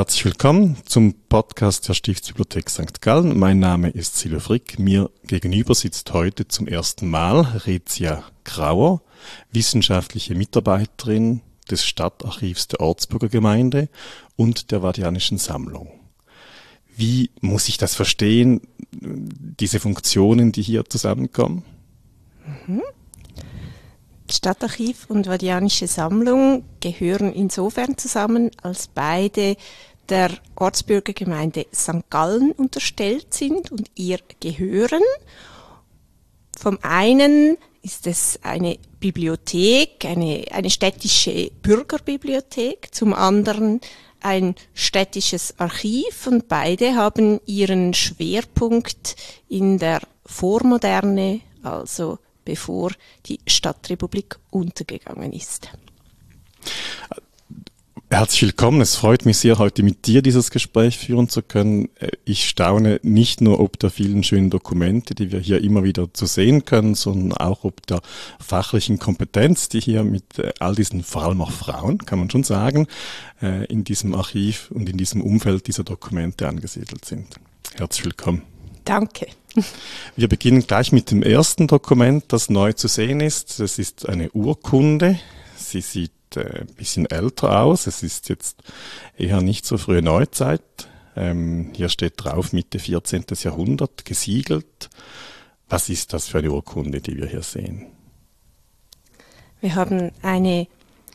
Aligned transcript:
Herzlich 0.00 0.24
willkommen 0.24 0.78
zum 0.86 1.12
Podcast 1.28 1.86
der 1.86 1.92
Stiftsbibliothek 1.92 2.70
St. 2.70 3.02
Gallen. 3.02 3.38
Mein 3.38 3.58
Name 3.58 3.90
ist 3.90 4.16
Silvia 4.16 4.40
Frick. 4.40 4.78
Mir 4.78 5.10
gegenüber 5.24 5.74
sitzt 5.74 6.14
heute 6.14 6.48
zum 6.48 6.66
ersten 6.66 7.10
Mal 7.10 7.42
Rezia 7.66 8.24
Grauer, 8.44 9.02
wissenschaftliche 9.52 10.34
Mitarbeiterin 10.34 11.42
des 11.70 11.84
Stadtarchivs 11.84 12.68
der 12.68 12.80
Ortsburger 12.80 13.28
Gemeinde 13.28 13.90
und 14.36 14.70
der 14.70 14.82
Vadianischen 14.82 15.36
Sammlung. 15.36 15.90
Wie 16.96 17.28
muss 17.42 17.68
ich 17.68 17.76
das 17.76 17.94
verstehen, 17.94 18.62
diese 18.90 19.80
Funktionen, 19.80 20.50
die 20.50 20.62
hier 20.62 20.86
zusammenkommen? 20.86 21.62
Mhm. 22.66 22.80
Stadtarchiv 24.32 25.06
und 25.08 25.26
Vadianische 25.26 25.86
Sammlung 25.86 26.64
gehören 26.80 27.32
insofern 27.32 27.98
zusammen, 27.98 28.50
als 28.62 28.88
beide 28.88 29.56
der 30.10 30.30
Ortsbürgergemeinde 30.56 31.66
St. 31.72 32.10
Gallen 32.10 32.52
unterstellt 32.52 33.32
sind 33.32 33.70
und 33.72 33.90
ihr 33.94 34.18
gehören. 34.40 35.02
Vom 36.58 36.78
einen 36.82 37.56
ist 37.82 38.06
es 38.06 38.38
eine 38.42 38.78
Bibliothek, 38.98 40.04
eine, 40.04 40.44
eine 40.50 40.68
städtische 40.68 41.50
Bürgerbibliothek, 41.62 42.94
zum 42.94 43.14
anderen 43.14 43.80
ein 44.20 44.54
städtisches 44.74 45.58
Archiv 45.58 46.26
und 46.26 46.48
beide 46.48 46.94
haben 46.94 47.40
ihren 47.46 47.94
Schwerpunkt 47.94 49.16
in 49.48 49.78
der 49.78 50.00
Vormoderne, 50.26 51.40
also 51.62 52.18
bevor 52.44 52.90
die 53.26 53.40
Stadtrepublik 53.46 54.38
untergegangen 54.50 55.32
ist. 55.32 55.70
Herzlich 58.12 58.42
willkommen. 58.42 58.80
Es 58.80 58.96
freut 58.96 59.24
mich 59.24 59.38
sehr, 59.38 59.58
heute 59.58 59.84
mit 59.84 60.08
dir 60.08 60.20
dieses 60.20 60.50
Gespräch 60.50 60.98
führen 60.98 61.28
zu 61.28 61.42
können. 61.42 61.90
Ich 62.24 62.48
staune 62.48 62.98
nicht 63.04 63.40
nur 63.40 63.60
ob 63.60 63.78
der 63.78 63.90
vielen 63.90 64.24
schönen 64.24 64.50
Dokumente, 64.50 65.14
die 65.14 65.30
wir 65.30 65.38
hier 65.38 65.62
immer 65.62 65.84
wieder 65.84 66.12
zu 66.12 66.26
sehen 66.26 66.64
können, 66.64 66.96
sondern 66.96 67.38
auch 67.38 67.62
ob 67.62 67.86
der 67.86 68.00
fachlichen 68.40 68.98
Kompetenz, 68.98 69.68
die 69.68 69.78
hier 69.78 70.02
mit 70.02 70.40
äh, 70.40 70.52
all 70.58 70.74
diesen, 70.74 71.04
vor 71.04 71.22
allem 71.22 71.40
auch 71.40 71.52
Frauen, 71.52 71.98
kann 71.98 72.18
man 72.18 72.28
schon 72.28 72.42
sagen, 72.42 72.88
äh, 73.40 73.64
in 73.66 73.84
diesem 73.84 74.12
Archiv 74.16 74.72
und 74.72 74.88
in 74.88 74.96
diesem 74.96 75.22
Umfeld 75.22 75.68
dieser 75.68 75.84
Dokumente 75.84 76.48
angesiedelt 76.48 77.04
sind. 77.04 77.36
Herzlich 77.76 78.06
willkommen. 78.06 78.42
Danke. 78.84 79.28
Wir 80.16 80.26
beginnen 80.26 80.66
gleich 80.66 80.90
mit 80.90 81.12
dem 81.12 81.22
ersten 81.22 81.68
Dokument, 81.68 82.24
das 82.26 82.50
neu 82.50 82.72
zu 82.72 82.88
sehen 82.88 83.20
ist. 83.20 83.60
Das 83.60 83.78
ist 83.78 84.08
eine 84.08 84.32
Urkunde. 84.32 85.20
Sie 85.56 85.80
sieht 85.80 86.10
äh, 86.36 86.60
ein 86.60 86.74
bisschen 86.74 87.06
älter 87.06 87.62
aus. 87.62 87.86
Es 87.86 88.02
ist 88.02 88.28
jetzt 88.28 88.62
eher 89.16 89.40
nicht 89.40 89.64
so 89.66 89.78
frühe 89.78 90.02
Neuzeit. 90.02 90.62
Ähm, 91.16 91.72
hier 91.74 91.88
steht 91.88 92.14
drauf 92.16 92.52
Mitte 92.52 92.78
14. 92.78 93.24
Jahrhundert, 93.42 94.04
gesiegelt. 94.04 94.90
Was 95.68 95.88
ist 95.88 96.12
das 96.12 96.28
für 96.28 96.38
eine 96.38 96.50
Urkunde, 96.50 97.00
die 97.00 97.16
wir 97.16 97.26
hier 97.26 97.42
sehen? 97.42 97.86
Wir 99.60 99.74
haben 99.74 100.10
eine 100.22 100.66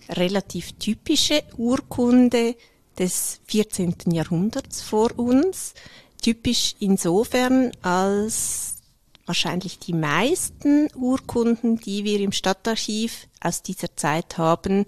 relativ 0.09 0.73
typische 0.73 1.43
Urkunde 1.57 2.55
des 2.97 3.41
14. 3.45 3.95
Jahrhunderts 4.11 4.81
vor 4.81 5.17
uns. 5.17 5.73
Typisch 6.21 6.75
insofern, 6.79 7.71
als 7.81 8.75
wahrscheinlich 9.25 9.79
die 9.79 9.93
meisten 9.93 10.87
Urkunden, 10.95 11.77
die 11.77 12.03
wir 12.03 12.19
im 12.19 12.31
Stadtarchiv 12.31 13.27
aus 13.41 13.63
dieser 13.63 13.95
Zeit 13.95 14.37
haben, 14.37 14.85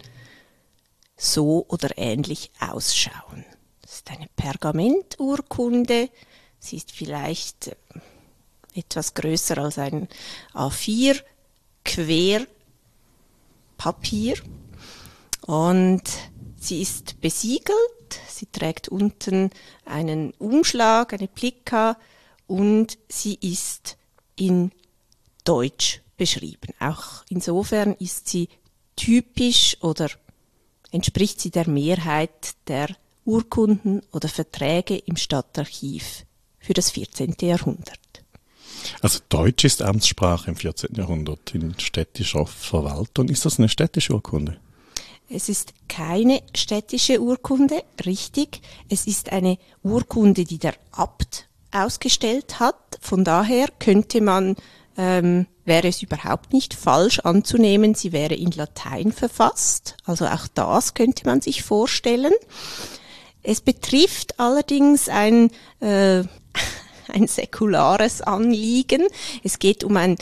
so 1.17 1.65
oder 1.67 1.97
ähnlich 1.97 2.51
ausschauen. 2.59 3.43
Das 3.81 3.95
ist 3.95 4.09
eine 4.11 4.27
Pergamenturkunde. 4.35 6.09
Sie 6.59 6.77
ist 6.77 6.91
vielleicht 6.91 7.67
äh, 7.67 7.75
etwas 8.75 9.13
größer 9.15 9.57
als 9.57 9.77
ein 9.79 10.07
A4 10.53 11.21
Querpapier 11.83 12.47
und 15.41 16.03
sie 16.57 16.81
ist 16.81 17.19
besiegelt. 17.21 17.75
Sie 18.27 18.47
trägt 18.47 18.89
unten 18.89 19.49
einen 19.85 20.31
Umschlag, 20.33 21.13
eine 21.13 21.27
Plika 21.27 21.97
und 22.45 22.97
sie 23.09 23.35
ist 23.41 23.97
in 24.35 24.71
Deutsch 25.43 26.01
beschrieben. 26.17 26.73
Auch 26.79 27.23
insofern 27.29 27.93
ist 27.93 28.27
sie 28.27 28.49
typisch 28.95 29.77
oder 29.81 30.09
entspricht 30.91 31.41
sie 31.41 31.51
der 31.51 31.69
Mehrheit 31.69 32.55
der 32.67 32.89
Urkunden 33.25 34.01
oder 34.11 34.29
Verträge 34.29 34.97
im 34.97 35.17
Stadtarchiv 35.17 36.25
für 36.59 36.73
das 36.73 36.91
14. 36.91 37.35
Jahrhundert. 37.41 37.99
Also 39.01 39.19
Deutsch 39.29 39.65
ist 39.65 39.81
Amtssprache 39.81 40.51
im 40.51 40.55
14. 40.55 40.95
Jahrhundert 40.95 41.53
in 41.53 41.77
städtischer 41.79 42.45
Verwaltung. 42.45 43.29
Ist 43.29 43.45
das 43.45 43.59
eine 43.59 43.69
städtische 43.69 44.13
Urkunde? 44.13 44.57
Es 45.29 45.49
ist 45.49 45.73
keine 45.89 46.41
städtische 46.55 47.21
Urkunde, 47.21 47.83
richtig. 48.05 48.61
Es 48.87 49.07
ist 49.07 49.31
eine 49.31 49.57
Urkunde, 49.83 50.45
die 50.45 50.57
der 50.57 50.75
Abt 50.91 51.49
ausgestellt 51.71 52.59
hat. 52.59 52.97
Von 53.01 53.25
daher 53.25 53.67
könnte 53.79 54.21
man 54.21 54.55
ähm, 54.97 55.45
wäre 55.63 55.87
es 55.87 56.01
überhaupt 56.01 56.53
nicht 56.53 56.73
falsch 56.73 57.19
anzunehmen, 57.19 57.93
sie 57.93 58.11
wäre 58.11 58.33
in 58.33 58.51
Latein 58.51 59.11
verfasst. 59.11 59.95
Also 60.05 60.25
auch 60.25 60.47
das 60.53 60.95
könnte 60.95 61.25
man 61.25 61.41
sich 61.41 61.63
vorstellen. 61.63 62.33
Es 63.43 63.61
betrifft 63.61 64.39
allerdings 64.39 65.07
ein, 65.07 65.51
äh, 65.79 66.23
ein 67.13 67.27
säkulares 67.27 68.21
Anliegen. 68.21 69.03
Es 69.43 69.59
geht 69.59 69.83
um 69.83 69.95
ein, 69.97 70.17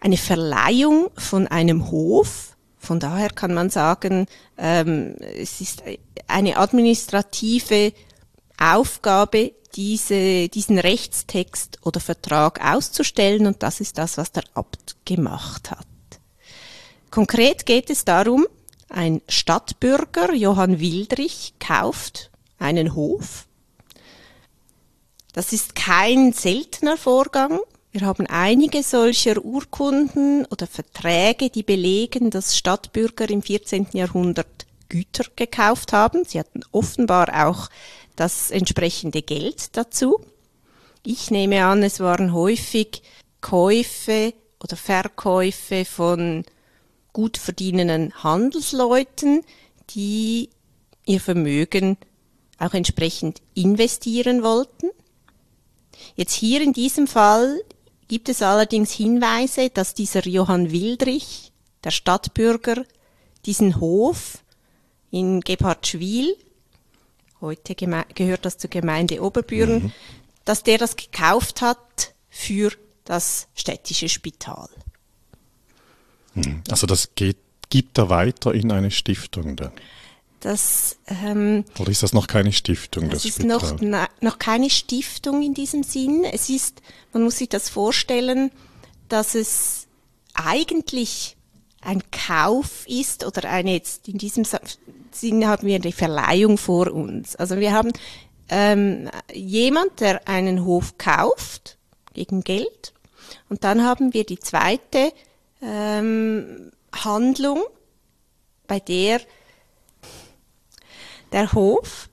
eine 0.00 0.16
Verleihung 0.16 1.10
von 1.16 1.46
einem 1.46 1.90
Hof. 1.90 2.56
Von 2.78 3.00
daher 3.00 3.30
kann 3.30 3.54
man 3.54 3.70
sagen, 3.70 4.26
ähm, 4.58 5.16
es 5.20 5.60
ist 5.60 5.82
eine 6.26 6.56
administrative 6.56 7.92
Aufgabe, 8.58 9.52
diese, 9.74 10.48
diesen 10.48 10.78
Rechtstext 10.78 11.78
oder 11.82 12.00
Vertrag 12.00 12.64
auszustellen 12.64 13.46
und 13.46 13.62
das 13.62 13.80
ist 13.80 13.98
das, 13.98 14.18
was 14.18 14.32
der 14.32 14.44
Abt 14.54 14.96
gemacht 15.04 15.70
hat. 15.70 15.86
Konkret 17.10 17.66
geht 17.66 17.90
es 17.90 18.04
darum, 18.04 18.46
ein 18.88 19.22
Stadtbürger, 19.28 20.32
Johann 20.34 20.78
Wildrich, 20.78 21.54
kauft 21.58 22.30
einen 22.58 22.94
Hof. 22.94 23.46
Das 25.32 25.52
ist 25.52 25.74
kein 25.74 26.32
seltener 26.32 26.96
Vorgang. 26.96 27.58
Wir 27.90 28.02
haben 28.02 28.26
einige 28.26 28.82
solcher 28.82 29.44
Urkunden 29.44 30.44
oder 30.46 30.66
Verträge, 30.66 31.50
die 31.50 31.62
belegen, 31.62 32.30
dass 32.30 32.56
Stadtbürger 32.56 33.28
im 33.30 33.42
14. 33.42 33.88
Jahrhundert 33.92 34.66
Güter 34.88 35.24
gekauft 35.34 35.92
haben. 35.92 36.24
Sie 36.24 36.38
hatten 36.38 36.62
offenbar 36.72 37.46
auch 37.46 37.68
das 38.16 38.50
entsprechende 38.50 39.22
Geld 39.22 39.76
dazu. 39.76 40.20
Ich 41.04 41.30
nehme 41.30 41.64
an, 41.64 41.82
es 41.82 42.00
waren 42.00 42.32
häufig 42.32 43.02
Käufe 43.40 44.32
oder 44.62 44.76
Verkäufe 44.76 45.84
von 45.84 46.44
gut 47.12 47.36
verdienenden 47.36 48.14
Handelsleuten, 48.22 49.42
die 49.90 50.48
ihr 51.04 51.20
Vermögen 51.20 51.98
auch 52.58 52.72
entsprechend 52.72 53.42
investieren 53.54 54.42
wollten. 54.42 54.90
Jetzt 56.16 56.34
hier 56.34 56.62
in 56.62 56.72
diesem 56.72 57.06
Fall 57.06 57.60
gibt 58.08 58.28
es 58.28 58.42
allerdings 58.42 58.92
Hinweise, 58.92 59.70
dass 59.70 59.94
dieser 59.94 60.26
Johann 60.26 60.70
Wildrich, 60.70 61.52
der 61.82 61.90
Stadtbürger, 61.90 62.84
diesen 63.44 63.80
Hof 63.80 64.38
in 65.10 65.40
Gebhardschwil 65.40 66.36
heute 67.44 67.74
gehört 67.76 68.44
das 68.44 68.58
zur 68.58 68.70
Gemeinde 68.70 69.22
Oberbüren, 69.22 69.84
mhm. 69.84 69.92
dass 70.44 70.64
der 70.64 70.78
das 70.78 70.96
gekauft 70.96 71.60
hat 71.60 72.14
für 72.28 72.72
das 73.04 73.46
städtische 73.54 74.08
Spital. 74.08 74.68
Mhm. 76.34 76.62
Also 76.68 76.86
das 76.86 77.14
geht, 77.14 77.36
gibt 77.68 77.98
er 77.98 78.08
weiter 78.08 78.52
in 78.52 78.72
eine 78.72 78.90
Stiftung 78.90 79.56
dann? 79.56 79.72
Das, 80.40 80.96
ähm, 81.06 81.64
Oder 81.78 81.90
ist 81.90 82.02
das 82.02 82.12
noch 82.12 82.26
keine 82.26 82.52
Stiftung? 82.52 83.08
Das, 83.08 83.22
das 83.22 83.38
ist 83.38 83.44
noch, 83.44 83.76
na, 83.80 84.08
noch 84.20 84.38
keine 84.38 84.68
Stiftung 84.68 85.42
in 85.42 85.54
diesem 85.54 85.82
Sinn. 85.82 86.24
Es 86.24 86.50
ist, 86.50 86.82
man 87.14 87.22
muss 87.22 87.38
sich 87.38 87.48
das 87.48 87.70
vorstellen, 87.70 88.50
dass 89.08 89.34
es 89.34 89.86
eigentlich 90.34 91.36
ein 91.80 92.02
Kauf 92.10 92.86
ist 92.86 93.24
oder 93.24 93.48
eine 93.48 93.72
jetzt 93.72 94.08
in 94.08 94.18
diesem 94.18 94.44
Sinn 95.14 95.46
haben 95.46 95.66
wir 95.66 95.78
die 95.78 95.92
Verleihung 95.92 96.58
vor 96.58 96.92
uns. 96.92 97.36
Also 97.36 97.58
wir 97.58 97.72
haben 97.72 97.92
ähm, 98.48 99.10
jemand, 99.32 100.00
der 100.00 100.26
einen 100.28 100.64
Hof 100.64 100.98
kauft 100.98 101.78
gegen 102.12 102.42
Geld 102.42 102.92
und 103.48 103.64
dann 103.64 103.84
haben 103.84 104.14
wir 104.14 104.24
die 104.24 104.38
zweite 104.38 105.12
ähm, 105.62 106.70
Handlung, 106.92 107.62
bei 108.66 108.80
der 108.80 109.20
der 111.32 111.52
Hof 111.52 112.08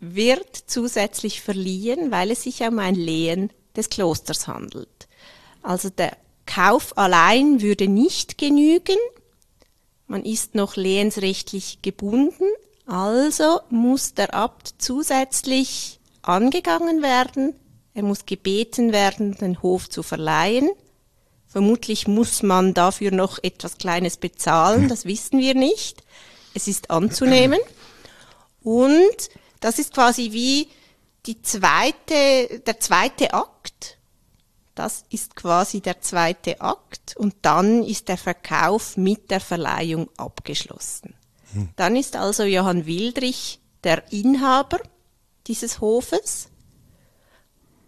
wird 0.00 0.54
zusätzlich 0.66 1.40
verliehen, 1.40 2.10
weil 2.10 2.30
es 2.30 2.42
sich 2.42 2.60
um 2.60 2.78
ein 2.78 2.94
Lehen 2.94 3.50
des 3.74 3.88
Klosters 3.88 4.46
handelt. 4.46 5.08
Also 5.62 5.88
der 5.88 6.16
Kauf 6.44 6.96
allein 6.98 7.62
würde 7.62 7.88
nicht 7.88 8.36
genügen. 8.38 8.98
Man 10.06 10.24
ist 10.24 10.54
noch 10.54 10.76
lehensrechtlich 10.76 11.82
gebunden, 11.82 12.44
also 12.86 13.60
muss 13.70 14.14
der 14.14 14.34
Abt 14.34 14.74
zusätzlich 14.78 15.98
angegangen 16.22 17.02
werden. 17.02 17.54
Er 17.94 18.02
muss 18.02 18.26
gebeten 18.26 18.92
werden, 18.92 19.36
den 19.36 19.62
Hof 19.62 19.88
zu 19.88 20.02
verleihen. 20.02 20.70
Vermutlich 21.48 22.06
muss 22.06 22.42
man 22.42 22.74
dafür 22.74 23.10
noch 23.10 23.38
etwas 23.42 23.78
Kleines 23.78 24.18
bezahlen, 24.18 24.88
das 24.88 25.06
wissen 25.06 25.38
wir 25.38 25.54
nicht. 25.54 26.02
Es 26.54 26.68
ist 26.68 26.90
anzunehmen. 26.90 27.58
Und 28.62 29.30
das 29.60 29.78
ist 29.78 29.94
quasi 29.94 30.32
wie 30.32 30.68
die 31.26 31.42
zweite, 31.42 32.60
der 32.66 32.78
zweite 32.80 33.34
Akt. 33.34 33.95
Das 34.76 35.04
ist 35.08 35.34
quasi 35.34 35.80
der 35.80 36.02
zweite 36.02 36.60
Akt 36.60 37.16
und 37.16 37.34
dann 37.42 37.82
ist 37.82 38.08
der 38.08 38.18
Verkauf 38.18 38.96
mit 38.98 39.30
der 39.30 39.40
Verleihung 39.40 40.10
abgeschlossen. 40.18 41.14
Hm. 41.54 41.70
Dann 41.76 41.96
ist 41.96 42.14
also 42.14 42.44
Johann 42.44 42.84
Wildrich 42.86 43.58
der 43.82 44.12
Inhaber 44.12 44.78
dieses 45.46 45.80
Hofes. 45.80 46.48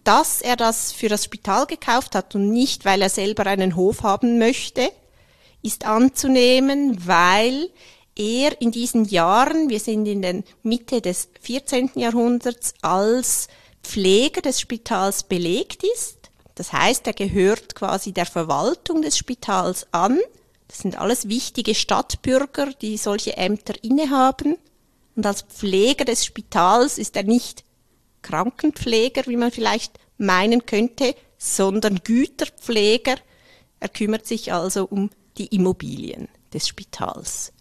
Dass 0.03 0.41
er 0.41 0.57
das 0.57 0.93
für 0.93 1.11
das 1.11 1.25
Spital 1.25 1.67
gekauft 1.67 2.15
hat 2.15 2.35
und 2.35 2.51
nicht, 2.51 2.87
weil 2.87 3.03
er 3.03 3.11
selber 3.11 3.45
einen 3.45 3.77
Hof 3.77 4.03
haben 4.03 4.39
möchte, 4.39 4.91
ist 5.63 5.85
anzunehmen, 5.85 7.07
weil 7.07 7.69
er 8.17 8.59
in 8.63 8.71
diesen 8.71 9.05
Jahren, 9.05 9.69
wir 9.69 9.81
sind 9.81 10.07
in 10.07 10.23
der 10.23 10.43
Mitte 10.63 11.03
des 11.03 11.29
14. 11.43 11.91
Jahrhunderts, 11.97 12.73
als 12.81 13.49
Pfleger 13.83 14.41
des 14.41 14.61
Spitals 14.61 15.25
belegt 15.25 15.85
ist. 15.95 16.18
Das 16.59 16.73
heißt, 16.73 17.07
er 17.07 17.13
gehört 17.13 17.77
quasi 17.77 18.11
der 18.11 18.27
Verwaltung 18.27 19.01
des 19.01 19.17
Spitals 19.17 19.87
an. 19.93 20.19
Das 20.67 20.79
sind 20.79 20.99
alles 20.99 21.29
wichtige 21.29 21.73
Stadtbürger, 21.73 22.73
die 22.73 22.97
solche 22.97 23.37
Ämter 23.37 23.75
innehaben. 23.85 24.57
Und 25.15 25.25
als 25.25 25.43
Pfleger 25.43 26.05
des 26.05 26.25
Spitals 26.25 26.99
ist 26.99 27.15
er 27.15 27.23
nicht 27.23 27.63
Krankenpfleger, 28.23 29.27
wie 29.27 29.37
man 29.37 29.53
vielleicht 29.53 30.01
meinen 30.17 30.67
könnte, 30.67 31.15
sondern 31.39 32.01
Güterpfleger. 32.03 33.15
Er 33.79 33.89
kümmert 33.89 34.27
sich 34.27 34.53
also 34.53 34.85
um 34.85 35.11
die 35.37 35.55
Immobilien 35.55 36.27
des 36.53 36.67
Spitals. 36.67 37.53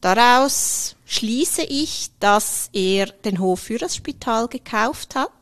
Daraus 0.00 0.94
schließe 1.04 1.64
ich, 1.64 2.10
dass 2.20 2.70
er 2.72 3.06
den 3.06 3.40
Hof 3.40 3.58
für 3.58 3.78
das 3.78 3.96
Spital 3.96 4.46
gekauft 4.46 5.16
hat, 5.16 5.32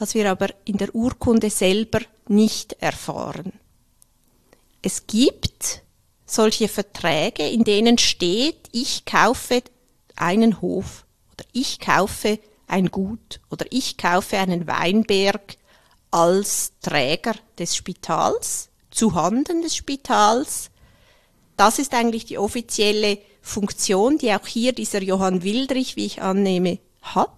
was 0.00 0.14
wir 0.14 0.30
aber 0.30 0.48
in 0.64 0.78
der 0.78 0.94
Urkunde 0.94 1.50
selber 1.50 2.00
nicht 2.26 2.72
erfahren. 2.80 3.52
Es 4.80 5.06
gibt 5.06 5.82
solche 6.24 6.68
Verträge, 6.68 7.46
in 7.46 7.64
denen 7.64 7.98
steht, 7.98 8.68
ich 8.72 9.04
kaufe 9.04 9.62
einen 10.16 10.62
Hof 10.62 11.04
oder 11.32 11.44
ich 11.52 11.80
kaufe 11.80 12.38
ein 12.66 12.90
Gut 12.90 13.40
oder 13.50 13.66
ich 13.70 13.98
kaufe 13.98 14.38
einen 14.38 14.66
Weinberg 14.66 15.56
als 16.10 16.72
Träger 16.80 17.34
des 17.58 17.76
Spitals, 17.76 18.70
zu 18.90 19.14
Handen 19.14 19.60
des 19.60 19.76
Spitals. 19.76 20.70
Das 21.58 21.78
ist 21.78 21.92
eigentlich 21.92 22.24
die 22.24 22.38
offizielle 22.38 23.18
Funktion, 23.42 24.16
die 24.16 24.32
auch 24.32 24.46
hier 24.46 24.72
dieser 24.72 25.02
Johann 25.02 25.42
Wildrich, 25.42 25.96
wie 25.96 26.06
ich 26.06 26.22
annehme, 26.22 26.78
hat. 27.02 27.28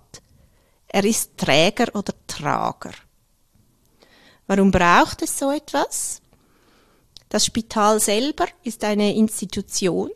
Er 0.95 1.05
ist 1.05 1.39
Träger 1.39 1.95
oder 1.95 2.13
Trager. 2.27 2.93
Warum 4.47 4.71
braucht 4.71 5.23
es 5.23 5.39
so 5.39 5.51
etwas? 5.51 6.21
Das 7.31 7.47
Spital 7.47 7.99
selber 7.99 8.47
ist 8.63 8.85
eine 8.85 9.15
Institution. 9.15 10.11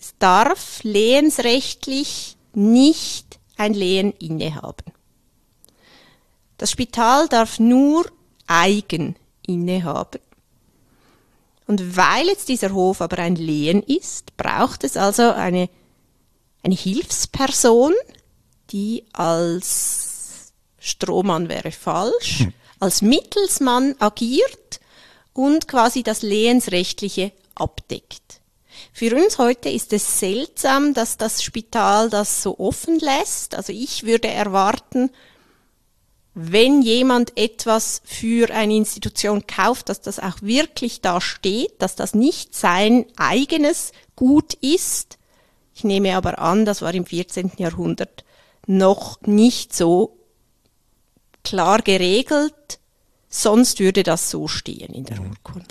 Es 0.00 0.14
darf 0.18 0.82
lehensrechtlich 0.82 2.38
nicht 2.54 3.38
ein 3.58 3.74
Lehen 3.74 4.12
innehaben. 4.12 4.94
Das 6.56 6.70
Spital 6.70 7.28
darf 7.28 7.58
nur 7.58 8.10
eigen 8.46 9.16
innehaben. 9.46 10.22
Und 11.66 11.98
weil 11.98 12.28
jetzt 12.28 12.48
dieser 12.48 12.72
Hof 12.72 13.02
aber 13.02 13.18
ein 13.18 13.36
Lehen 13.36 13.82
ist, 13.82 14.38
braucht 14.38 14.84
es 14.84 14.96
also 14.96 15.30
eine, 15.32 15.68
eine 16.62 16.74
Hilfsperson, 16.74 17.92
die 18.70 19.04
als 19.12 20.52
Strohmann 20.78 21.48
wäre 21.48 21.72
falsch, 21.72 22.40
hm. 22.40 22.52
als 22.78 23.02
Mittelsmann 23.02 23.94
agiert 23.98 24.80
und 25.32 25.68
quasi 25.68 26.02
das 26.02 26.22
Lehensrechtliche 26.22 27.32
abdeckt. 27.54 28.40
Für 28.92 29.14
uns 29.14 29.38
heute 29.38 29.68
ist 29.68 29.92
es 29.92 30.20
seltsam, 30.20 30.94
dass 30.94 31.16
das 31.16 31.42
Spital 31.42 32.10
das 32.10 32.42
so 32.42 32.58
offen 32.58 32.98
lässt. 32.98 33.54
Also 33.54 33.72
ich 33.72 34.04
würde 34.04 34.28
erwarten, 34.28 35.10
wenn 36.34 36.80
jemand 36.82 37.36
etwas 37.36 38.02
für 38.04 38.50
eine 38.50 38.74
Institution 38.74 39.46
kauft, 39.46 39.88
dass 39.88 40.00
das 40.00 40.18
auch 40.18 40.40
wirklich 40.42 41.00
da 41.00 41.20
steht, 41.20 41.82
dass 41.82 41.96
das 41.96 42.14
nicht 42.14 42.54
sein 42.54 43.06
eigenes 43.16 43.92
Gut 44.16 44.54
ist. 44.54 45.18
Ich 45.74 45.84
nehme 45.84 46.16
aber 46.16 46.38
an, 46.38 46.64
das 46.64 46.82
war 46.82 46.94
im 46.94 47.06
14. 47.06 47.52
Jahrhundert 47.58 48.24
noch 48.66 49.20
nicht 49.22 49.74
so 49.74 50.16
klar 51.44 51.80
geregelt, 51.82 52.80
sonst 53.28 53.80
würde 53.80 54.02
das 54.02 54.30
so 54.30 54.48
stehen 54.48 54.92
in 54.92 55.04
der 55.04 55.20
Urkunde. 55.20 55.66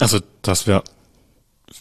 Also 0.00 0.20
das 0.42 0.66
wäre 0.66 0.84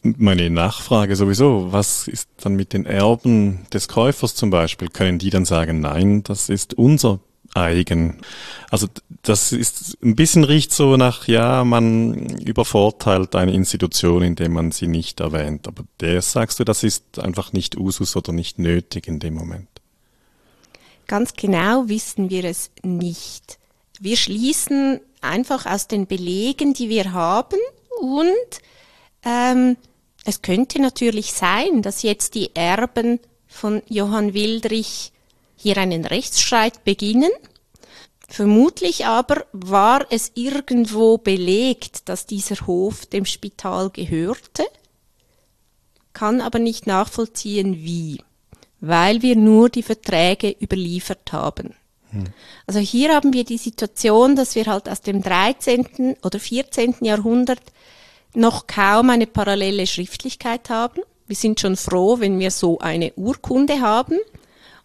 meine 0.04 0.50
Nachfrage 0.50 1.16
sowieso. 1.16 1.72
Was 1.72 2.08
ist 2.08 2.30
dann 2.38 2.56
mit 2.56 2.74
den 2.74 2.86
Erben 2.86 3.66
des 3.74 3.88
Käufers 3.88 4.36
zum 4.36 4.50
Beispiel? 4.50 4.90
Können 4.90 5.20
die 5.20 5.30
dann 5.30 5.46
sagen, 5.46 5.80
nein, 5.80 6.24
das 6.24 6.50
ist 6.50 6.74
unser 6.76 7.20
eigen. 7.54 8.22
Also 8.70 8.88
das 9.24 9.52
ist 9.52 9.98
ein 10.04 10.16
bisschen 10.16 10.44
riecht 10.44 10.74
so 10.74 10.98
nach, 10.98 11.28
ja, 11.28 11.64
man 11.64 12.14
übervorteilt 12.40 13.36
eine 13.36 13.54
Institution, 13.54 14.22
indem 14.22 14.54
man 14.54 14.72
sie 14.72 14.88
nicht 14.88 15.20
erwähnt. 15.20 15.68
Aber 15.68 15.84
der 16.00 16.22
sagst 16.22 16.60
du, 16.60 16.64
das 16.64 16.84
ist 16.84 17.20
einfach 17.20 17.54
nicht 17.54 17.78
Usus 17.78 18.16
oder 18.16 18.34
nicht 18.34 18.60
nötig 18.60 19.08
in 19.08 19.20
dem 19.20 19.34
Moment. 19.34 19.70
Ganz 21.08 21.34
genau 21.34 21.88
wissen 21.88 22.30
wir 22.30 22.46
es 22.46 22.72
nicht. 22.84 23.60
Wir 24.00 24.18
schließen 24.18 25.00
einfach 25.22 25.66
aus 25.66 25.88
den 25.88 26.08
Belegen, 26.08 26.74
die 26.74 26.90
wir 26.90 27.14
haben 27.14 27.60
und 28.00 28.62
ähm, 29.24 29.78
es 30.26 30.42
könnte 30.42 30.82
natürlich 30.82 31.34
sein, 31.34 31.82
dass 31.82 32.02
jetzt 32.02 32.36
die 32.36 32.56
Erben 32.56 33.20
von 33.48 33.82
Johann 33.88 34.34
Wildrich 34.34 35.12
hier 35.56 35.78
einen 35.78 36.06
Rechtsstreit 36.06 36.84
beginnen. 36.84 37.32
Vermutlich 38.28 39.06
aber 39.06 39.46
war 39.54 40.06
es 40.10 40.32
irgendwo 40.34 41.18
belegt, 41.20 42.10
dass 42.10 42.26
dieser 42.26 42.66
Hof 42.66 43.06
dem 43.06 43.26
Spital 43.26 43.92
gehörte, 43.92 44.66
kann 46.14 46.42
aber 46.42 46.60
nicht 46.60 46.88
nachvollziehen, 46.88 47.76
wie, 47.76 48.20
weil 48.82 49.22
wir 49.22 49.36
nur 49.36 49.70
die 49.70 49.84
Verträge 49.84 50.56
überliefert 50.62 51.32
haben. 51.32 51.74
Hm. 52.12 52.26
Also 52.68 52.80
hier 52.80 53.14
haben 53.14 53.34
wir 53.34 53.44
die 53.44 53.58
Situation, 53.58 54.36
dass 54.36 54.56
wir 54.56 54.66
halt 54.66 54.90
aus 54.90 55.02
dem 55.02 55.22
13. 55.22 56.18
oder 56.24 56.40
14. 56.40 56.96
Jahrhundert 57.02 57.62
noch 58.34 58.68
kaum 58.68 59.10
eine 59.10 59.28
parallele 59.28 59.88
Schriftlichkeit 59.88 60.70
haben. 60.70 61.02
Wir 61.28 61.36
sind 61.36 61.60
schon 61.60 61.76
froh, 61.76 62.20
wenn 62.20 62.40
wir 62.40 62.52
so 62.52 62.80
eine 62.80 63.14
Urkunde 63.16 63.82
haben. 63.82 64.20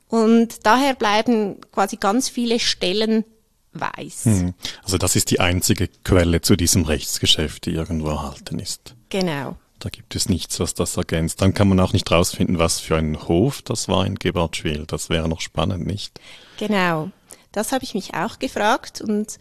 Und 0.09 0.67
daher 0.67 0.95
bleiben 0.95 1.61
quasi 1.73 1.97
ganz 1.97 2.29
viele 2.29 2.59
Stellen 2.59 3.25
weiß. 3.73 4.25
Hm. 4.25 4.55
Also 4.83 4.99
das 4.99 5.15
ist 5.15 5.31
die 5.31 5.41
einzige 5.41 5.89
Quelle 6.05 6.41
zu 6.41 6.57
diesem 6.57 6.85
Rechtsgeschäft, 6.85 7.67
die 7.67 7.73
irgendwo 7.73 8.09
erhalten 8.09 8.59
ist. 8.59 8.97
Genau. 9.11 9.57
Da 9.81 9.89
gibt 9.89 10.15
es 10.15 10.29
nichts, 10.29 10.61
was 10.61 10.75
das 10.75 10.97
ergänzt. 10.97 11.41
Dann 11.41 11.55
kann 11.55 11.69
man 11.69 11.81
auch 11.81 11.93
nicht 11.93 12.11
rausfinden, 12.11 12.59
was 12.59 12.81
für 12.81 12.97
ein 12.97 13.29
Hof 13.29 13.63
das 13.63 13.89
war 13.89 14.07
in 14.07 14.15
Gebartschwil. 14.15 14.85
Das 14.87 15.09
wäre 15.09 15.29
noch 15.29 15.41
spannend, 15.41 15.87
nicht? 15.87 16.21
Genau. 16.59 17.11
Das 17.53 17.73
habe 17.73 17.83
ich 17.83 17.95
mich 17.95 18.15
auch 18.15 18.39
gefragt 18.39 19.01
und 19.01 19.39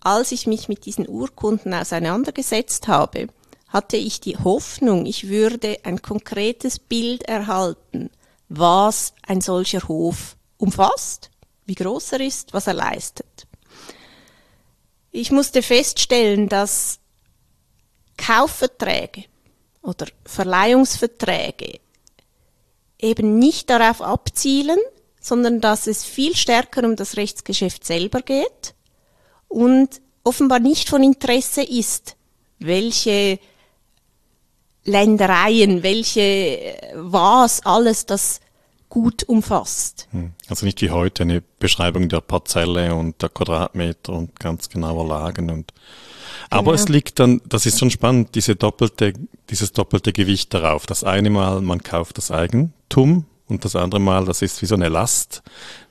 als 0.00 0.30
ich 0.30 0.46
mich 0.46 0.68
mit 0.68 0.84
diesen 0.84 1.08
Urkunden 1.08 1.74
auseinandergesetzt 1.74 2.86
habe, 2.86 3.26
hatte 3.68 3.96
ich 3.96 4.20
die 4.20 4.36
Hoffnung, 4.36 5.06
ich 5.06 5.28
würde 5.28 5.78
ein 5.82 6.00
konkretes 6.00 6.78
Bild 6.78 7.24
erhalten 7.24 8.10
was 8.48 9.14
ein 9.22 9.40
solcher 9.40 9.86
Hof 9.88 10.36
umfasst, 10.56 11.30
wie 11.66 11.74
groß 11.74 12.12
er 12.12 12.20
ist, 12.20 12.52
was 12.52 12.66
er 12.66 12.74
leistet. 12.74 13.46
Ich 15.10 15.30
musste 15.30 15.62
feststellen, 15.62 16.48
dass 16.48 16.98
Kaufverträge 18.16 19.24
oder 19.84 20.06
Verleihungsverträge 20.24 21.78
eben 22.98 23.38
nicht 23.38 23.70
darauf 23.70 24.00
abzielen, 24.00 24.78
sondern 25.20 25.60
dass 25.60 25.86
es 25.86 26.04
viel 26.04 26.34
stärker 26.34 26.84
um 26.84 26.96
das 26.96 27.16
Rechtsgeschäft 27.16 27.84
selber 27.84 28.22
geht 28.22 28.74
und 29.48 30.00
offenbar 30.24 30.58
nicht 30.58 30.88
von 30.88 31.02
Interesse 31.02 31.62
ist, 31.62 32.16
welche 32.58 33.38
Ländereien, 34.84 35.82
welche, 35.82 36.76
was 36.94 37.64
alles 37.64 38.06
das 38.06 38.40
gut 38.94 39.24
umfasst. 39.24 40.06
Hm. 40.12 40.30
Also 40.48 40.64
nicht 40.64 40.80
wie 40.80 40.92
heute 40.92 41.24
eine 41.24 41.42
Beschreibung 41.58 42.08
der 42.08 42.20
Parzelle 42.20 42.94
und 42.94 43.20
der 43.20 43.28
Quadratmeter 43.28 44.12
und 44.12 44.38
ganz 44.38 44.68
genauer 44.68 45.08
Lagen 45.08 45.50
und 45.50 45.72
aber 46.48 46.72
genau. 46.72 46.74
es 46.74 46.88
liegt 46.88 47.18
dann, 47.18 47.40
das 47.48 47.66
ist 47.66 47.80
schon 47.80 47.90
spannend, 47.90 48.36
diese 48.36 48.54
doppelte, 48.54 49.14
dieses 49.50 49.72
doppelte 49.72 50.12
Gewicht 50.12 50.54
darauf. 50.54 50.86
Das 50.86 51.02
eine 51.02 51.28
Mal, 51.28 51.60
man 51.60 51.82
kauft 51.82 52.18
das 52.18 52.30
Eigentum 52.30 53.24
und 53.48 53.64
das 53.64 53.74
andere 53.74 54.00
Mal, 54.00 54.26
das 54.26 54.42
ist 54.42 54.62
wie 54.62 54.66
so 54.66 54.76
eine 54.76 54.88
Last. 54.88 55.42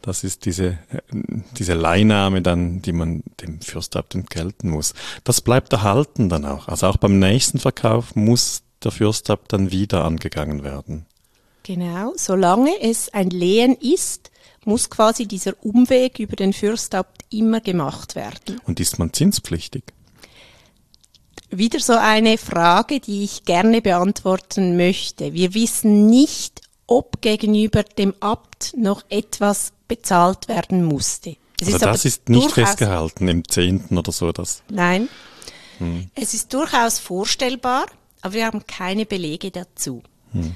Das 0.02 0.24
ist 0.24 0.46
diese, 0.46 0.80
diese 1.58 1.74
Leihnahme 1.74 2.42
dann, 2.42 2.82
die 2.82 2.94
man 2.94 3.24
dem 3.42 3.60
Fürstabt 3.60 4.16
entgelten 4.16 4.70
muss. 4.70 4.94
Das 5.26 5.42
bleibt 5.42 5.74
erhalten 5.74 6.30
dann 6.30 6.46
auch. 6.46 6.70
Also 6.70 6.88
auch 6.88 6.98
beim 6.98 7.20
nächsten 7.20 7.60
Verkauf 7.60 8.16
muss 8.16 8.64
der 8.82 8.92
Fürstabt 8.92 9.52
dann 9.52 9.72
wieder 9.72 10.06
angegangen 10.06 10.64
werden. 10.64 11.06
Genau, 11.64 12.14
solange 12.18 12.72
es 12.82 13.14
ein 13.14 13.30
Lehen 13.30 13.76
ist, 13.76 14.32
muss 14.66 14.90
quasi 14.90 15.26
dieser 15.26 15.54
Umweg 15.64 16.20
über 16.20 16.36
den 16.36 16.54
Fürstabt 16.54 17.24
immer 17.30 17.62
gemacht 17.62 18.16
werden. 18.16 18.60
Und 18.66 18.80
ist 18.80 19.00
man 19.00 19.14
zinspflichtig? 19.14 19.84
Wieder 21.50 21.80
so 21.80 21.94
eine 21.94 22.38
Frage, 22.38 23.00
die 23.00 23.24
ich 23.24 23.46
gerne 23.46 23.82
beantworten 23.82 24.76
möchte. 24.76 25.34
Wir 25.34 25.54
wissen 25.54 26.08
nicht, 26.08 26.62
ob 26.88 27.22
gegenüber 27.22 27.84
dem 27.84 28.14
Abt 28.20 28.74
noch 28.76 29.04
etwas 29.10 29.72
bezahlt 29.88 30.48
werden 30.48 30.84
musste. 30.84 31.38
Es 31.62 31.68
also 31.68 31.76
ist 31.78 31.86
das 31.86 32.06
ist 32.06 32.30
nicht 32.30 32.52
festgehalten 32.52 33.28
im 33.28 33.48
Zehnten 33.48 33.98
oder 33.98 34.12
so. 34.12 34.32
Das. 34.32 34.64
Nein. 34.70 35.08
Hm. 35.78 36.10
Es 36.16 36.34
ist 36.34 36.54
durchaus 36.54 37.00
vorstellbar, 37.00 37.86
aber 38.22 38.34
wir 38.34 38.46
haben 38.46 38.66
keine 38.68 39.06
Belege 39.06 39.52
dazu. 39.52 40.02
Hm. 40.34 40.56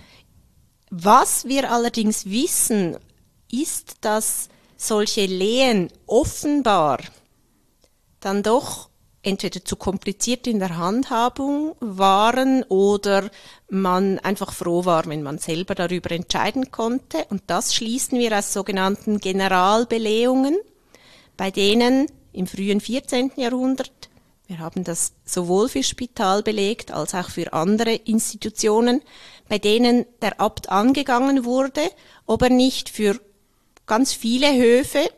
Was 0.89 1.46
wir 1.46 1.72
allerdings 1.72 2.25
wissen, 2.25 2.98
ist, 3.51 3.98
dass 4.01 4.50
solche 4.77 5.25
Lehen 5.25 5.89
offenbar 6.06 7.00
dann 8.20 8.44
doch 8.44 8.89
entweder 9.22 9.63
zu 9.65 9.75
kompliziert 9.75 10.48
in 10.48 10.60
der 10.60 10.77
Handhabung 10.77 11.75
waren 11.82 12.63
oder 12.63 13.29
man 13.70 14.20
einfach 14.20 14.53
froh 14.53 14.86
war, 14.86 15.06
wenn 15.08 15.24
man 15.24 15.38
selber 15.38 15.75
darüber 15.75 16.12
entscheiden 16.12 16.72
konnte. 16.72 17.25
Und 17.29 17.44
das 17.48 17.75
schließen 17.75 18.20
wir 18.20 18.38
aus 18.38 18.53
sogenannten 18.53 19.20
Generalbelehrungen, 19.20 20.58
bei 21.36 21.51
denen 21.51 22.08
im 22.32 22.48
frühen 22.48 22.79
14. 22.79 23.32
Jahrhundert 23.36 24.06
wir 24.47 24.59
haben 24.59 24.83
das 24.83 25.11
sowohl 25.25 25.67
für 25.67 25.83
Spital 25.83 26.41
belegt 26.41 26.91
als 26.91 27.13
auch 27.13 27.29
für 27.29 27.51
andere 27.51 27.93
Institutionen, 27.93 29.01
bei 29.49 29.59
denen 29.59 30.05
der 30.21 30.39
Abt 30.39 30.69
angegangen 30.69 31.43
wurde, 31.43 31.81
ob 32.25 32.41
er 32.41 32.49
nicht 32.49 32.89
für 32.89 33.19
ganz 33.85 34.13
viele 34.13 34.55
Höfe 34.55 35.09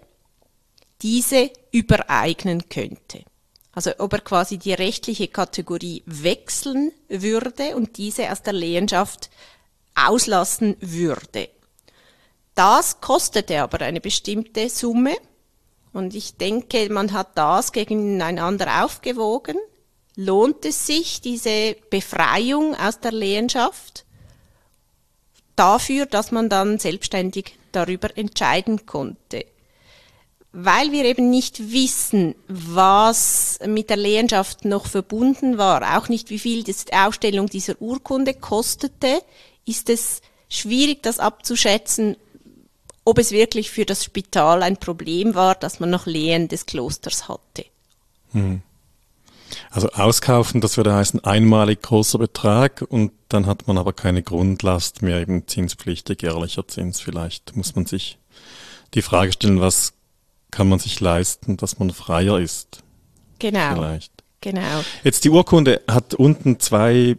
diese 1.01 1.51
übereignen 1.71 2.69
könnte. 2.69 3.23
Also 3.71 3.91
ob 3.99 4.13
er 4.13 4.21
quasi 4.21 4.57
die 4.57 4.73
rechtliche 4.73 5.27
Kategorie 5.27 6.03
wechseln 6.05 6.91
würde 7.07 7.75
und 7.75 7.97
diese 7.97 8.31
aus 8.31 8.41
der 8.41 8.53
Lehenschaft 8.53 9.29
auslassen 9.95 10.75
würde. 10.79 11.49
Das 12.55 12.99
kostete 12.99 13.61
aber 13.61 13.81
eine 13.81 14.01
bestimmte 14.01 14.69
Summe 14.69 15.15
und 15.93 16.13
ich 16.13 16.35
denke, 16.35 16.91
man 16.91 17.13
hat 17.13 17.37
das 17.37 17.71
gegeneinander 17.71 18.83
aufgewogen. 18.83 19.57
Lohnt 20.15 20.65
es 20.65 20.85
sich, 20.85 21.21
diese 21.21 21.75
Befreiung 21.89 22.75
aus 22.75 22.99
der 22.99 23.11
Lehenschaft 23.11 24.05
dafür, 25.55 26.05
dass 26.05 26.31
man 26.31 26.49
dann 26.49 26.77
selbstständig 26.77 27.57
darüber 27.71 28.15
entscheiden 28.17 28.85
konnte? 28.85 29.45
Weil 30.51 30.91
wir 30.91 31.05
eben 31.05 31.29
nicht 31.29 31.71
wissen, 31.71 32.35
was 32.47 33.59
mit 33.65 33.89
der 33.89 33.97
Lehenschaft 33.97 34.65
noch 34.65 34.87
verbunden 34.87 35.57
war, 35.57 35.97
auch 35.97 36.09
nicht 36.09 36.29
wie 36.29 36.39
viel 36.39 36.63
die 36.63 36.75
Ausstellung 36.91 37.47
dieser 37.47 37.79
Urkunde 37.81 38.33
kostete, 38.33 39.21
ist 39.65 39.89
es 39.89 40.21
schwierig, 40.49 41.03
das 41.03 41.19
abzuschätzen, 41.19 42.17
ob 43.09 43.17
es 43.17 43.31
wirklich 43.31 43.71
für 43.71 43.85
das 43.85 44.03
Spital 44.03 44.61
ein 44.61 44.77
Problem 44.77 45.35
war, 45.35 45.55
dass 45.55 45.79
man 45.79 45.89
noch 45.89 46.05
Lehen 46.05 46.47
des 46.47 46.65
Klosters 46.65 47.27
hatte. 47.27 47.65
Hm. 48.33 48.61
Also 49.71 49.89
auskaufen, 49.89 50.61
das 50.61 50.77
würde 50.77 50.93
heißen 50.93 51.23
einmalig 51.23 51.81
großer 51.81 52.19
Betrag 52.19 52.85
und 52.87 53.11
dann 53.29 53.47
hat 53.47 53.67
man 53.67 53.77
aber 53.77 53.93
keine 53.93 54.21
Grundlast 54.21 55.01
mehr, 55.01 55.19
eben 55.19 55.47
zinspflichtig, 55.47 56.21
jährlicher 56.21 56.67
Zins. 56.67 56.99
Vielleicht 56.99 57.55
muss 57.55 57.75
man 57.75 57.87
sich 57.87 58.19
die 58.93 59.01
Frage 59.01 59.33
stellen, 59.33 59.59
was 59.59 59.93
kann 60.51 60.69
man 60.69 60.79
sich 60.79 60.99
leisten, 60.99 61.57
dass 61.57 61.79
man 61.79 61.91
freier 61.91 62.39
ist? 62.39 62.83
Genau. 63.39 63.73
Vielleicht. 63.73 64.11
Genau. 64.41 64.83
Jetzt 65.03 65.25
die 65.25 65.29
Urkunde 65.29 65.81
hat 65.87 66.13
unten 66.13 66.59
zwei 66.59 67.17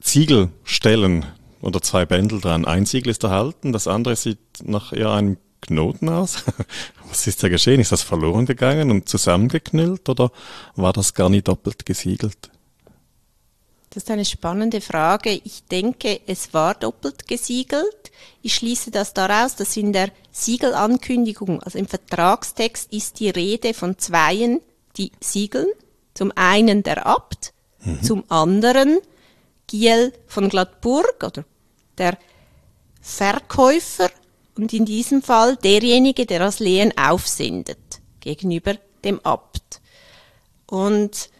Ziegelstellen 0.00 1.26
oder 1.60 1.80
zwei 1.82 2.06
Bändel 2.06 2.40
dran. 2.40 2.64
Ein 2.64 2.86
Siegel 2.86 3.10
ist 3.10 3.24
erhalten, 3.24 3.72
das 3.72 3.88
andere 3.88 4.16
sieht 4.16 4.38
nach 4.62 4.92
eher 4.92 5.10
einem 5.10 5.38
Knoten 5.60 6.08
aus. 6.08 6.44
Was 7.08 7.26
ist 7.26 7.42
da 7.42 7.48
geschehen? 7.48 7.80
Ist 7.80 7.92
das 7.92 8.02
verloren 8.02 8.46
gegangen 8.46 8.90
und 8.90 9.08
zusammengeknüllt 9.08 10.08
oder 10.08 10.30
war 10.76 10.92
das 10.92 11.14
gar 11.14 11.28
nicht 11.30 11.48
doppelt 11.48 11.84
gesiegelt? 11.86 12.50
Das 13.90 14.02
ist 14.04 14.10
eine 14.10 14.24
spannende 14.24 14.80
Frage. 14.80 15.40
Ich 15.44 15.64
denke, 15.64 16.20
es 16.26 16.52
war 16.52 16.74
doppelt 16.74 17.26
gesiegelt. 17.26 18.12
Ich 18.42 18.54
schließe 18.54 18.90
das 18.90 19.14
daraus, 19.14 19.56
dass 19.56 19.76
in 19.76 19.92
der 19.92 20.10
Siegelankündigung, 20.30 21.62
also 21.62 21.78
im 21.78 21.88
Vertragstext, 21.88 22.92
ist 22.92 23.18
die 23.18 23.30
Rede 23.30 23.72
von 23.72 23.98
zweien, 23.98 24.60
die 24.96 25.12
siegeln. 25.20 25.68
Zum 26.12 26.32
einen 26.34 26.82
der 26.82 27.06
Abt, 27.06 27.54
mhm. 27.82 28.02
zum 28.02 28.24
anderen 28.28 28.98
Giel 29.68 30.12
von 30.26 30.48
Gladburg 30.48 31.22
oder 31.22 31.44
der 31.96 32.18
Verkäufer 33.00 34.10
und 34.56 34.72
in 34.72 34.84
diesem 34.84 35.22
Fall 35.22 35.56
derjenige, 35.56 36.26
der 36.26 36.40
das 36.40 36.58
Lehen 36.58 36.92
aufsendet 36.98 38.00
gegenüber 38.20 38.74
dem 39.04 39.20
Abt. 39.20 39.80
Und 40.66 41.30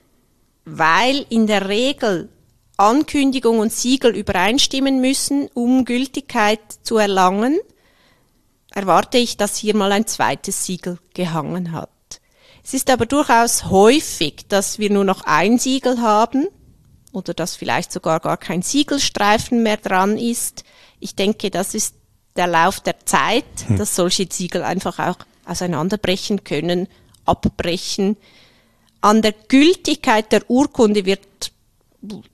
weil 0.64 1.26
in 1.28 1.46
der 1.46 1.68
Regel 1.68 2.28
Ankündigung 2.76 3.58
und 3.58 3.72
Siegel 3.72 4.14
übereinstimmen 4.14 5.00
müssen, 5.00 5.48
um 5.52 5.84
Gültigkeit 5.84 6.60
zu 6.82 6.96
erlangen, 6.96 7.58
erwarte 8.72 9.18
ich, 9.18 9.36
dass 9.36 9.56
hier 9.56 9.74
mal 9.74 9.90
ein 9.90 10.06
zweites 10.06 10.64
Siegel 10.64 10.98
gehangen 11.12 11.72
hat. 11.72 11.90
Es 12.62 12.74
ist 12.74 12.90
aber 12.90 13.06
durchaus 13.06 13.64
häufig, 13.64 14.46
dass 14.48 14.78
wir 14.78 14.90
nur 14.90 15.04
noch 15.04 15.22
ein 15.24 15.58
Siegel 15.58 16.00
haben 16.00 16.46
oder 17.12 17.34
dass 17.34 17.56
vielleicht 17.56 17.92
sogar 17.92 18.20
gar 18.20 18.36
kein 18.36 18.62
Siegelstreifen 18.62 19.62
mehr 19.62 19.76
dran 19.76 20.16
ist. 20.18 20.64
Ich 21.00 21.14
denke, 21.14 21.50
das 21.50 21.74
ist 21.74 21.94
der 22.36 22.46
Lauf 22.46 22.80
der 22.80 23.04
Zeit, 23.04 23.44
hm. 23.66 23.78
dass 23.78 23.96
solche 23.96 24.28
Siegel 24.30 24.62
einfach 24.62 24.98
auch 24.98 25.18
auseinanderbrechen 25.44 26.44
können, 26.44 26.88
abbrechen. 27.24 28.16
An 29.00 29.22
der 29.22 29.32
Gültigkeit 29.32 30.32
der 30.32 30.48
Urkunde 30.50 31.04
wird 31.04 31.52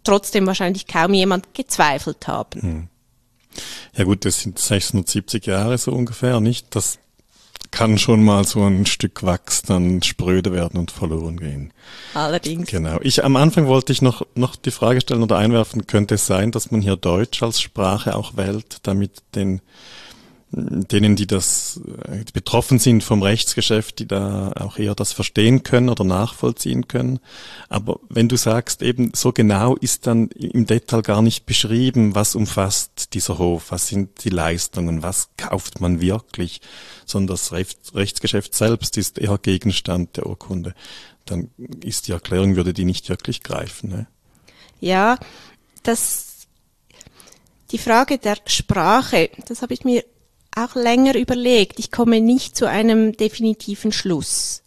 trotzdem 0.03 0.47
wahrscheinlich 0.47 0.87
kaum 0.87 1.15
jemand 1.15 1.55
gezweifelt 1.55 2.27
haben. 2.27 2.61
Hm. 2.61 2.89
Ja 3.97 4.05
gut, 4.05 4.25
das 4.25 4.41
sind 4.41 4.59
670 4.59 5.47
Jahre 5.47 5.79
so 5.79 5.93
ungefähr, 5.93 6.41
nicht? 6.41 6.75
Das 6.75 6.99
kann 7.71 7.99
schon 7.99 8.25
mal 8.25 8.45
so 8.45 8.63
ein 8.65 8.87
Stück 8.87 9.25
Wachs 9.25 9.63
dann 9.63 10.03
spröde 10.03 10.53
werden 10.53 10.79
und 10.79 10.93
verloren 10.93 11.39
gehen. 11.39 11.73
Allerdings. 12.15 12.71
Genau. 12.71 12.99
Ich, 13.03 13.25
am 13.25 13.37
Anfang 13.37 13.67
wollte 13.67 13.93
ich 13.93 14.01
noch, 14.01 14.25
noch 14.35 14.55
die 14.55 14.71
Frage 14.71 15.01
stellen 15.01 15.23
oder 15.23 15.37
einwerfen, 15.37 15.87
könnte 15.87 16.15
es 16.15 16.27
sein, 16.27 16.53
dass 16.53 16.71
man 16.71 16.83
hier 16.83 16.97
Deutsch 16.97 17.43
als 17.43 17.61
Sprache 17.61 18.15
auch 18.15 18.37
wählt, 18.37 18.79
damit 18.85 19.23
den 19.35 19.61
denen, 20.55 21.17
die 21.17 21.27
das 21.27 21.81
äh, 22.09 22.25
betroffen 22.33 22.79
sind 22.79 23.03
vom 23.03 23.23
Rechtsgeschäft, 23.23 23.99
die 23.99 24.07
da 24.07 24.53
auch 24.53 24.79
eher 24.79 24.95
das 24.95 25.13
verstehen 25.13 25.63
können 25.63 25.89
oder 25.89 26.05
nachvollziehen 26.05 26.89
können. 26.89 27.21
Aber 27.69 28.01
wenn 28.09 28.29
du 28.29 28.37
sagst, 28.37 28.83
eben 28.83 29.13
so 29.15 29.33
genau 29.33 29.77
ist 29.77 30.07
dann 30.07 30.29
im 30.29 30.67
Detail 30.67 31.03
gar 31.03 31.23
nicht 31.23 31.47
beschrieben, 31.47 32.15
was 32.15 32.35
umfasst 32.35 33.15
dieser 33.15 33.39
Hof, 33.39 33.71
was 33.71 33.89
sind 33.89 34.25
die 34.25 34.31
Leistungen, 34.31 35.03
was 35.03 35.31
kauft 35.37 35.81
man 35.81 36.01
wirklich, 36.01 36.61
sondern 37.05 37.35
das 37.35 37.53
Rechtsgeschäft 37.53 38.55
selbst 38.55 38.97
ist 38.97 39.19
eher 39.19 39.39
Gegenstand 39.39 40.17
der 40.17 40.27
Urkunde, 40.27 40.75
dann 41.25 41.51
ist 41.83 42.09
die 42.09 42.13
Erklärung, 42.13 42.57
würde 42.57 42.73
die 42.73 42.85
nicht 42.85 43.09
wirklich 43.09 43.43
greifen. 43.43 43.91
Ne? 43.91 44.07
Ja, 44.81 45.19
das 45.83 46.47
Die 47.71 47.79
Frage 47.79 48.19
der 48.19 48.37
Sprache, 48.47 49.31
das 49.49 49.63
habe 49.63 49.75
ich 49.75 49.85
mir 49.85 50.05
auch 50.57 50.75
länger 50.75 51.17
überlegt. 51.17 51.79
Ich 51.79 51.91
komme 51.91 52.21
nicht 52.21 52.57
zu 52.57 52.69
einem 52.69 53.17
definitiven 53.17 53.93
Schluss. 53.93 54.63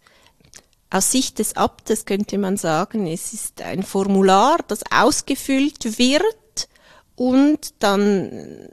Aus 0.90 1.12
Sicht 1.12 1.38
des 1.38 1.56
Abtes 1.56 2.06
könnte 2.06 2.38
man 2.38 2.56
sagen, 2.56 3.06
es 3.06 3.32
ist 3.32 3.60
ein 3.60 3.82
Formular, 3.82 4.58
das 4.68 4.80
ausgefüllt 4.90 5.98
wird 5.98 6.68
und 7.14 7.74
dann, 7.80 8.70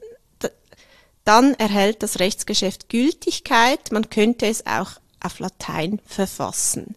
dann 1.26 1.56
erhält 1.56 2.04
das 2.04 2.20
Rechtsgeschäft 2.20 2.88
Gültigkeit. 2.88 3.92
Man 3.92 4.10
könnte 4.10 4.46
es 4.46 4.66
auch 4.66 4.92
auf 5.20 5.40
Latein 5.40 6.00
verfassen. 6.06 6.96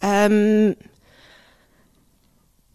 Ähm, 0.00 0.74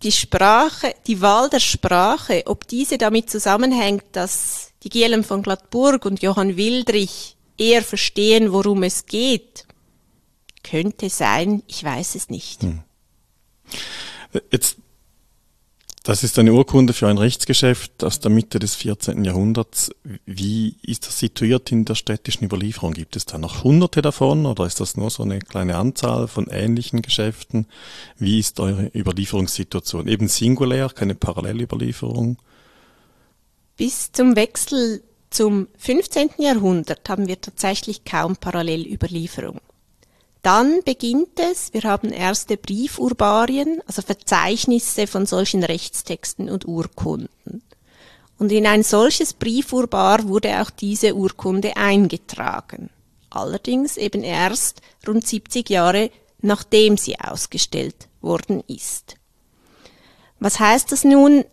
die 0.04 0.12
Sprache, 0.12 0.94
die 1.08 1.22
Wahl 1.22 1.50
der 1.50 1.60
Sprache, 1.60 2.44
ob 2.46 2.68
diese 2.68 3.00
damit 3.00 3.32
zusammenhängt, 3.32 4.04
dass 4.12 4.72
die 4.86 4.90
Gielen 4.90 5.24
von 5.24 5.42
Gladburg 5.42 6.06
und 6.06 6.22
Johann 6.22 6.56
Wildrich 6.56 7.36
eher 7.58 7.82
verstehen, 7.82 8.54
worum 8.54 8.84
es 8.84 9.06
geht, 9.06 9.66
könnte 10.64 11.10
sein, 11.10 11.64
ich 11.68 11.84
weiß 11.84 12.16
es 12.16 12.30
nicht. 12.30 12.64
Hm. 12.64 12.82
Jetzt 14.52 14.78
das 16.04 16.24
ist 16.24 16.38
eine 16.38 16.54
Urkunde 16.54 16.94
für 16.94 17.08
ein 17.08 17.18
Rechtsgeschäft 17.18 18.04
aus 18.04 18.20
der 18.20 18.30
Mitte 18.30 18.60
des 18.60 18.76
14. 18.76 19.26
Jahrhunderts. 19.26 19.90
Wie 20.28 20.76
ist 20.84 21.08
das 21.08 21.18
situiert 21.18 21.72
in 21.72 21.84
der 21.84 21.96
städtischen 21.96 22.46
Überlieferung? 22.46 22.94
Gibt 22.94 23.16
es 23.16 23.26
da 23.26 23.40
noch 23.40 23.64
hunderte 23.64 24.04
davon 24.04 24.46
oder 24.46 24.68
ist 24.68 24.80
das 24.80 24.98
nur 24.98 25.10
so 25.10 25.24
eine 25.24 25.40
kleine 25.40 25.78
Anzahl 25.78 26.28
von 26.28 26.46
ähnlichen 26.46 27.02
Geschäften? 27.02 27.66
Wie 28.20 28.38
ist 28.38 28.60
eure 28.60 28.92
Überlieferungssituation? 28.94 30.08
Eben 30.08 30.28
singulär, 30.28 30.90
keine 30.90 31.16
Parallelüberlieferung? 31.16 32.38
Bis 33.78 34.12
zum 34.12 34.36
Wechsel 34.36 35.04
zum 35.30 35.68
15. 35.78 36.32
Jahrhundert 36.38 37.08
haben 37.10 37.28
wir 37.28 37.42
tatsächlich 37.42 38.06
kaum 38.06 38.38
Parallelüberlieferung. 38.38 39.60
Dann 40.42 40.82
beginnt 40.84 41.40
es, 41.40 41.74
wir 41.74 41.84
haben 41.84 42.12
erste 42.12 42.56
Briefurbarien, 42.56 43.82
also 43.88 44.02
Verzeichnisse 44.02 45.08
von 45.08 45.26
solchen 45.26 45.64
Rechtstexten 45.64 46.50
und 46.50 46.68
Urkunden. 46.68 47.64
Und 48.38 48.52
in 48.52 48.68
ein 48.68 48.84
solches 48.84 49.34
Briefurbar 49.34 50.28
wurde 50.28 50.62
auch 50.62 50.70
diese 50.70 51.16
Urkunde 51.16 51.76
eingetragen. 51.78 52.90
Allerdings 53.30 53.98
eben 53.98 54.24
erst 54.24 54.82
rund 55.08 55.26
70 55.26 55.70
Jahre 55.70 56.12
nachdem 56.46 56.96
sie 56.96 57.20
ausgestellt 57.20 58.08
worden 58.22 58.64
ist. 58.68 59.16
Was 60.40 60.60
heißt 60.60 60.92
das 60.92 61.04
nun? 61.04 61.44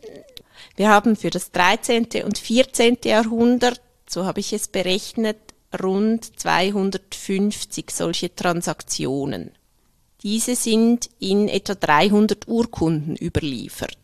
Wir 0.83 0.89
haben 0.89 1.15
für 1.15 1.31
das 1.31 1.53
13. 1.53 2.09
und 2.25 2.39
14. 2.39 2.99
Jahrhundert, 3.05 3.81
so 4.11 4.25
habe 4.25 4.41
ich 4.41 4.53
es 4.53 4.67
berechnet, 4.67 5.37
rund 5.81 6.41
250 6.41 7.89
solche 7.93 8.35
Transaktionen. 8.35 9.53
Diese 10.25 10.57
sind 10.57 11.09
in 11.21 11.47
etwa 11.47 11.77
300 11.77 12.49
Urkunden 12.49 13.15
überliefert. 13.15 13.97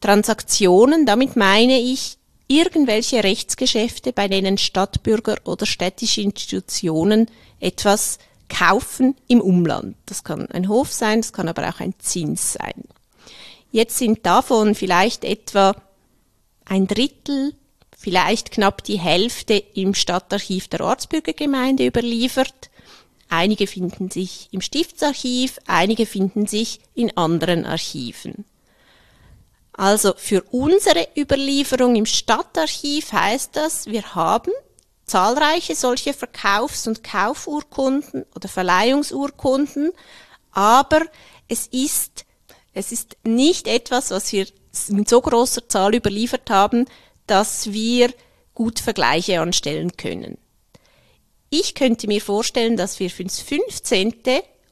Transaktionen, 0.00 1.06
damit 1.06 1.36
meine 1.36 1.78
ich 1.78 2.18
irgendwelche 2.48 3.22
Rechtsgeschäfte, 3.22 4.12
bei 4.12 4.26
denen 4.26 4.58
Stadtbürger 4.58 5.36
oder 5.44 5.64
städtische 5.64 6.22
Institutionen 6.22 7.30
etwas 7.60 8.18
kaufen 8.48 9.14
im 9.28 9.40
Umland. 9.40 9.94
Das 10.06 10.24
kann 10.24 10.50
ein 10.50 10.68
Hof 10.68 10.90
sein, 10.92 11.20
das 11.20 11.32
kann 11.32 11.46
aber 11.46 11.68
auch 11.68 11.78
ein 11.78 11.94
Zins 12.00 12.54
sein. 12.54 12.82
Jetzt 13.70 13.98
sind 13.98 14.24
davon 14.24 14.74
vielleicht 14.74 15.24
etwa 15.24 15.74
ein 16.64 16.86
Drittel 16.86 17.54
vielleicht 17.98 18.52
knapp 18.52 18.84
die 18.84 18.98
Hälfte 18.98 19.54
im 19.74 19.92
Stadtarchiv 19.92 20.68
der 20.68 20.82
Ortsbürgergemeinde 20.82 21.84
überliefert. 21.84 22.70
Einige 23.28 23.66
finden 23.66 24.10
sich 24.10 24.48
im 24.52 24.60
Stiftsarchiv, 24.60 25.58
einige 25.66 26.06
finden 26.06 26.46
sich 26.46 26.80
in 26.94 27.14
anderen 27.16 27.66
Archiven. 27.66 28.44
Also 29.72 30.14
für 30.16 30.42
unsere 30.50 31.08
Überlieferung 31.16 31.96
im 31.96 32.06
Stadtarchiv 32.06 33.12
heißt 33.12 33.54
das, 33.54 33.86
wir 33.86 34.14
haben 34.14 34.52
zahlreiche 35.04 35.74
solche 35.74 36.14
Verkaufs- 36.14 36.86
und 36.86 37.02
Kaufurkunden 37.02 38.24
oder 38.34 38.48
Verleihungsurkunden, 38.48 39.90
aber 40.52 41.02
es 41.48 41.66
ist, 41.68 42.24
es 42.72 42.92
ist 42.92 43.16
nicht 43.24 43.66
etwas, 43.66 44.10
was 44.10 44.32
wir 44.32 44.46
in 44.88 45.06
so 45.06 45.20
großer 45.20 45.68
Zahl 45.68 45.94
überliefert 45.94 46.50
haben, 46.50 46.86
dass 47.26 47.72
wir 47.72 48.12
gut 48.54 48.78
Vergleiche 48.80 49.40
anstellen 49.40 49.96
können. 49.96 50.38
Ich 51.50 51.74
könnte 51.74 52.06
mir 52.06 52.20
vorstellen, 52.20 52.76
dass 52.76 53.00
wir 53.00 53.10
für 53.10 53.24
das 53.24 53.40
15. 53.40 54.14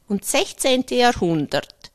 und 0.07 0.23
16. 0.23 0.85
Jahrhundert 0.91 1.91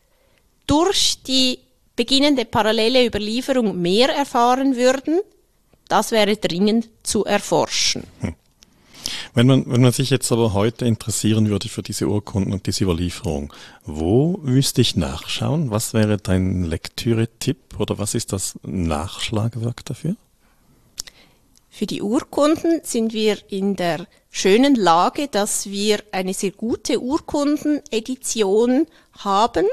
durch 0.67 1.23
die 1.23 1.61
beginnende 1.95 2.45
parallele 2.45 3.07
Überlieferung 3.07 3.81
mehr 3.81 4.09
erfahren 4.09 4.77
würden. 4.77 5.21
Das 5.89 6.11
wäre 6.11 6.37
dringend 6.37 6.89
zu 7.03 7.25
erforschen. 7.25 8.05
Hm. 8.21 8.35
Wenn 9.35 9.47
man, 9.47 9.71
wenn 9.71 9.83
man 9.83 9.93
sich 9.93 10.11
jetzt 10.11 10.31
aber 10.33 10.53
heute 10.53 10.85
interessieren 10.85 11.49
würde 11.49 11.69
für 11.69 11.83
diese 11.83 12.09
Urkunden 12.09 12.53
und 12.53 12.67
diese 12.67 12.85
Überlieferung, 12.85 13.53
wo 13.85 14.39
müsste 14.43 14.81
ich 14.81 14.97
nachschauen? 14.97 15.71
Was 15.71 15.95
wäre 15.95 16.19
dein 16.19 16.65
Lektüre-Tipp 16.65 17.79
oder 17.79 17.99
was 17.99 18.15
ist 18.15 18.33
das 18.33 18.59
Nachschlagwerk 18.63 19.85
dafür? 19.85 20.17
Für 21.75 21.87
die 21.87 22.03
Urkunden 22.03 22.81
sind 22.85 23.15
wir 23.15 23.39
in 23.49 23.77
der 23.77 24.07
schönen 24.31 24.75
Lage, 24.75 25.29
dass 25.29 25.71
wir 25.71 26.01
eine 26.13 26.35
sehr 26.35 26.51
gute 26.51 27.01
Urkundenedition 27.01 28.87
haben. 29.19 29.67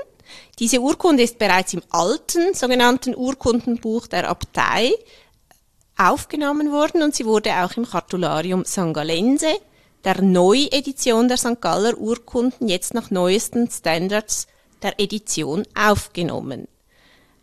Diese 0.59 0.79
Urkunde 0.79 1.23
ist 1.23 1.39
bereits 1.39 1.73
im 1.73 1.81
alten 1.89 2.53
sogenannten 2.53 3.15
Urkundenbuch 3.15 4.07
der 4.07 4.29
Abtei 4.29 4.91
aufgenommen 5.99 6.71
worden 6.71 7.03
und 7.03 7.13
sie 7.13 7.25
wurde 7.25 7.51
auch 7.57 7.75
im 7.75 7.85
Cartularium 7.85 8.63
Sangalense, 8.65 9.53
der 10.05 10.21
Neuedition 10.21 11.27
der 11.27 11.37
St. 11.37 11.59
Galler 11.59 11.97
Urkunden, 11.97 12.69
jetzt 12.69 12.93
nach 12.93 13.11
neuesten 13.11 13.69
Standards 13.69 14.47
der 14.81 14.99
Edition 14.99 15.65
aufgenommen. 15.75 16.67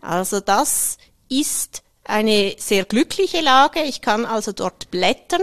Also 0.01 0.41
das 0.41 0.97
ist 1.29 1.83
eine 2.05 2.55
sehr 2.59 2.85
glückliche 2.85 3.41
Lage. 3.41 3.83
Ich 3.83 4.01
kann 4.01 4.25
also 4.25 4.53
dort 4.53 4.91
blättern. 4.91 5.43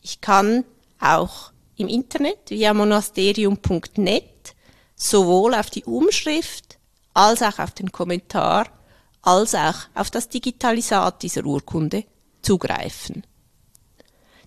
Ich 0.00 0.20
kann 0.22 0.64
auch 1.00 1.52
im 1.76 1.88
Internet 1.88 2.50
via 2.50 2.72
monasterium.net 2.72 4.54
sowohl 4.96 5.54
auf 5.54 5.68
die 5.68 5.84
Umschrift 5.84 6.78
als 7.12 7.42
auch 7.42 7.58
auf 7.58 7.72
den 7.72 7.92
Kommentar 7.92 8.66
als 9.22 9.54
auch 9.54 9.74
auf 9.94 10.10
das 10.10 10.28
Digitalisat 10.28 11.22
dieser 11.22 11.44
Urkunde 11.44 12.04
zugreifen. 12.44 13.24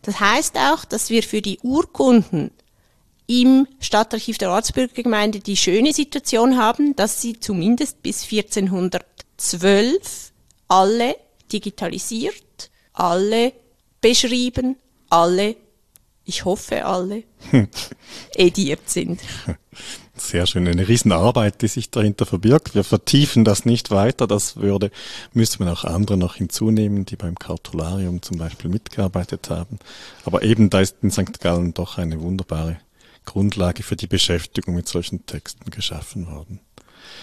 Das 0.01 0.19
heißt 0.19 0.57
auch, 0.57 0.85
dass 0.85 1.09
wir 1.09 1.23
für 1.23 1.41
die 1.41 1.59
Urkunden 1.61 2.51
im 3.27 3.67
Stadtarchiv 3.79 4.37
der 4.37 4.51
Ortsbürgergemeinde 4.51 5.39
die 5.39 5.57
schöne 5.57 5.91
Situation 5.91 6.57
haben, 6.57 6.95
dass 6.95 7.21
sie 7.21 7.39
zumindest 7.39 8.01
bis 8.01 8.23
1412 8.23 10.31
alle 10.69 11.15
digitalisiert, 11.51 12.71
alle 12.93 13.53
beschrieben, 14.01 14.77
alle, 15.09 15.57
ich 16.23 16.45
hoffe 16.45 16.85
alle, 16.85 17.23
ediert 18.35 18.89
sind. 18.89 19.19
Sehr 20.19 20.45
schön, 20.47 20.67
eine 20.67 20.87
Riesenarbeit, 20.87 21.61
die 21.61 21.67
sich 21.67 21.89
dahinter 21.89 22.25
verbirgt. 22.25 22.75
Wir 22.75 22.83
vertiefen 22.83 23.43
das 23.43 23.65
nicht 23.65 23.91
weiter. 23.91 24.27
Das 24.27 24.57
würde, 24.57 24.91
müsste 25.33 25.63
man 25.63 25.73
auch 25.73 25.83
andere 25.83 26.17
noch 26.17 26.35
hinzunehmen, 26.35 27.05
die 27.05 27.15
beim 27.15 27.35
Kartularium 27.35 28.21
zum 28.21 28.37
Beispiel 28.37 28.69
mitgearbeitet 28.69 29.49
haben. 29.49 29.79
Aber 30.25 30.43
eben 30.43 30.69
da 30.69 30.81
ist 30.81 30.97
in 31.01 31.11
St. 31.11 31.39
Gallen 31.39 31.73
doch 31.73 31.97
eine 31.97 32.19
wunderbare 32.21 32.77
Grundlage 33.25 33.83
für 33.83 33.95
die 33.95 34.07
Beschäftigung 34.07 34.75
mit 34.75 34.87
solchen 34.87 35.25
Texten 35.25 35.69
geschaffen 35.69 36.27
worden. 36.27 36.59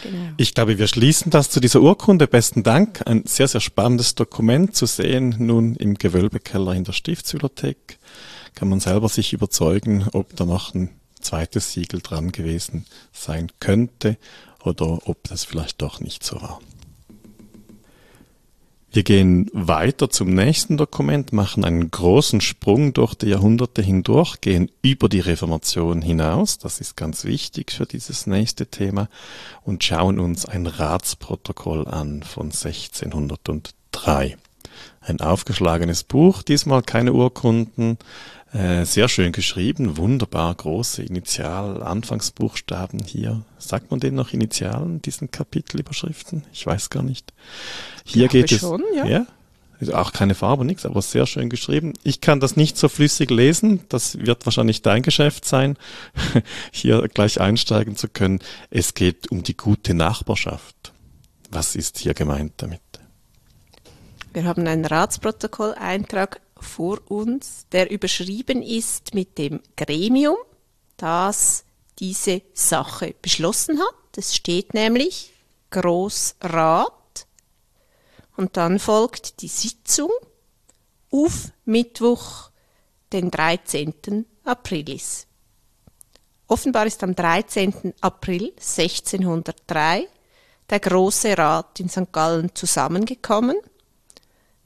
Genau. 0.03 0.33
Ich 0.37 0.55
glaube, 0.55 0.79
wir 0.79 0.87
schließen 0.87 1.31
das 1.31 1.51
zu 1.51 1.61
dieser 1.61 1.81
Urkunde. 1.81 2.27
Besten 2.27 2.63
Dank. 2.63 3.03
Ein 3.07 3.25
sehr, 3.27 3.49
sehr 3.49 3.61
spannendes 3.61 4.15
Dokument 4.15 4.77
zu 4.77 4.87
sehen, 4.87 5.35
nun 5.39 5.77
im 5.77 5.95
Gewölbekeller 5.95 6.75
in 6.75 6.85
der 6.85 6.93
Stiftsbibliothek. 6.93 7.99
Kann 8.55 8.69
man 8.69 8.81
selber 8.81 9.09
sich 9.09 9.33
überzeugen, 9.33 10.07
ob 10.13 10.37
da 10.37 10.45
noch 10.45 10.75
ein 10.75 10.91
zweites 11.25 11.73
Siegel 11.73 12.01
dran 12.01 12.33
gewesen 12.33 12.87
sein 13.13 13.51
könnte 13.61 14.17
oder 14.63 15.09
ob 15.09 15.25
das 15.25 15.45
vielleicht 15.45 15.83
doch 15.83 16.01
nicht 16.01 16.25
so 16.25 16.41
war. 16.41 16.61
Wir 18.95 19.03
gehen 19.03 19.51
weiter 19.53 20.09
zum 20.09 20.33
nächsten 20.33 20.77
Dokument, 20.77 21.33
machen 21.33 21.65
einen 21.65 21.91
großen 21.91 22.41
Sprung 22.41 22.93
durch 22.93 23.17
die 23.17 23.27
Jahrhunderte 23.27 23.83
hindurch, 23.83 24.41
gehen 24.41 24.71
über 24.83 25.09
die 25.09 25.19
Reformation 25.19 26.01
hinaus, 26.01 26.59
das 26.59 26.81
ist 26.81 26.97
ganz 26.97 27.25
wichtig 27.25 27.73
für 27.73 27.87
dieses 27.87 28.29
nächste 28.29 28.69
Thema, 28.69 29.09
und 29.65 29.83
schauen 29.83 30.21
uns 30.21 30.47
ein 30.47 30.69
Ratsprotokoll 30.69 31.89
an 31.89 32.23
von 32.23 32.53
1603. 32.53 34.37
ein 35.01 35.21
aufgeschlagenes 35.21 36.05
Buch, 36.05 36.45
diesmal 36.45 36.83
keine 36.83 37.15
Urkunden, 37.15 37.99
äh, 38.55 38.85
sehr 38.85 39.09
schön 39.09 39.33
geschrieben, 39.33 39.97
wunderbar 39.97 40.55
große 40.55 41.03
Initial-Anfangsbuchstaben 41.03 43.01
hier. 43.01 43.43
Sagt 43.59 43.91
man 43.91 43.99
denen 43.99 44.17
noch 44.17 44.33
Initialen, 44.33 45.03
diesen 45.03 45.33
Kapitelüberschriften? 45.33 46.45
Ich 46.53 46.65
weiß 46.65 46.89
gar 46.91 47.03
nicht. 47.03 47.33
Hier 48.05 48.29
geht 48.29 48.53
es. 48.53 48.61
Schon, 48.61 48.85
ja. 48.95 49.07
ja? 49.07 49.27
Auch 49.93 50.13
keine 50.13 50.37
Farbe, 50.37 50.65
nichts, 50.65 50.87
aber 50.87 51.03
sehr 51.03 51.27
schön 51.27 51.51
geschrieben. 51.51 51.95
Ich 52.05 52.21
kann 52.21 52.39
das 52.39 52.57
nicht 52.57 52.79
so 52.79 52.89
flüssig 52.89 53.29
lesen. 53.31 53.81
Das 53.89 54.19
wird 54.19 54.47
wahrscheinlich 54.47 54.83
dein 54.83 55.03
Geschäft 55.03 55.45
sein, 55.45 55.77
hier 56.73 57.09
gleich 57.09 57.41
einsteigen 57.41 57.97
zu 57.97 58.07
können. 58.09 58.39
Es 58.71 58.95
geht 58.95 59.33
um 59.33 59.43
die 59.43 59.57
gute 59.57 59.95
Nachbarschaft. 59.95 60.93
Was 61.51 61.75
ist 61.75 61.99
hier 61.99 62.15
gemeint 62.15 62.53
damit? 62.59 62.81
Wir 64.33 64.45
haben 64.45 64.67
einen 64.67 64.85
Ratsprotokolleintrag 64.85 66.41
vor 66.65 66.99
uns, 67.11 67.67
der 67.71 67.91
überschrieben 67.91 68.63
ist 68.63 69.15
mit 69.15 69.39
dem 69.39 69.61
Gremium, 69.77 70.37
das 70.97 71.65
diese 71.99 72.43
Sache 72.53 73.15
beschlossen 73.23 73.79
hat. 73.79 74.17
Es 74.17 74.35
steht 74.35 74.75
nämlich 74.75 75.33
Großrat 75.71 77.27
und 78.37 78.57
dann 78.57 78.79
folgt 78.79 79.43
die 79.43 79.49
Sitzung 79.49 80.11
auf 81.11 81.53
Mittwoch, 81.65 82.51
den 83.13 83.31
13. 83.31 84.27
Aprilis. 84.45 85.27
Offenbar 86.49 86.87
ist 86.87 87.03
am 87.03 87.15
13. 87.15 87.95
April 88.01 88.53
1603 88.57 90.09
der 90.69 90.81
Große 90.81 91.37
Rat 91.37 91.79
in 91.81 91.89
St. 91.89 92.13
Gallen 92.13 92.55
zusammengekommen– 92.55 93.57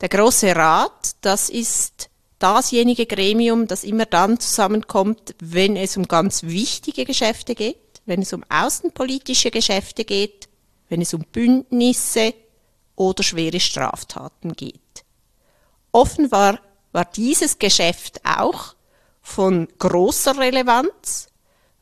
der 0.00 0.08
Große 0.08 0.54
Rat, 0.54 1.16
das 1.20 1.50
ist 1.50 2.08
dasjenige 2.38 3.06
Gremium, 3.06 3.66
das 3.66 3.84
immer 3.84 4.06
dann 4.06 4.38
zusammenkommt, 4.38 5.34
wenn 5.40 5.76
es 5.76 5.96
um 5.96 6.06
ganz 6.06 6.44
wichtige 6.44 7.04
Geschäfte 7.04 7.54
geht, 7.54 8.00
wenn 8.06 8.22
es 8.22 8.32
um 8.32 8.44
außenpolitische 8.48 9.50
Geschäfte 9.50 10.04
geht, 10.04 10.48
wenn 10.88 11.02
es 11.02 11.14
um 11.14 11.24
Bündnisse 11.32 12.34
oder 12.94 13.22
schwere 13.22 13.60
Straftaten 13.60 14.52
geht. 14.52 14.80
Offenbar 15.92 16.60
war 16.92 17.04
dieses 17.04 17.58
Geschäft 17.58 18.20
auch 18.24 18.74
von 19.20 19.68
großer 19.78 20.38
Relevanz, 20.38 21.28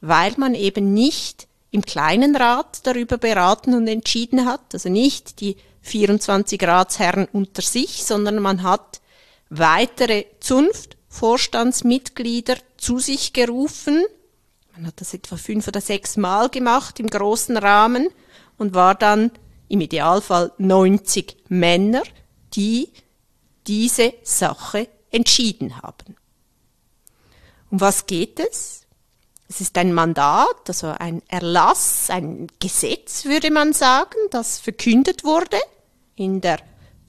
weil 0.01 0.35
man 0.37 0.55
eben 0.55 0.95
nicht 0.95 1.47
im 1.71 1.83
kleinen 1.83 2.35
Rat 2.35 2.81
darüber 2.85 3.19
beraten 3.19 3.75
und 3.75 3.87
entschieden 3.87 4.47
hat, 4.47 4.73
also 4.73 4.89
nicht 4.89 5.41
die 5.41 5.57
24 5.87 6.63
Ratsherren 6.63 7.27
unter 7.33 7.63
sich, 7.63 8.05
sondern 8.05 8.41
man 8.41 8.63
hat 8.63 9.01
weitere 9.49 10.27
Zunft-Vorstandsmitglieder 10.41 12.57
zu 12.77 12.99
sich 12.99 13.33
gerufen. 13.33 14.05
Man 14.75 14.89
hat 14.89 15.01
das 15.01 15.15
etwa 15.15 15.37
fünf 15.37 15.69
oder 15.69 15.81
sechs 15.81 16.17
Mal 16.17 16.49
gemacht 16.51 16.99
im 17.01 17.07
großen 17.07 17.57
Rahmen 17.57 18.09
und 18.59 18.75
war 18.75 18.95
dann 18.95 19.31
im 19.69 19.81
Idealfall 19.81 20.53
90 20.59 21.37
Männer, 21.49 22.03
die 22.55 22.91
diese 23.67 24.13
Sache 24.23 24.87
entschieden 25.11 25.83
haben. 25.83 26.15
Um 27.71 27.81
was 27.81 28.07
geht 28.07 28.39
es? 28.39 28.83
Es 29.49 29.61
ist 29.61 29.77
ein 29.79 29.93
Mandat, 29.93 30.57
also 30.67 30.89
ein 30.89 31.23
Erlass, 31.29 32.11
ein 32.11 32.49
Gesetz, 32.59 33.27
würde 33.27 33.53
man 33.53 33.73
sagen, 33.73 34.19
das 34.31 34.59
verkündet 34.59 35.23
wurde 35.25 35.57
in 36.17 36.41
der 36.41 36.59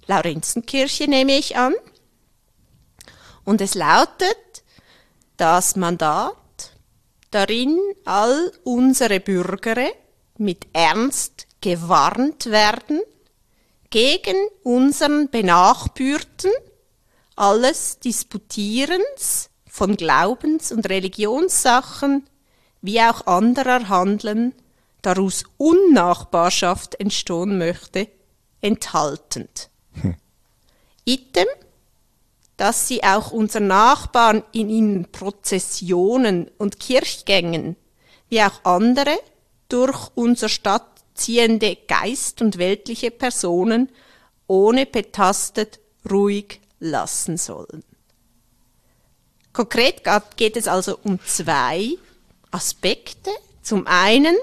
Laurenzenkirche, 0.05 1.07
nehme 1.07 1.37
ich 1.37 1.57
an. 1.57 1.73
Und 3.43 3.61
es 3.61 3.75
lautet, 3.75 4.63
das 5.37 5.75
Mandat, 5.75 6.35
darin 7.31 7.79
all 8.05 8.51
unsere 8.63 9.19
Bürger 9.19 9.75
mit 10.37 10.67
Ernst 10.73 11.47
gewarnt 11.61 12.47
werden, 12.47 13.01
gegen 13.89 14.35
unseren 14.63 15.29
Benachbürten 15.29 16.51
alles 17.35 17.99
Disputierens 17.99 19.49
von 19.69 19.95
Glaubens- 19.95 20.71
und 20.71 20.89
Religionssachen 20.89 22.27
wie 22.81 22.99
auch 23.01 23.25
anderer 23.27 23.89
Handeln, 23.89 24.53
daraus 25.01 25.43
Unnachbarschaft 25.57 26.99
entstehen 26.99 27.57
möchte, 27.57 28.07
enthaltend. 28.67 29.69
Hm. 30.01 30.15
Item, 31.05 31.47
dass 32.57 32.87
sie 32.87 33.03
auch 33.03 33.31
unseren 33.31 33.67
Nachbarn 33.67 34.43
in 34.51 34.69
ihren 34.69 35.11
Prozessionen 35.11 36.49
und 36.57 36.79
Kirchgängen, 36.79 37.75
wie 38.29 38.41
auch 38.41 38.63
andere, 38.63 39.17
durch 39.69 40.09
unser 40.15 40.49
Stadt 40.49 40.87
ziehende 41.13 41.77
Geist 41.87 42.41
und 42.41 42.57
weltliche 42.57 43.11
Personen 43.11 43.89
ohne 44.47 44.85
betastet 44.85 45.79
ruhig 46.09 46.61
lassen 46.79 47.37
sollen. 47.37 47.83
Konkret 49.53 50.03
geht 50.35 50.55
es 50.55 50.67
also 50.67 50.99
um 51.03 51.19
zwei 51.25 51.97
Aspekte. 52.51 53.31
Zum 53.61 53.87
einen, 53.87 54.35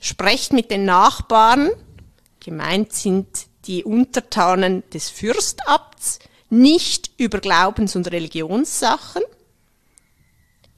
sprecht 0.00 0.52
mit 0.52 0.70
den 0.70 0.84
Nachbarn 0.84 1.70
Gemeint 2.40 2.92
sind 2.92 3.46
die 3.66 3.84
Untertanen 3.84 4.88
des 4.90 5.08
Fürstabts, 5.10 6.18
nicht 6.48 7.10
über 7.18 7.38
Glaubens- 7.38 7.94
und 7.94 8.10
Religionssachen. 8.10 9.22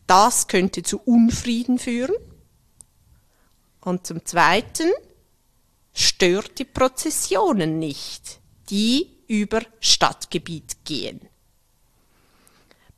Das 0.06 0.48
könnte 0.48 0.82
zu 0.82 1.00
Unfrieden 1.00 1.78
führen. 1.78 2.14
Und 3.80 4.06
zum 4.06 4.24
Zweiten, 4.26 4.90
stört 5.92 6.58
die 6.58 6.64
Prozessionen 6.64 7.78
nicht, 7.78 8.40
die 8.70 9.10
über 9.26 9.62
Stadtgebiet 9.80 10.84
gehen. 10.84 11.20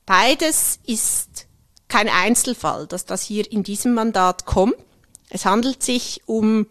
Beides 0.07 0.79
ist 0.85 1.47
kein 1.89 2.09
Einzelfall, 2.09 2.87
dass 2.87 3.05
das 3.05 3.23
hier 3.23 3.51
in 3.51 3.63
diesem 3.63 3.95
Mandat 3.95 4.45
kommt. 4.45 4.77
Es 5.31 5.45
handelt 5.45 5.83
sich 5.83 6.23
um 6.27 6.67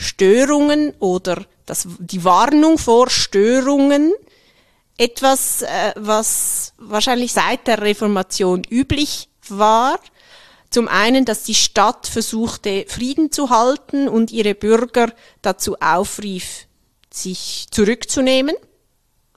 Störungen 0.00 0.94
oder 1.00 1.44
das, 1.66 1.88
die 1.98 2.22
Warnung 2.22 2.78
vor 2.78 3.10
Störungen 3.10 4.12
etwas, 4.96 5.62
äh, 5.62 5.92
was 5.96 6.72
wahrscheinlich 6.78 7.32
seit 7.32 7.66
der 7.66 7.82
Reformation 7.82 8.62
üblich 8.62 9.28
war. 9.48 9.98
Zum 10.70 10.86
einen, 10.86 11.24
dass 11.24 11.42
die 11.42 11.56
Stadt 11.56 12.06
versuchte, 12.06 12.84
Frieden 12.86 13.32
zu 13.32 13.50
halten 13.50 14.08
und 14.08 14.30
ihre 14.30 14.54
Bürger 14.54 15.12
dazu 15.42 15.76
aufrief, 15.80 16.68
sich 17.12 17.66
zurückzunehmen 17.72 18.54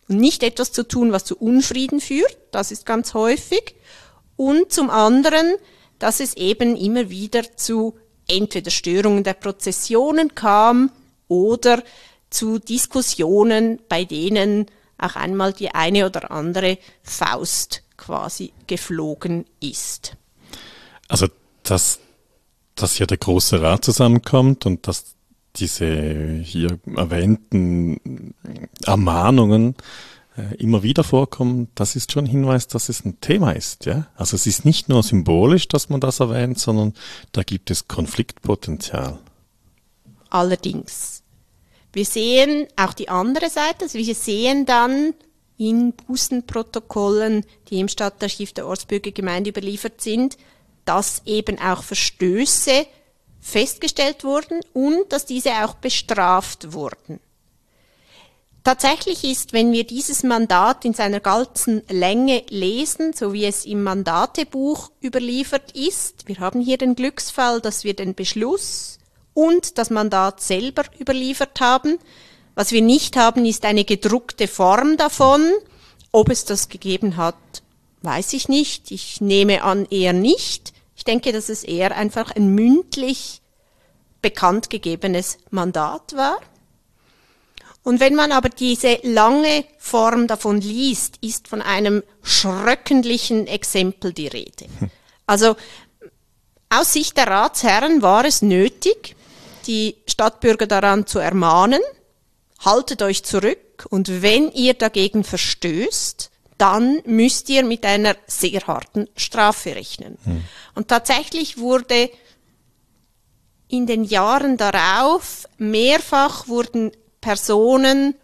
und 0.07 0.17
nicht 0.17 0.43
etwas 0.43 0.71
zu 0.71 0.87
tun, 0.87 1.11
was 1.11 1.25
zu 1.25 1.37
Unfrieden 1.37 2.01
führt. 2.01 2.37
Das 2.51 2.69
ist 2.69 2.85
ganz 2.85 3.15
häufig. 3.15 3.75
Und 4.35 4.71
zum 4.71 4.91
anderen, 4.91 5.55
dass 5.97 6.19
es 6.19 6.35
eben 6.37 6.75
immer 6.75 7.09
wieder 7.09 7.57
zu 7.57 7.97
entweder 8.27 8.71
Störungen 8.71 9.23
der 9.23 9.33
Prozessionen 9.33 10.35
kam 10.35 10.91
oder 11.27 11.83
zu 12.29 12.59
Diskussionen, 12.59 13.79
bei 13.89 14.05
denen 14.05 14.67
auch 14.97 15.15
einmal 15.15 15.53
die 15.53 15.73
eine 15.73 16.05
oder 16.05 16.31
andere 16.31 16.77
Faust 17.03 17.83
quasi 17.97 18.53
geflogen 18.67 19.45
ist. 19.59 20.15
Also, 21.07 21.27
dass, 21.63 21.99
dass 22.75 22.95
hier 22.95 23.07
der 23.07 23.17
Große 23.17 23.61
Rat 23.61 23.83
zusammenkommt 23.85 24.65
und 24.65 24.87
dass 24.87 25.15
diese 25.57 26.39
hier 26.43 26.79
erwähnten 26.95 28.33
Ermahnungen 28.85 29.75
immer 30.57 30.83
wieder 30.83 31.03
vorkommen, 31.03 31.69
das 31.75 31.95
ist 31.95 32.11
schon 32.11 32.25
ein 32.25 32.29
Hinweis, 32.29 32.67
dass 32.67 32.89
es 32.89 33.05
ein 33.05 33.19
Thema 33.21 33.51
ist. 33.51 33.85
Ja? 33.85 34.07
Also 34.15 34.35
es 34.35 34.47
ist 34.47 34.65
nicht 34.65 34.89
nur 34.89 35.03
symbolisch, 35.03 35.67
dass 35.67 35.89
man 35.89 36.01
das 36.01 36.19
erwähnt, 36.19 36.59
sondern 36.59 36.93
da 37.31 37.43
gibt 37.43 37.71
es 37.71 37.87
Konfliktpotenzial. 37.87 39.19
Allerdings. 40.29 41.23
Wir 41.93 42.05
sehen 42.05 42.67
auch 42.77 42.93
die 42.93 43.09
andere 43.09 43.49
Seite, 43.49 43.83
also 43.83 43.97
wir 43.97 44.15
sehen 44.15 44.65
dann 44.65 45.13
in 45.57 45.93
Bußenprotokollen, 45.93 47.45
die 47.69 47.79
im 47.79 47.87
Stadtarchiv 47.87 48.53
der 48.53 48.65
Ortsbürgergemeinde 48.65 49.49
überliefert 49.49 50.01
sind, 50.01 50.37
dass 50.85 51.21
eben 51.25 51.59
auch 51.59 51.83
Verstöße 51.83 52.87
festgestellt 53.39 54.23
wurden 54.23 54.61
und 54.73 55.11
dass 55.11 55.25
diese 55.25 55.63
auch 55.63 55.75
bestraft 55.75 56.73
wurden. 56.73 57.19
Tatsächlich 58.63 59.23
ist, 59.23 59.53
wenn 59.53 59.71
wir 59.71 59.85
dieses 59.85 60.21
Mandat 60.21 60.85
in 60.85 60.93
seiner 60.93 61.19
ganzen 61.19 61.81
Länge 61.89 62.43
lesen, 62.49 63.11
so 63.13 63.33
wie 63.33 63.45
es 63.45 63.65
im 63.65 63.81
Mandatebuch 63.81 64.91
überliefert 65.03 65.71
ist, 65.71 66.27
wir 66.27 66.39
haben 66.39 66.61
hier 66.61 66.77
den 66.77 66.93
Glücksfall, 66.93 67.59
dass 67.59 67.83
wir 67.83 67.95
den 67.95 68.13
Beschluss 68.13 68.99
und 69.33 69.79
das 69.79 69.89
Mandat 69.89 70.41
selber 70.41 70.83
überliefert 70.99 71.59
haben, 71.59 71.97
Was 72.53 72.71
wir 72.71 72.81
nicht 72.81 73.15
haben, 73.15 73.45
ist 73.45 73.65
eine 73.65 73.85
gedruckte 73.85 74.47
Form 74.47 74.97
davon. 74.97 75.41
Ob 76.11 76.29
es 76.29 76.45
das 76.45 76.67
gegeben 76.67 77.15
hat, 77.17 77.35
weiß 78.01 78.33
ich 78.33 78.49
nicht. 78.49 78.91
Ich 78.91 79.21
nehme 79.21 79.63
an, 79.63 79.85
eher 79.89 80.13
nicht. 80.13 80.73
Ich 80.95 81.05
denke, 81.05 81.31
dass 81.31 81.49
es 81.49 81.63
eher 81.63 81.95
einfach 81.95 82.35
ein 82.35 82.53
mündlich 82.53 83.41
bekannt 84.21 84.69
gegebenes 84.69 85.37
Mandat 85.49 86.13
war. 86.15 86.37
Und 87.83 87.99
wenn 87.99 88.15
man 88.15 88.31
aber 88.31 88.49
diese 88.49 88.99
lange 89.03 89.65
Form 89.77 90.27
davon 90.27 90.61
liest, 90.61 91.17
ist 91.21 91.47
von 91.47 91.61
einem 91.61 92.03
schröckendlichen 92.21 93.47
Exempel 93.47 94.13
die 94.13 94.27
Rede. 94.27 94.67
Also 95.25 95.55
aus 96.69 96.93
Sicht 96.93 97.17
der 97.17 97.27
Ratsherren 97.27 98.01
war 98.01 98.25
es 98.25 98.41
nötig, 98.41 99.15
die 99.67 99.95
Stadtbürger 100.07 100.67
daran 100.67 101.07
zu 101.07 101.19
ermahnen, 101.19 101.81
haltet 102.59 103.01
euch 103.01 103.23
zurück 103.23 103.87
und 103.89 104.21
wenn 104.21 104.51
ihr 104.51 104.73
dagegen 104.73 105.23
verstößt, 105.23 106.29
dann 106.57 107.01
müsst 107.05 107.49
ihr 107.49 107.65
mit 107.65 107.85
einer 107.85 108.15
sehr 108.27 108.61
harten 108.67 109.07
Strafe 109.15 109.75
rechnen. 109.75 110.17
Hm. 110.23 110.43
Und 110.75 110.87
tatsächlich 110.87 111.57
wurde 111.57 112.11
in 113.67 113.87
den 113.87 114.03
Jahren 114.03 114.57
darauf 114.57 115.47
mehrfach 115.57 116.47
wurden 116.47 116.91
Personen 117.21 118.15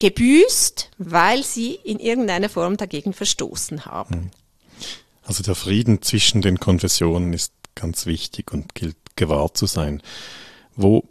gebüßt, 0.00 0.90
weil 0.98 1.44
sie 1.44 1.74
in 1.74 2.00
irgendeiner 2.00 2.48
Form 2.48 2.76
dagegen 2.76 3.12
verstoßen 3.12 3.86
haben. 3.86 4.14
Hm. 4.14 4.30
Also 5.24 5.42
der 5.44 5.54
Frieden 5.54 6.02
zwischen 6.02 6.42
den 6.42 6.58
Konfessionen 6.58 7.32
ist 7.32 7.52
ganz 7.74 8.06
wichtig 8.06 8.52
und 8.52 8.74
gilt 8.74 8.96
gewahrt 9.14 9.56
zu 9.56 9.66
sein. 9.66 10.02
Wo, 10.74 11.04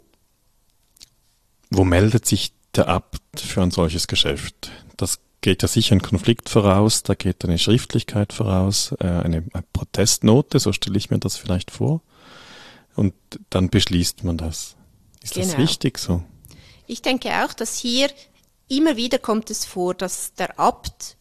wo 1.70 1.84
meldet 1.84 2.26
sich 2.26 2.52
der 2.74 2.88
Abt 2.88 3.40
für 3.40 3.62
ein 3.62 3.70
solches 3.70 4.06
Geschäft? 4.06 4.70
Das 4.96 5.20
geht 5.40 5.62
ja 5.62 5.68
sicher 5.68 5.94
ein 5.94 6.02
Konflikt 6.02 6.48
voraus, 6.48 7.02
da 7.02 7.14
geht 7.14 7.44
eine 7.44 7.58
Schriftlichkeit 7.58 8.32
voraus, 8.32 8.94
äh, 9.00 9.06
eine, 9.06 9.44
eine 9.52 9.64
Protestnote, 9.72 10.58
so 10.58 10.72
stelle 10.72 10.98
ich 10.98 11.10
mir 11.10 11.18
das 11.18 11.36
vielleicht 11.36 11.70
vor. 11.70 12.02
Und 12.94 13.14
dann 13.48 13.70
beschließt 13.70 14.22
man 14.24 14.36
das. 14.36 14.76
Ist 15.22 15.34
genau. 15.34 15.46
das 15.46 15.56
wichtig 15.56 15.98
so? 15.98 16.22
Ich 16.92 17.00
denke 17.00 17.30
auch, 17.42 17.54
dass 17.54 17.78
hier 17.78 18.10
immer 18.68 18.96
wieder 18.96 19.18
kommt 19.18 19.50
es 19.50 19.64
vor, 19.64 19.94
dass 19.94 20.34
der 20.34 20.60
Abt 20.60 21.16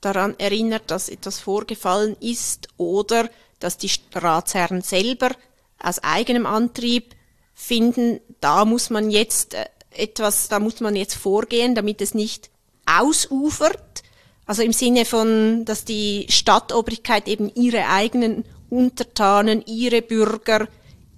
daran 0.00 0.34
erinnert, 0.38 0.90
dass 0.90 1.08
etwas 1.08 1.38
vorgefallen 1.38 2.16
ist 2.18 2.68
oder 2.76 3.30
dass 3.60 3.78
die 3.78 3.90
Ratsherren 4.12 4.82
selber 4.82 5.30
aus 5.78 6.02
eigenem 6.02 6.46
Antrieb 6.46 7.14
finden, 7.54 8.20
da 8.40 8.64
muss 8.64 8.90
man 8.90 9.08
jetzt 9.10 9.54
äh, 9.54 9.66
etwas, 9.90 10.48
da 10.48 10.58
muss 10.58 10.80
man 10.80 10.96
jetzt 10.96 11.14
vorgehen, 11.14 11.76
damit 11.76 12.00
es 12.00 12.12
nicht 12.12 12.50
ausufert. 12.86 14.02
Also 14.46 14.62
im 14.62 14.72
Sinne 14.72 15.04
von, 15.04 15.64
dass 15.64 15.84
die 15.84 16.26
Stadtobrigkeit 16.28 17.28
eben 17.28 17.52
ihre 17.54 17.88
eigenen 17.88 18.44
Untertanen, 18.68 19.64
ihre 19.64 20.02
Bürger 20.02 20.66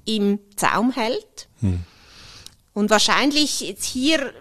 im 0.05 0.39
Zaum 0.55 0.93
hält. 0.93 1.49
Hm. 1.61 1.83
Und 2.79 2.91
wahrscheinlich 2.91 3.59
jetzt 3.59 3.87
hier 3.87 4.33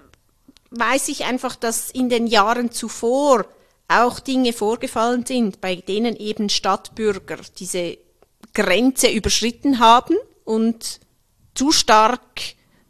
weiß 0.69 1.07
ich 1.07 1.23
einfach, 1.25 1.55
dass 1.55 1.89
in 1.89 2.07
den 2.07 2.27
Jahren 2.27 2.71
zuvor 2.71 3.47
auch 3.87 4.19
Dinge 4.19 4.53
vorgefallen 4.53 5.25
sind, 5.25 5.59
bei 5.59 5.77
denen 5.77 6.15
eben 6.15 6.47
Stadtbürger 6.47 7.39
diese 7.57 7.97
Grenze 8.53 9.09
überschritten 9.09 9.79
haben 9.79 10.15
und 10.45 10.99
zu 11.55 11.71
stark 11.71 12.41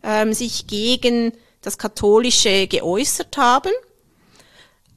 ähm, 0.03 0.33
sich 0.33 0.67
gegen 0.67 1.31
das 1.61 1.77
Katholische 1.77 2.67
geäußert 2.67 3.37
haben. 3.37 3.71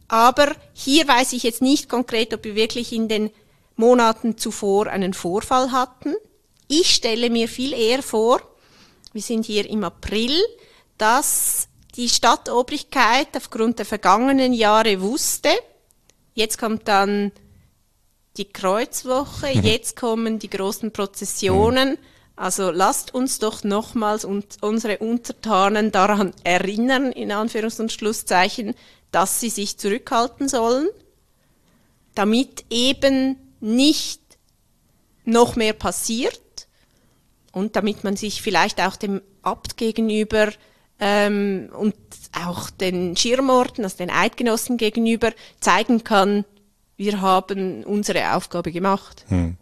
Aber 0.09 0.53
hier 0.73 1.07
weiß 1.07 1.33
ich 1.33 1.45
jetzt 1.45 1.63
nicht 1.63 1.89
konkret, 1.89 2.35
ob 2.35 2.43
wir 2.43 2.57
wirklich 2.57 2.93
in 2.93 3.07
den 3.07 3.31
Monaten 3.77 4.37
zuvor 4.37 4.89
einen 4.89 5.15
Vorfall 5.15 5.71
hatten. 5.71 6.17
Ich 6.67 6.93
stelle 6.93 7.31
mir 7.31 7.47
viel 7.47 7.73
eher 7.73 8.03
vor, 8.03 8.50
wir 9.13 9.23
sind 9.23 9.47
hier 9.47 9.69
im 9.69 9.85
April, 9.85 10.37
dass 10.99 11.69
die 11.97 12.09
Stadtobrigkeit 12.09 13.29
aufgrund 13.37 13.79
der 13.79 13.87
vergangenen 13.87 14.53
Jahre 14.53 15.01
wusste, 15.01 15.51
jetzt 16.35 16.59
kommt 16.59 16.87
dann 16.87 17.33
die 18.37 18.45
Kreuzwoche, 18.47 19.55
mhm. 19.55 19.63
jetzt 19.63 19.97
kommen 19.97 20.39
die 20.39 20.51
großen 20.51 20.93
Prozessionen. 20.93 21.91
Mhm. 21.91 21.99
Also 22.37 22.71
lasst 22.71 23.13
uns 23.13 23.39
doch 23.39 23.65
nochmals 23.65 24.25
unsere 24.25 24.99
Untertanen 24.99 25.93
daran 25.93 26.33
erinnern, 26.43 27.13
in 27.13 27.33
Anführungs- 27.33 27.81
und 27.81 27.93
Schlusszeichen, 27.93 28.75
dass 29.11 29.41
sie 29.41 29.51
sich 29.51 29.77
zurückhalten 29.77 30.49
sollen, 30.49 30.89
damit 32.15 32.65
eben 32.71 33.37
nicht 33.61 34.23
noch 35.25 35.57
mehr 35.57 35.75
passiert 35.75 36.41
und 37.53 37.77
damit 37.77 38.05
man 38.05 38.17
sich 38.17 38.43
vielleicht 38.43 38.81
auch 38.81 38.97
dem 38.97 39.23
Abt 39.43 39.77
gegenüber 39.77 40.53
ähm, 40.99 41.71
und 41.77 41.95
auch 42.45 42.71
den 42.71 43.17
Schirmorten, 43.17 43.85
also 43.85 43.97
den 43.97 44.11
Eidgenossen 44.11 44.77
gegenüber 44.77 45.33
zeigen 45.61 46.05
kann, 46.05 46.45
wir 46.97 47.21
haben 47.21 47.83
unsere 47.85 48.35
Aufgabe 48.35 48.73
gemacht. 48.73 49.25
Hm. 49.29 49.57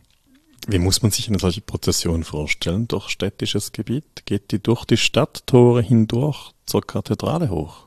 Wie 0.66 0.78
muss 0.78 1.02
man 1.02 1.12
sich 1.12 1.28
eine 1.28 1.38
solche 1.38 1.60
Prozession 1.60 2.24
vorstellen 2.24 2.88
durch 2.88 3.08
städtisches 3.08 3.72
Gebiet? 3.72 4.26
Geht 4.26 4.50
die 4.50 4.62
durch 4.62 4.84
die 4.84 4.96
Stadttore 4.96 5.80
hindurch 5.80 6.52
zur 6.66 6.86
Kathedrale 6.86 7.48
hoch? 7.48 7.86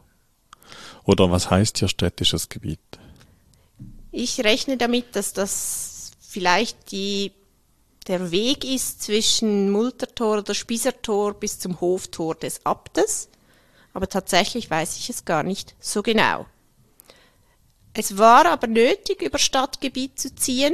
Oder 1.04 1.30
was 1.30 1.52
heißt 1.52 1.80
hier 1.80 1.90
städtisches 1.90 2.50
Gebiet? 2.50 2.80
Ich 4.12 4.44
rechne 4.44 4.78
damit, 4.78 5.16
dass 5.16 5.34
das 5.34 6.12
vielleicht 6.22 6.92
die 6.92 7.34
der 8.08 8.32
Weg 8.32 8.66
ist 8.66 9.04
zwischen 9.04 9.70
Multertor 9.70 10.40
oder 10.40 10.54
Spiesertor 10.54 11.34
bis 11.34 11.60
zum 11.60 11.80
Hoftor 11.82 12.36
des 12.36 12.66
Abtes, 12.66 13.30
aber 13.94 14.08
tatsächlich 14.08 14.70
weiß 14.70 14.98
ich 14.98 15.10
es 15.10 15.26
gar 15.26 15.44
nicht 15.44 15.76
so 15.80 16.02
genau. 16.02 16.46
Es 17.94 18.18
war 18.18 18.46
aber 18.46 18.68
nötig, 18.68 19.22
über 19.22 19.38
Stadtgebiet 19.38 20.20
zu 20.20 20.34
ziehen. 20.34 20.74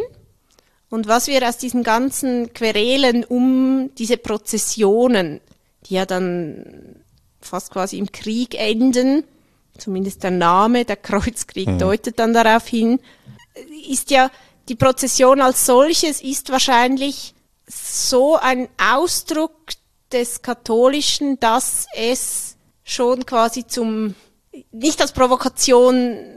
Und 0.89 1.07
was 1.07 1.27
wir 1.27 1.47
aus 1.47 1.57
diesen 1.57 1.83
ganzen 1.83 2.53
Querelen 2.53 3.23
um 3.25 3.89
diese 3.97 4.17
Prozessionen, 4.17 5.41
die 5.85 5.95
ja 5.95 6.05
dann 6.05 7.03
fast 7.41 7.71
quasi 7.71 7.97
im 7.97 8.11
Krieg 8.11 8.55
enden, 8.55 9.23
zumindest 9.77 10.23
der 10.23 10.31
Name, 10.31 10.85
der 10.85 10.95
Kreuzkrieg 10.95 11.67
mhm. 11.67 11.79
deutet 11.79 12.19
dann 12.19 12.33
darauf 12.33 12.67
hin, 12.67 12.99
ist 13.89 14.11
ja 14.11 14.31
die 14.67 14.75
Prozession 14.75 15.41
als 15.41 15.65
solches 15.65 16.21
ist 16.21 16.51
wahrscheinlich 16.51 17.33
so 17.67 18.37
ein 18.37 18.69
Ausdruck 18.77 19.53
des 20.11 20.41
Katholischen, 20.41 21.39
dass 21.39 21.87
es 21.95 22.55
schon 22.83 23.25
quasi 23.25 23.67
zum, 23.67 24.15
nicht 24.71 25.01
als 25.01 25.11
Provokation 25.11 26.35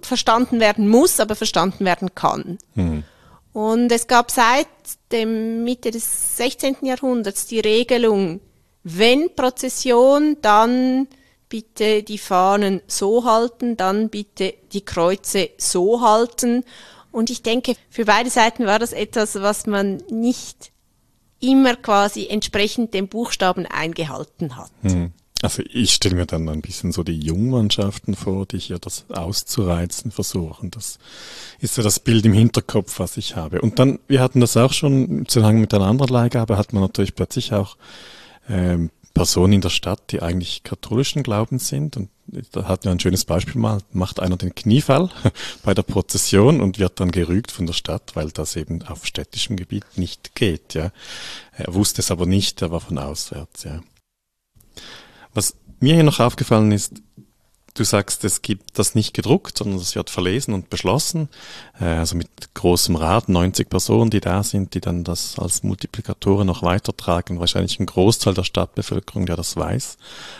verstanden 0.00 0.60
werden 0.60 0.88
muss, 0.88 1.20
aber 1.20 1.36
verstanden 1.36 1.84
werden 1.84 2.14
kann. 2.14 2.58
Mhm. 2.74 3.04
Und 3.52 3.92
es 3.92 4.06
gab 4.06 4.30
seit 4.30 4.66
dem 5.10 5.62
Mitte 5.62 5.90
des 5.90 6.36
16. 6.38 6.78
Jahrhunderts 6.82 7.46
die 7.46 7.60
Regelung, 7.60 8.40
wenn 8.82 9.34
Prozession, 9.34 10.38
dann 10.40 11.06
bitte 11.48 12.02
die 12.02 12.18
Fahnen 12.18 12.80
so 12.86 13.24
halten, 13.24 13.76
dann 13.76 14.08
bitte 14.08 14.54
die 14.72 14.84
Kreuze 14.84 15.50
so 15.58 16.00
halten. 16.00 16.64
Und 17.12 17.30
ich 17.30 17.42
denke, 17.42 17.74
für 17.90 18.04
beide 18.04 18.30
Seiten 18.30 18.66
war 18.66 18.78
das 18.78 18.92
etwas, 18.92 19.36
was 19.36 19.66
man 19.66 19.98
nicht 20.10 20.72
immer 21.40 21.76
quasi 21.76 22.26
entsprechend 22.28 22.94
den 22.94 23.08
Buchstaben 23.08 23.66
eingehalten 23.66 24.56
hat. 24.56 24.70
Hm. 24.82 25.12
Also 25.42 25.64
ich 25.72 25.92
stelle 25.92 26.14
mir 26.14 26.26
dann 26.26 26.48
ein 26.48 26.62
bisschen 26.62 26.92
so 26.92 27.02
die 27.02 27.18
Jungmannschaften 27.18 28.14
vor, 28.14 28.46
die 28.46 28.58
hier 28.58 28.78
das 28.78 29.06
auszureizen 29.10 30.12
versuchen. 30.12 30.70
Das 30.70 31.00
ist 31.58 31.74
so 31.74 31.82
das 31.82 31.98
Bild 31.98 32.24
im 32.24 32.32
Hinterkopf, 32.32 33.00
was 33.00 33.16
ich 33.16 33.34
habe. 33.34 33.60
Und 33.60 33.80
dann, 33.80 33.98
wir 34.06 34.20
hatten 34.20 34.40
das 34.40 34.56
auch 34.56 34.72
schon 34.72 35.04
im 35.08 35.28
Zusammenhang 35.28 35.60
mit 35.60 35.74
einer 35.74 35.86
anderen 35.86 36.12
Leihgabe, 36.12 36.56
hat 36.56 36.72
man 36.72 36.82
natürlich 36.82 37.16
plötzlich 37.16 37.52
auch 37.52 37.76
ähm, 38.48 38.90
Personen 39.14 39.54
in 39.54 39.60
der 39.60 39.70
Stadt, 39.70 40.12
die 40.12 40.22
eigentlich 40.22 40.62
katholischen 40.62 41.24
Glaubens 41.24 41.66
sind. 41.66 41.96
Und 41.96 42.08
da 42.52 42.66
hat 42.66 42.84
ja 42.84 42.90
ein 42.90 43.00
schönes 43.00 43.24
Beispiel 43.24 43.60
mal, 43.60 43.80
macht 43.92 44.20
einer 44.20 44.36
den 44.36 44.54
Kniefall 44.54 45.10
bei 45.62 45.74
der 45.74 45.82
Prozession 45.82 46.60
und 46.60 46.78
wird 46.78 46.98
dann 47.00 47.10
gerügt 47.10 47.52
von 47.52 47.66
der 47.66 47.74
Stadt, 47.74 48.12
weil 48.14 48.30
das 48.30 48.56
eben 48.56 48.82
auf 48.82 49.06
städtischem 49.06 49.56
Gebiet 49.56 49.84
nicht 49.96 50.34
geht. 50.34 50.74
Ja. 50.74 50.92
Er 51.52 51.74
wusste 51.74 52.00
es 52.00 52.10
aber 52.10 52.26
nicht, 52.26 52.62
er 52.62 52.70
war 52.70 52.80
von 52.80 52.98
auswärts. 52.98 53.64
Ja. 53.64 53.80
Was 55.34 55.54
mir 55.80 55.94
hier 55.94 56.04
noch 56.04 56.20
aufgefallen 56.20 56.72
ist, 56.72 57.02
Du 57.74 57.84
sagst, 57.84 58.22
es 58.24 58.42
gibt 58.42 58.78
das 58.78 58.94
nicht 58.94 59.14
gedruckt, 59.14 59.56
sondern 59.56 59.78
es 59.78 59.94
wird 59.94 60.10
verlesen 60.10 60.52
und 60.52 60.68
beschlossen. 60.68 61.30
Äh, 61.80 61.84
also 61.84 62.16
mit 62.16 62.28
großem 62.52 62.96
Rat, 62.96 63.30
90 63.30 63.70
Personen, 63.70 64.10
die 64.10 64.20
da 64.20 64.42
sind, 64.42 64.74
die 64.74 64.80
dann 64.80 65.04
das 65.04 65.38
als 65.38 65.62
Multiplikatoren 65.62 66.46
noch 66.46 66.62
weitertragen. 66.62 67.40
Wahrscheinlich 67.40 67.80
ein 67.80 67.86
Großteil 67.86 68.34
der 68.34 68.44
Stadtbevölkerung, 68.44 69.24
der 69.24 69.36
das 69.36 69.56
weiß. 69.56 69.96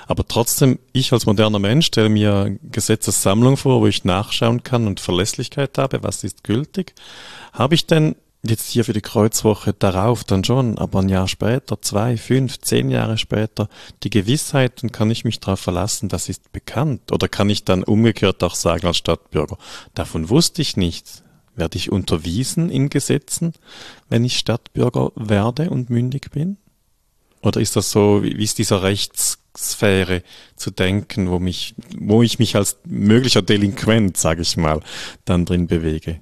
Aber 0.06 0.28
trotzdem, 0.28 0.78
ich 0.92 1.12
als 1.14 1.24
moderner 1.24 1.58
Mensch 1.58 1.86
stelle 1.86 2.10
mir 2.10 2.58
Gesetzessammlung 2.70 3.56
vor, 3.56 3.80
wo 3.80 3.86
ich 3.86 4.04
nachschauen 4.04 4.62
kann 4.62 4.86
und 4.86 5.00
Verlässlichkeit 5.00 5.78
habe, 5.78 6.02
was 6.02 6.24
ist 6.24 6.44
gültig. 6.44 6.94
Habe 7.54 7.74
ich 7.74 7.86
denn 7.86 8.14
jetzt 8.44 8.70
hier 8.70 8.84
für 8.84 8.92
die 8.92 9.00
Kreuzwoche 9.00 9.72
darauf 9.72 10.24
dann 10.24 10.42
schon, 10.42 10.78
aber 10.78 11.00
ein 11.00 11.08
Jahr 11.08 11.28
später, 11.28 11.80
zwei, 11.80 12.16
fünf, 12.16 12.60
zehn 12.60 12.90
Jahre 12.90 13.16
später, 13.16 13.68
die 14.02 14.10
Gewissheit 14.10 14.82
und 14.82 14.92
kann 14.92 15.10
ich 15.10 15.24
mich 15.24 15.38
darauf 15.38 15.60
verlassen, 15.60 16.08
das 16.08 16.28
ist 16.28 16.50
bekannt? 16.52 17.12
Oder 17.12 17.28
kann 17.28 17.50
ich 17.50 17.64
dann 17.64 17.84
umgekehrt 17.84 18.42
auch 18.42 18.56
sagen 18.56 18.86
als 18.86 18.96
Stadtbürger, 18.96 19.58
davon 19.94 20.28
wusste 20.28 20.62
ich 20.62 20.76
nichts. 20.76 21.22
Werde 21.54 21.76
ich 21.76 21.92
unterwiesen 21.92 22.70
in 22.70 22.88
Gesetzen, 22.88 23.52
wenn 24.08 24.24
ich 24.24 24.38
Stadtbürger 24.38 25.12
werde 25.14 25.68
und 25.68 25.90
mündig 25.90 26.30
bin? 26.30 26.56
Oder 27.42 27.60
ist 27.60 27.76
das 27.76 27.90
so, 27.90 28.22
wie 28.22 28.42
ist 28.42 28.58
dieser 28.58 28.82
Rechtssphäre 28.82 30.22
zu 30.56 30.70
denken, 30.70 31.30
wo 31.30 31.38
mich, 31.38 31.74
wo 31.98 32.22
ich 32.22 32.38
mich 32.38 32.56
als 32.56 32.78
möglicher 32.86 33.42
Delinquent, 33.42 34.16
sage 34.16 34.42
ich 34.42 34.56
mal, 34.56 34.80
dann 35.26 35.44
drin 35.44 35.66
bewege? 35.66 36.20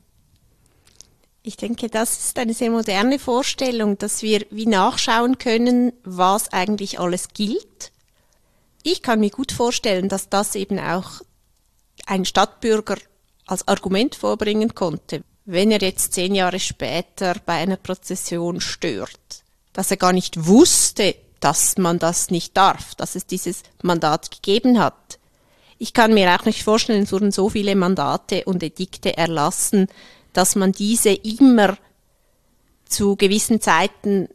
Ich 1.42 1.57
denke, 1.57 1.88
das 1.88 2.18
ist 2.18 2.38
eine 2.38 2.53
sehr 2.53 2.70
moderne 2.70 3.18
Vorstellung, 3.18 3.96
dass 3.96 4.22
wir 4.22 4.44
wie 4.50 4.66
nachschauen 4.66 5.38
können, 5.38 5.92
was 6.05 6.53
eigentlich 6.53 7.00
alles 7.00 7.29
gilt. 7.29 7.92
Ich 8.83 9.03
kann 9.03 9.20
mir 9.20 9.31
gut 9.31 9.53
vorstellen, 9.53 10.09
dass 10.09 10.29
das 10.29 10.55
eben 10.55 10.79
auch 10.79 11.22
ein 12.07 12.24
Stadtbürger 12.24 12.96
als 13.46 13.66
Argument 13.66 14.14
vorbringen 14.14 14.74
konnte, 14.74 15.22
wenn 15.44 15.70
er 15.70 15.81
jetzt 15.81 16.12
zehn 16.12 16.35
Jahre 16.35 16.61
später 16.61 17.35
bei 17.46 17.55
einer 17.55 17.76
Prozession 17.76 18.61
stört, 18.61 19.44
dass 19.72 19.90
er 19.90 19.96
gar 19.96 20.12
nicht 20.12 20.46
wusste, 20.46 21.14
dass 21.40 21.79
man 21.79 21.98
das 21.98 22.31
nicht 22.31 22.57
darf, 22.57 22.94
dass 22.94 23.14
es 23.14 23.26
dieses 23.26 23.62
Mandat 23.83 24.31
gegeben 24.31 24.79
hat. 24.79 25.18
Ich 25.79 25.94
kann 25.94 26.12
mir 26.12 26.35
auch 26.35 26.44
nicht 26.44 26.62
vorstellen, 26.62 27.05
es 27.05 27.12
wurden 27.12 27.33
so 27.33 27.48
viele 27.48 27.74
Mandate 27.74 28.44
und 28.44 28.62
Edikte 28.62 29.16
erlassen, 29.16 29.88
dass 30.32 30.56
man 30.56 30.72
diese 30.72 31.10
immer 31.10 31.76
zu 32.86 33.16
gewissen 33.16 33.60
Zeiten 33.60 34.28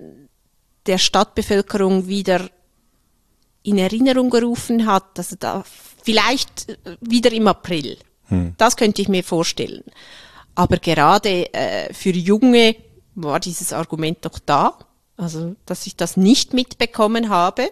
der 0.85 0.97
Stadtbevölkerung 0.97 2.07
wieder 2.07 2.49
in 3.63 3.77
Erinnerung 3.77 4.29
gerufen 4.29 4.85
hat, 4.85 5.17
also 5.17 5.35
da 5.39 5.63
vielleicht 6.03 6.77
wieder 7.01 7.31
im 7.31 7.47
April. 7.47 7.97
Hm. 8.27 8.53
Das 8.57 8.77
könnte 8.77 9.01
ich 9.01 9.09
mir 9.09 9.23
vorstellen. 9.23 9.83
Aber 10.53 10.77
gerade 10.77 11.51
äh, 11.53 11.93
für 11.93 12.11
Junge 12.11 12.75
war 13.15 13.39
dieses 13.39 13.73
Argument 13.73 14.19
doch 14.21 14.39
da, 14.39 14.77
also 15.17 15.55
dass 15.65 15.87
ich 15.87 15.95
das 15.95 16.15
nicht 16.15 16.53
mitbekommen 16.53 17.29
habe. 17.29 17.69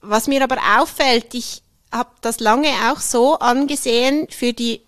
Was 0.00 0.26
mir 0.26 0.42
aber 0.42 0.58
auffällt, 0.78 1.34
ich 1.34 1.62
habe 1.92 2.10
das 2.22 2.40
lange 2.40 2.68
auch 2.90 3.00
so 3.00 3.38
angesehen 3.38 4.26
für 4.30 4.52
die 4.52 4.80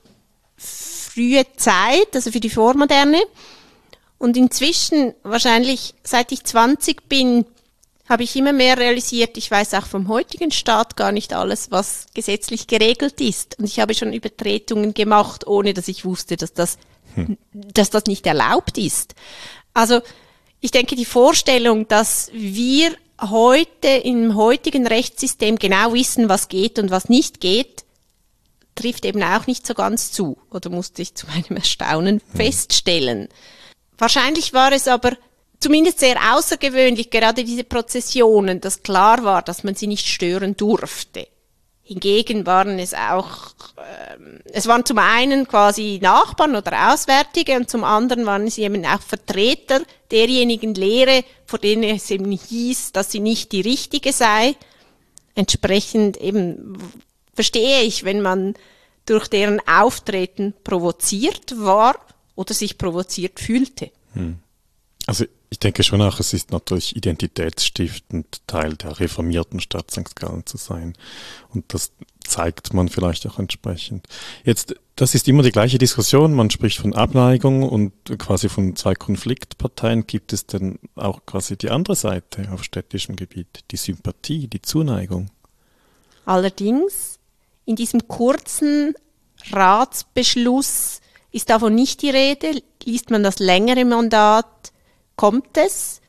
frühe 1.16 1.44
Zeit, 1.56 2.14
also 2.14 2.30
für 2.30 2.40
die 2.40 2.50
Vormoderne. 2.50 3.22
Und 4.18 4.36
inzwischen, 4.36 5.14
wahrscheinlich 5.22 5.94
seit 6.02 6.30
ich 6.32 6.44
20 6.44 7.08
bin, 7.08 7.46
habe 8.08 8.22
ich 8.22 8.36
immer 8.36 8.52
mehr 8.52 8.78
realisiert, 8.78 9.36
ich 9.36 9.50
weiß 9.50 9.74
auch 9.74 9.86
vom 9.86 10.08
heutigen 10.08 10.52
Staat 10.52 10.96
gar 10.96 11.12
nicht 11.12 11.32
alles, 11.32 11.70
was 11.70 12.06
gesetzlich 12.14 12.66
geregelt 12.66 13.20
ist. 13.20 13.58
Und 13.58 13.64
ich 13.64 13.80
habe 13.80 13.94
schon 13.94 14.12
Übertretungen 14.12 14.94
gemacht, 14.94 15.46
ohne 15.46 15.74
dass 15.74 15.88
ich 15.88 16.04
wusste, 16.04 16.36
dass 16.36 16.52
das, 16.52 16.78
hm. 17.14 17.36
dass 17.52 17.90
das 17.90 18.04
nicht 18.04 18.26
erlaubt 18.26 18.78
ist. 18.78 19.14
Also, 19.74 20.00
ich 20.60 20.70
denke, 20.70 20.96
die 20.96 21.04
Vorstellung, 21.04 21.88
dass 21.88 22.30
wir 22.32 22.94
heute 23.20 23.88
im 23.88 24.36
heutigen 24.36 24.86
Rechtssystem 24.86 25.58
genau 25.58 25.94
wissen, 25.94 26.28
was 26.28 26.48
geht 26.48 26.78
und 26.78 26.90
was 26.90 27.08
nicht 27.08 27.40
geht, 27.40 27.85
trifft 28.76 29.04
eben 29.04 29.22
auch 29.22 29.46
nicht 29.48 29.66
so 29.66 29.74
ganz 29.74 30.12
zu, 30.12 30.38
oder 30.50 30.70
musste 30.70 31.02
ich 31.02 31.14
zu 31.14 31.26
meinem 31.26 31.56
Erstaunen 31.56 32.16
mhm. 32.16 32.36
feststellen. 32.36 33.28
Wahrscheinlich 33.98 34.52
war 34.52 34.72
es 34.72 34.86
aber 34.86 35.16
zumindest 35.58 35.98
sehr 36.00 36.16
außergewöhnlich, 36.34 37.10
gerade 37.10 37.42
diese 37.42 37.64
Prozessionen, 37.64 38.60
dass 38.60 38.82
klar 38.82 39.24
war, 39.24 39.42
dass 39.42 39.64
man 39.64 39.74
sie 39.74 39.86
nicht 39.86 40.06
stören 40.06 40.56
durfte. 40.56 41.26
Hingegen 41.82 42.46
waren 42.46 42.80
es 42.80 42.94
auch, 42.94 43.54
äh, 43.76 44.16
es 44.52 44.66
waren 44.66 44.84
zum 44.84 44.98
einen 44.98 45.46
quasi 45.46 46.00
Nachbarn 46.02 46.56
oder 46.56 46.92
Auswärtige 46.92 47.54
und 47.54 47.70
zum 47.70 47.84
anderen 47.84 48.26
waren 48.26 48.50
sie 48.50 48.62
eben 48.62 48.84
auch 48.84 49.00
Vertreter 49.00 49.82
derjenigen 50.10 50.74
Lehre, 50.74 51.22
vor 51.44 51.60
denen 51.60 51.84
es 51.84 52.10
eben 52.10 52.32
hieß, 52.32 52.90
dass 52.90 53.12
sie 53.12 53.20
nicht 53.20 53.52
die 53.52 53.60
richtige 53.60 54.12
sei. 54.12 54.56
Entsprechend 55.36 56.16
eben 56.16 56.76
verstehe 57.36 57.82
ich, 57.82 58.04
wenn 58.04 58.22
man 58.22 58.54
durch 59.04 59.28
deren 59.28 59.60
Auftreten 59.68 60.54
provoziert 60.64 61.54
war 61.56 61.94
oder 62.34 62.52
sich 62.52 62.76
provoziert 62.76 63.38
fühlte. 63.38 63.92
Hm. 64.14 64.38
Also 65.06 65.26
ich 65.48 65.60
denke 65.60 65.84
schon 65.84 66.02
auch, 66.02 66.18
es 66.18 66.32
ist 66.32 66.50
natürlich 66.50 66.96
identitätsstiftend, 66.96 68.40
Teil 68.48 68.74
der 68.74 68.98
reformierten 68.98 69.60
Stadt 69.60 69.92
St. 69.92 70.16
Gallen 70.16 70.44
zu 70.44 70.56
sein. 70.56 70.94
Und 71.54 71.72
das 71.72 71.92
zeigt 72.26 72.74
man 72.74 72.88
vielleicht 72.88 73.24
auch 73.28 73.38
entsprechend. 73.38 74.08
Jetzt, 74.44 74.74
das 74.96 75.14
ist 75.14 75.28
immer 75.28 75.44
die 75.44 75.52
gleiche 75.52 75.78
Diskussion. 75.78 76.34
Man 76.34 76.50
spricht 76.50 76.78
von 76.78 76.94
Abneigung 76.94 77.62
und 77.62 77.92
quasi 78.18 78.48
von 78.48 78.74
zwei 78.74 78.96
Konfliktparteien. 78.96 80.08
Gibt 80.08 80.32
es 80.32 80.46
denn 80.46 80.80
auch 80.96 81.24
quasi 81.26 81.56
die 81.56 81.70
andere 81.70 81.94
Seite 81.94 82.50
auf 82.50 82.64
städtischem 82.64 83.14
Gebiet? 83.14 83.60
Die 83.70 83.76
Sympathie, 83.76 84.48
die 84.48 84.62
Zuneigung? 84.62 85.30
Allerdings 86.24 87.15
in 87.66 87.76
diesem 87.76 88.08
kurzen 88.08 88.94
Ratsbeschluss 89.52 91.00
ist 91.32 91.50
davon 91.50 91.74
nicht 91.74 92.00
die 92.00 92.10
Rede. 92.10 92.62
Liest 92.84 93.10
man 93.10 93.22
das 93.22 93.38
längere 93.38 93.84
Mandat, 93.84 94.72
kommt 95.16 95.58
es. 95.58 96.00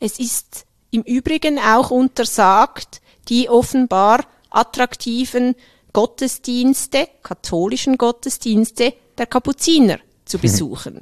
Es 0.00 0.18
ist 0.18 0.66
im 0.90 1.02
Übrigen 1.02 1.58
auch 1.58 1.90
untersagt, 1.90 3.00
die 3.28 3.48
offenbar 3.48 4.26
attraktiven 4.50 5.54
Gottesdienste, 5.92 7.08
katholischen 7.22 7.96
Gottesdienste 7.96 8.94
der 9.16 9.26
Kapuziner 9.26 9.98
zu 10.24 10.38
besuchen. 10.38 11.00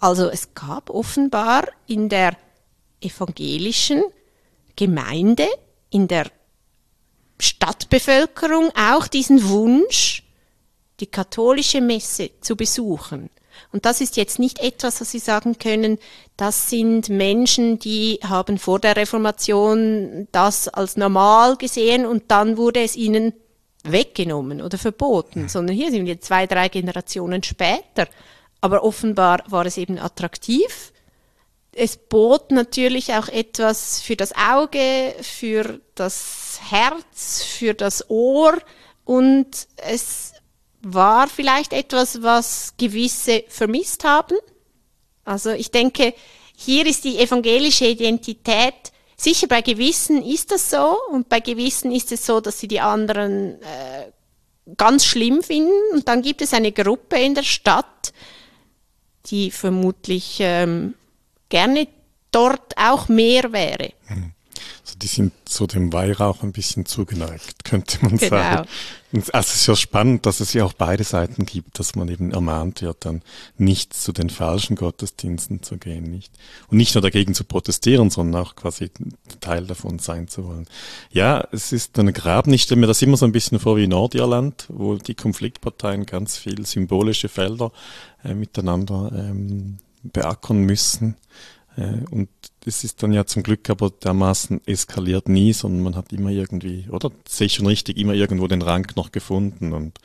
Also 0.00 0.28
es 0.28 0.54
gab 0.54 0.90
offenbar 0.90 1.68
in 1.86 2.08
der 2.08 2.36
evangelischen 3.00 4.02
Gemeinde, 4.74 5.46
in 5.90 6.08
der 6.08 6.26
Stadtbevölkerung 7.38 8.70
auch 8.76 9.06
diesen 9.06 9.48
Wunsch, 9.48 10.22
die 11.00 11.06
katholische 11.06 11.80
Messe 11.80 12.30
zu 12.40 12.56
besuchen. 12.56 13.30
Und 13.72 13.84
das 13.84 14.00
ist 14.00 14.16
jetzt 14.16 14.38
nicht 14.38 14.58
etwas, 14.58 15.00
was 15.00 15.10
Sie 15.10 15.18
sagen 15.18 15.58
können, 15.58 15.98
das 16.36 16.70
sind 16.70 17.08
Menschen, 17.08 17.78
die 17.78 18.20
haben 18.22 18.58
vor 18.58 18.78
der 18.78 18.96
Reformation 18.96 20.28
das 20.32 20.68
als 20.68 20.96
normal 20.96 21.56
gesehen 21.56 22.06
und 22.06 22.24
dann 22.28 22.56
wurde 22.56 22.80
es 22.80 22.96
ihnen 22.96 23.32
weggenommen 23.82 24.62
oder 24.62 24.78
verboten, 24.78 25.48
sondern 25.48 25.76
hier 25.76 25.90
sind 25.90 26.06
wir 26.06 26.20
zwei, 26.20 26.46
drei 26.46 26.68
Generationen 26.68 27.42
später. 27.42 28.08
Aber 28.60 28.82
offenbar 28.82 29.42
war 29.48 29.66
es 29.66 29.76
eben 29.76 29.98
attraktiv 29.98 30.92
es 31.76 31.96
bot 31.96 32.50
natürlich 32.52 33.12
auch 33.12 33.28
etwas 33.28 34.00
für 34.00 34.16
das 34.16 34.32
Auge, 34.34 35.14
für 35.20 35.80
das 35.94 36.58
Herz, 36.70 37.44
für 37.44 37.74
das 37.74 38.08
Ohr 38.08 38.58
und 39.04 39.68
es 39.76 40.32
war 40.80 41.28
vielleicht 41.28 41.72
etwas, 41.72 42.22
was 42.22 42.74
gewisse 42.78 43.44
vermisst 43.48 44.04
haben. 44.04 44.36
Also 45.24 45.50
ich 45.50 45.70
denke, 45.70 46.14
hier 46.56 46.86
ist 46.86 47.04
die 47.04 47.18
evangelische 47.18 47.86
Identität, 47.86 48.92
sicher 49.16 49.46
bei 49.46 49.60
gewissen 49.60 50.22
ist 50.22 50.52
das 50.52 50.70
so 50.70 50.96
und 51.10 51.28
bei 51.28 51.40
gewissen 51.40 51.92
ist 51.92 52.10
es 52.10 52.24
so, 52.24 52.40
dass 52.40 52.58
sie 52.58 52.68
die 52.68 52.80
anderen 52.80 53.60
äh, 53.60 54.12
ganz 54.76 55.04
schlimm 55.04 55.42
finden 55.42 55.92
und 55.92 56.08
dann 56.08 56.22
gibt 56.22 56.40
es 56.40 56.54
eine 56.54 56.72
Gruppe 56.72 57.18
in 57.20 57.34
der 57.34 57.42
Stadt, 57.42 58.14
die 59.26 59.50
vermutlich 59.50 60.38
ähm, 60.40 60.94
gerne 61.48 61.88
dort 62.30 62.76
auch 62.76 63.08
mehr 63.08 63.52
wäre. 63.52 63.92
Also 64.08 64.98
die 64.98 65.06
sind 65.08 65.32
so 65.48 65.66
dem 65.66 65.92
Weihrauch 65.92 66.42
ein 66.42 66.52
bisschen 66.52 66.86
zugeneigt, 66.86 67.64
könnte 67.64 67.98
man 68.02 68.16
Genau. 68.18 68.30
sagen. 68.30 68.68
Also 69.32 69.38
es 69.38 69.54
ist 69.56 69.66
ja 69.66 69.76
spannend, 69.76 70.26
dass 70.26 70.40
es 70.40 70.52
ja 70.52 70.64
auch 70.64 70.74
beide 70.74 71.02
Seiten 71.02 71.46
gibt, 71.46 71.78
dass 71.78 71.94
man 71.94 72.08
eben 72.08 72.32
ermahnt 72.32 72.82
wird, 72.82 73.04
dann 73.04 73.22
nicht 73.56 73.94
zu 73.94 74.12
den 74.12 74.30
falschen 74.30 74.76
Gottesdiensten 74.76 75.62
zu 75.62 75.78
gehen, 75.78 76.04
nicht. 76.04 76.32
Und 76.68 76.76
nicht 76.76 76.94
nur 76.94 77.02
dagegen 77.02 77.34
zu 77.34 77.44
protestieren, 77.44 78.10
sondern 78.10 78.42
auch 78.42 78.54
quasi 78.56 78.90
Teil 79.40 79.66
davon 79.66 79.98
sein 79.98 80.28
zu 80.28 80.44
wollen. 80.44 80.66
Ja, 81.10 81.46
es 81.52 81.72
ist 81.72 81.98
ein 81.98 82.12
Graben. 82.12 82.52
Ich 82.52 82.62
stelle 82.62 82.80
mir 82.80 82.86
das 82.88 83.02
immer 83.02 83.16
so 83.16 83.24
ein 83.26 83.32
bisschen 83.32 83.58
vor 83.58 83.76
wie 83.76 83.86
Nordirland, 83.86 84.66
wo 84.68 84.96
die 84.96 85.14
Konfliktparteien 85.14 86.04
ganz 86.06 86.36
viel 86.36 86.66
symbolische 86.66 87.28
Felder 87.28 87.72
äh, 88.24 88.34
miteinander 88.34 89.10
ähm, 89.14 89.78
beackern 90.12 90.60
müssen. 90.60 91.16
Äh, 91.76 92.04
Und 92.10 92.28
es 92.64 92.84
ist 92.84 93.02
dann 93.02 93.12
ja 93.12 93.26
zum 93.26 93.42
Glück 93.42 93.68
aber 93.70 93.90
dermaßen 93.90 94.60
eskaliert 94.66 95.28
nie, 95.28 95.52
sondern 95.52 95.82
man 95.82 95.96
hat 95.96 96.12
immer 96.12 96.30
irgendwie, 96.30 96.88
oder 96.90 97.10
sehe 97.28 97.46
ich 97.46 97.54
schon 97.54 97.66
richtig, 97.66 97.96
immer 97.96 98.14
irgendwo 98.14 98.48
den 98.48 98.62
Rang 98.62 98.86
noch 98.96 99.12
gefunden 99.12 99.72
und 99.72 99.98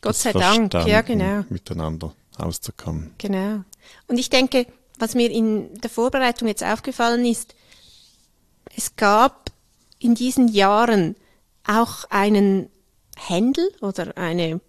Gott 0.00 0.16
sei 0.16 0.32
Dank, 0.32 0.72
ja, 0.86 1.00
genau. 1.00 1.44
miteinander 1.48 2.14
auszukommen. 2.36 3.14
Genau. 3.18 3.64
Und 4.06 4.18
ich 4.18 4.30
denke, 4.30 4.66
was 4.98 5.14
mir 5.14 5.30
in 5.30 5.74
der 5.80 5.90
Vorbereitung 5.90 6.46
jetzt 6.46 6.62
aufgefallen 6.62 7.24
ist, 7.24 7.54
es 8.76 8.96
gab 8.96 9.50
in 9.98 10.14
diesen 10.14 10.48
Jahren 10.48 11.16
auch 11.66 12.04
einen 12.10 12.68
Händel 13.16 13.68
oder 13.80 14.16
eine 14.16 14.60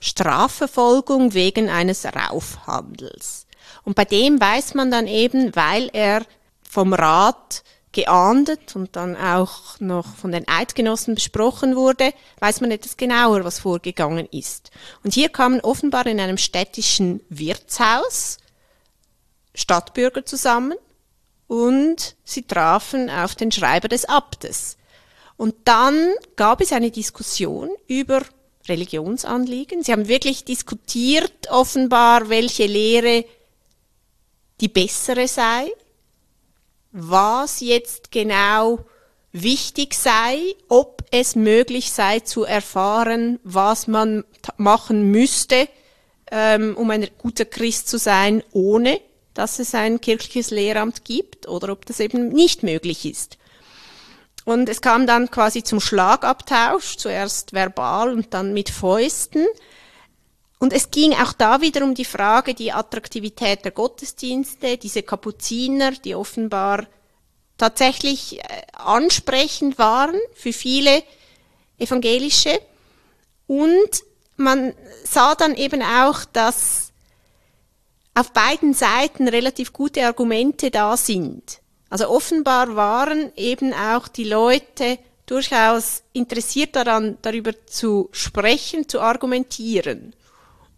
Strafverfolgung 0.00 1.34
wegen 1.34 1.68
eines 1.68 2.04
Raufhandels. 2.04 3.46
Und 3.84 3.96
bei 3.96 4.04
dem 4.04 4.40
weiß 4.40 4.74
man 4.74 4.90
dann 4.90 5.06
eben, 5.06 5.54
weil 5.56 5.90
er 5.92 6.22
vom 6.62 6.92
Rat 6.92 7.62
geahndet 7.92 8.76
und 8.76 8.94
dann 8.94 9.16
auch 9.16 9.80
noch 9.80 10.14
von 10.14 10.30
den 10.30 10.46
Eidgenossen 10.46 11.16
besprochen 11.16 11.74
wurde, 11.74 12.12
weiß 12.38 12.60
man 12.60 12.70
etwas 12.70 12.96
genauer, 12.96 13.44
was 13.44 13.58
vorgegangen 13.58 14.28
ist. 14.30 14.70
Und 15.02 15.14
hier 15.14 15.28
kamen 15.28 15.60
offenbar 15.60 16.06
in 16.06 16.20
einem 16.20 16.38
städtischen 16.38 17.20
Wirtshaus 17.28 18.38
Stadtbürger 19.54 20.24
zusammen 20.24 20.76
und 21.48 22.14
sie 22.24 22.42
trafen 22.42 23.10
auf 23.10 23.34
den 23.34 23.50
Schreiber 23.50 23.88
des 23.88 24.04
Abtes. 24.04 24.76
Und 25.36 25.54
dann 25.64 26.12
gab 26.36 26.60
es 26.60 26.72
eine 26.72 26.90
Diskussion 26.90 27.70
über 27.88 28.22
Religionsanliegen. 28.68 29.82
Sie 29.82 29.90
haben 29.90 30.06
wirklich 30.06 30.44
diskutiert, 30.44 31.50
offenbar, 31.50 32.28
welche 32.28 32.66
Lehre 32.66 33.24
die 34.60 34.68
bessere 34.68 35.26
sei, 35.26 35.70
was 36.92 37.60
jetzt 37.60 38.10
genau 38.10 38.84
wichtig 39.32 39.94
sei, 39.94 40.54
ob 40.68 41.04
es 41.10 41.36
möglich 41.36 41.92
sei 41.92 42.20
zu 42.20 42.44
erfahren, 42.44 43.38
was 43.44 43.86
man 43.86 44.24
machen 44.56 45.10
müsste, 45.10 45.68
ähm, 46.30 46.76
um 46.76 46.90
ein 46.90 47.08
guter 47.18 47.44
Christ 47.44 47.88
zu 47.88 47.98
sein, 47.98 48.42
ohne 48.52 49.00
dass 49.34 49.58
es 49.58 49.74
ein 49.74 50.00
kirchliches 50.00 50.50
Lehramt 50.50 51.04
gibt, 51.04 51.48
oder 51.48 51.72
ob 51.72 51.86
das 51.86 52.00
eben 52.00 52.28
nicht 52.28 52.62
möglich 52.62 53.06
ist. 53.06 53.38
Und 54.44 54.68
es 54.68 54.80
kam 54.80 55.06
dann 55.06 55.30
quasi 55.30 55.62
zum 55.62 55.80
Schlagabtausch, 55.80 56.96
zuerst 56.96 57.52
verbal 57.52 58.12
und 58.12 58.34
dann 58.34 58.52
mit 58.52 58.70
Fäusten. 58.70 59.46
Und 60.60 60.74
es 60.74 60.90
ging 60.90 61.14
auch 61.14 61.32
da 61.32 61.62
wieder 61.62 61.82
um 61.82 61.94
die 61.94 62.04
Frage, 62.04 62.52
die 62.52 62.70
Attraktivität 62.70 63.64
der 63.64 63.72
Gottesdienste, 63.72 64.76
diese 64.76 65.02
Kapuziner, 65.02 65.92
die 65.92 66.14
offenbar 66.14 66.86
tatsächlich 67.56 68.40
äh, 68.40 68.62
ansprechend 68.74 69.78
waren 69.78 70.20
für 70.34 70.52
viele 70.52 71.02
evangelische. 71.78 72.60
Und 73.46 74.04
man 74.36 74.74
sah 75.02 75.34
dann 75.34 75.54
eben 75.54 75.82
auch, 75.82 76.26
dass 76.26 76.92
auf 78.14 78.32
beiden 78.32 78.74
Seiten 78.74 79.28
relativ 79.28 79.72
gute 79.72 80.04
Argumente 80.04 80.70
da 80.70 80.98
sind. 80.98 81.60
Also 81.88 82.08
offenbar 82.10 82.76
waren 82.76 83.32
eben 83.34 83.72
auch 83.72 84.08
die 84.08 84.24
Leute 84.24 84.98
durchaus 85.24 86.02
interessiert 86.12 86.76
daran, 86.76 87.16
darüber 87.22 87.52
zu 87.66 88.10
sprechen, 88.12 88.88
zu 88.88 89.00
argumentieren. 89.00 90.14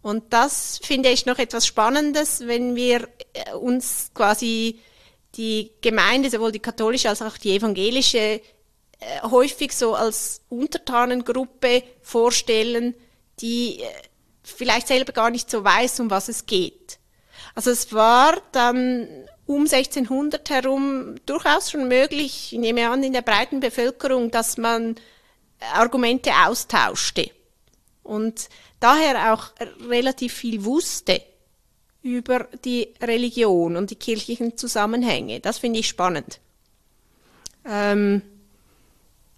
Und 0.03 0.33
das 0.33 0.79
finde 0.83 1.09
ich 1.09 1.25
noch 1.25 1.39
etwas 1.39 1.65
Spannendes, 1.65 2.45
wenn 2.45 2.75
wir 2.75 3.07
äh, 3.33 3.53
uns 3.53 4.11
quasi 4.13 4.79
die 5.35 5.71
Gemeinde, 5.81 6.29
sowohl 6.29 6.51
die 6.51 6.59
katholische 6.59 7.09
als 7.09 7.21
auch 7.21 7.37
die 7.37 7.55
evangelische, 7.55 8.17
äh, 8.17 8.41
häufig 9.23 9.71
so 9.71 9.95
als 9.95 10.41
Untertanengruppe 10.49 11.83
vorstellen, 12.01 12.95
die 13.39 13.79
äh, 13.79 13.85
vielleicht 14.43 14.87
selber 14.87 15.13
gar 15.13 15.29
nicht 15.29 15.49
so 15.49 15.63
weiß, 15.63 16.01
um 16.01 16.09
was 16.09 16.27
es 16.27 16.45
geht. 16.45 16.99
Also 17.55 17.71
es 17.71 17.93
war 17.93 18.35
dann 18.51 19.07
um 19.45 19.61
1600 19.61 20.49
herum 20.49 21.15
durchaus 21.25 21.71
schon 21.71 21.87
möglich, 21.87 22.51
ich 22.51 22.59
nehme 22.59 22.89
an, 22.89 23.03
in 23.03 23.13
der 23.13 23.21
breiten 23.21 23.61
Bevölkerung, 23.61 24.31
dass 24.31 24.57
man 24.57 24.95
Argumente 25.73 26.31
austauschte 26.45 27.31
und 28.03 28.49
daher 28.83 29.33
auch 29.33 29.51
relativ 29.87 30.33
viel 30.33 30.65
wusste 30.65 31.21
über 32.01 32.47
die 32.65 32.89
Religion 33.01 33.77
und 33.77 33.89
die 33.89 33.95
kirchlichen 33.95 34.57
Zusammenhänge. 34.57 35.39
Das 35.39 35.57
finde 35.59 35.79
ich 35.79 35.87
spannend. 35.87 36.39
Ähm, 37.65 38.21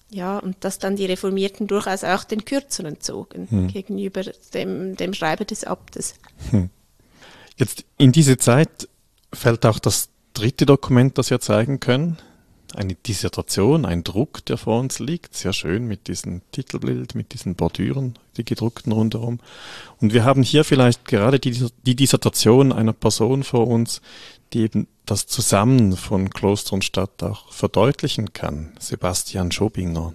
ja, 0.09 0.39
und 0.39 0.63
dass 0.63 0.79
dann 0.79 0.95
die 0.95 1.05
Reformierten 1.05 1.67
durchaus 1.67 2.03
auch 2.03 2.23
den 2.23 2.45
Kürzeren 2.45 3.01
zogen 3.01 3.67
gegenüber 3.67 4.23
dem, 4.53 4.95
dem 4.95 5.13
Schreiber 5.13 5.45
des 5.45 5.63
Abtes. 5.63 6.15
Jetzt 7.57 7.85
in 7.97 8.11
diese 8.11 8.37
Zeit 8.37 8.89
fällt 9.33 9.65
auch 9.65 9.79
das 9.79 10.09
dritte 10.33 10.65
Dokument, 10.65 11.17
das 11.17 11.29
wir 11.29 11.39
zeigen 11.39 11.79
können. 11.79 12.17
Eine 12.73 12.95
Dissertation, 12.95 13.85
ein 13.85 14.03
Druck, 14.03 14.43
der 14.45 14.57
vor 14.57 14.79
uns 14.79 14.99
liegt. 14.99 15.35
Sehr 15.35 15.53
schön 15.53 15.85
mit 15.85 16.07
diesem 16.07 16.41
Titelbild, 16.51 17.15
mit 17.15 17.33
diesen 17.33 17.55
Bordüren, 17.55 18.17
die 18.37 18.45
gedruckten 18.45 18.91
rundherum. 18.91 19.39
Und 20.01 20.13
wir 20.13 20.23
haben 20.23 20.43
hier 20.43 20.63
vielleicht 20.63 21.05
gerade 21.05 21.39
die, 21.39 21.67
die 21.85 21.95
Dissertation 21.95 22.71
einer 22.71 22.93
Person 22.93 23.43
vor 23.43 23.67
uns, 23.67 24.01
die 24.53 24.61
eben 24.61 24.87
das 25.05 25.27
Zusammen 25.27 25.95
von 25.95 26.29
Kloster 26.29 26.73
und 26.73 26.83
Stadt 26.83 27.21
auch 27.23 27.51
verdeutlichen 27.51 28.33
kann. 28.33 28.75
Sebastian 28.79 29.51
Schobinger. 29.51 30.13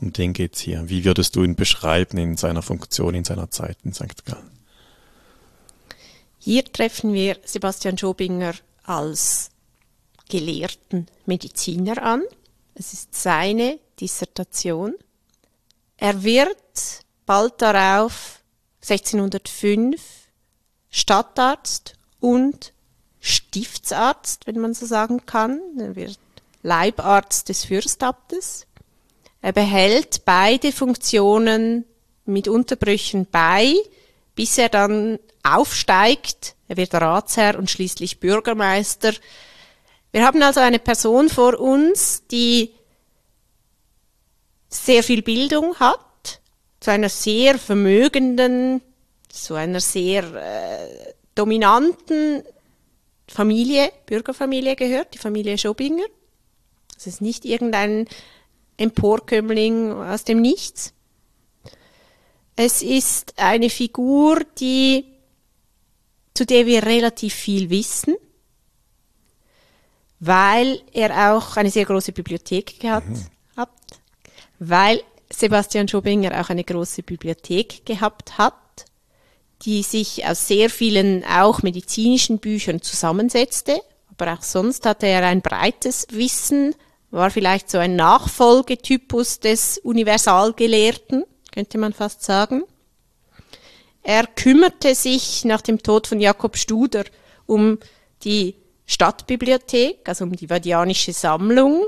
Um 0.00 0.12
den 0.12 0.32
geht's 0.32 0.60
hier. 0.60 0.88
Wie 0.88 1.04
würdest 1.04 1.36
du 1.36 1.42
ihn 1.42 1.54
beschreiben 1.54 2.18
in 2.18 2.36
seiner 2.36 2.62
Funktion, 2.62 3.14
in 3.14 3.24
seiner 3.24 3.50
Zeit 3.50 3.78
in 3.84 3.94
St. 3.94 4.24
Gallen? 4.26 4.50
Hier 6.38 6.64
treffen 6.64 7.12
wir 7.12 7.38
Sebastian 7.44 7.96
Schobinger 7.96 8.54
als 8.84 9.50
gelehrten 10.28 11.06
Mediziner 11.24 12.02
an. 12.02 12.22
Es 12.74 12.92
ist 12.92 13.14
seine 13.14 13.78
Dissertation. 13.98 14.94
Er 15.96 16.22
wird 16.22 17.04
bald 17.26 17.60
darauf 17.60 18.40
1605 18.82 20.00
Stadtarzt 20.88 21.94
und 22.20 22.72
Stiftsarzt, 23.20 24.46
wenn 24.46 24.60
man 24.60 24.72
so 24.72 24.86
sagen 24.86 25.26
kann. 25.26 25.60
Er 25.78 25.96
wird 25.96 26.18
Leibarzt 26.62 27.48
des 27.48 27.64
Fürstabtes. 27.64 28.66
Er 29.42 29.52
behält 29.52 30.24
beide 30.24 30.72
Funktionen 30.72 31.84
mit 32.24 32.48
Unterbrüchen 32.48 33.26
bei, 33.30 33.74
bis 34.34 34.58
er 34.58 34.68
dann 34.68 35.18
aufsteigt. 35.42 36.54
Er 36.68 36.76
wird 36.76 36.94
Ratsherr 36.94 37.58
und 37.58 37.70
schließlich 37.70 38.20
Bürgermeister. 38.20 39.12
Wir 40.12 40.24
haben 40.24 40.42
also 40.42 40.60
eine 40.60 40.78
Person 40.78 41.28
vor 41.28 41.60
uns, 41.60 42.26
die 42.30 42.72
sehr 44.68 45.02
viel 45.02 45.22
Bildung 45.22 45.76
hat, 45.78 46.05
zu 46.80 46.90
einer 46.90 47.08
sehr 47.08 47.58
vermögenden, 47.58 48.82
zu 49.28 49.54
einer 49.54 49.80
sehr 49.80 50.24
äh, 50.34 51.14
dominanten 51.34 52.42
Familie, 53.28 53.92
Bürgerfamilie 54.06 54.76
gehört, 54.76 55.14
die 55.14 55.18
Familie 55.18 55.58
Schobinger. 55.58 56.04
Es 56.96 57.06
ist 57.06 57.20
nicht 57.20 57.44
irgendein 57.44 58.06
Emporkömmling 58.76 59.92
aus 59.92 60.24
dem 60.24 60.40
Nichts. 60.40 60.92
Es 62.56 62.82
ist 62.82 63.34
eine 63.36 63.68
Figur, 63.68 64.40
die, 64.58 65.04
zu 66.34 66.46
der 66.46 66.66
wir 66.66 66.84
relativ 66.84 67.34
viel 67.34 67.68
wissen, 67.68 68.16
weil 70.20 70.80
er 70.92 71.34
auch 71.34 71.56
eine 71.56 71.70
sehr 71.70 71.84
große 71.84 72.12
Bibliothek 72.12 72.80
gehabt 72.80 73.30
hat, 73.56 73.70
weil 74.58 75.02
Sebastian 75.30 75.88
Schobinger 75.88 76.40
auch 76.40 76.50
eine 76.50 76.64
große 76.64 77.02
Bibliothek 77.02 77.84
gehabt 77.84 78.38
hat, 78.38 78.54
die 79.62 79.82
sich 79.82 80.26
aus 80.26 80.46
sehr 80.46 80.70
vielen 80.70 81.24
auch 81.24 81.62
medizinischen 81.62 82.38
Büchern 82.38 82.82
zusammensetzte, 82.82 83.80
aber 84.10 84.34
auch 84.34 84.42
sonst 84.42 84.86
hatte 84.86 85.06
er 85.06 85.24
ein 85.26 85.42
breites 85.42 86.06
Wissen, 86.10 86.74
war 87.10 87.30
vielleicht 87.30 87.70
so 87.70 87.78
ein 87.78 87.96
Nachfolgetypus 87.96 89.40
des 89.40 89.78
Universalgelehrten, 89.78 91.24
könnte 91.52 91.78
man 91.78 91.92
fast 91.92 92.22
sagen. 92.22 92.64
Er 94.02 94.26
kümmerte 94.26 94.94
sich 94.94 95.44
nach 95.44 95.62
dem 95.62 95.82
Tod 95.82 96.06
von 96.06 96.20
Jakob 96.20 96.56
Studer 96.56 97.04
um 97.46 97.78
die 98.22 98.54
Stadtbibliothek, 98.86 100.08
also 100.08 100.24
um 100.24 100.36
die 100.36 100.48
Vadianische 100.48 101.12
Sammlung, 101.12 101.84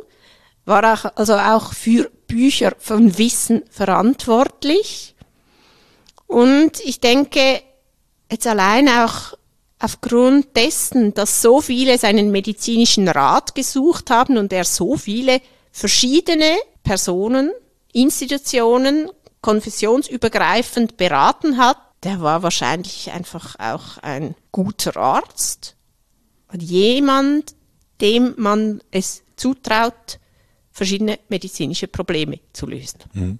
war 0.65 0.93
auch, 0.93 1.17
also 1.17 1.35
auch 1.35 1.73
für 1.73 2.11
Bücher 2.29 2.75
von 2.79 3.19
Wissen 3.19 3.65
verantwortlich. 3.71 5.17
Und 6.29 6.79
ich 6.85 7.01
denke, 7.01 7.63
jetzt 8.31 8.47
allein 8.47 8.89
auch 8.89 9.37
aufgrund 9.81 10.57
dessen, 10.57 11.15
dass 11.15 11.43
so 11.43 11.61
viele 11.61 11.99
seinen 11.99 12.31
medizinischen 12.31 13.09
Rat 13.09 13.55
gesucht 13.55 14.11
haben 14.11 14.37
und 14.37 14.53
er 14.53 14.65
so 14.65 14.97
viele 14.97 15.41
verschiedene 15.73 16.57
Personen, 16.83 17.51
Institutionen, 17.93 19.11
konfessionsübergreifend 19.41 20.97
beraten 20.97 21.59
hat, 21.59 21.79
der 22.03 22.21
war 22.21 22.43
wahrscheinlich 22.43 23.11
einfach 23.13 23.57
auch 23.59 23.99
ein 23.99 24.35
guter 24.53 24.97
Arzt. 24.97 25.77
Und 26.53 26.63
jemand, 26.63 27.55
dem 28.01 28.35
man 28.37 28.83
es 28.91 29.23
zutraut, 29.37 30.19
verschiedene 30.79 31.19
medizinische 31.29 31.89
Probleme 31.89 32.39
zu 32.53 32.67
lösen. 32.67 33.01
Mhm. 33.13 33.39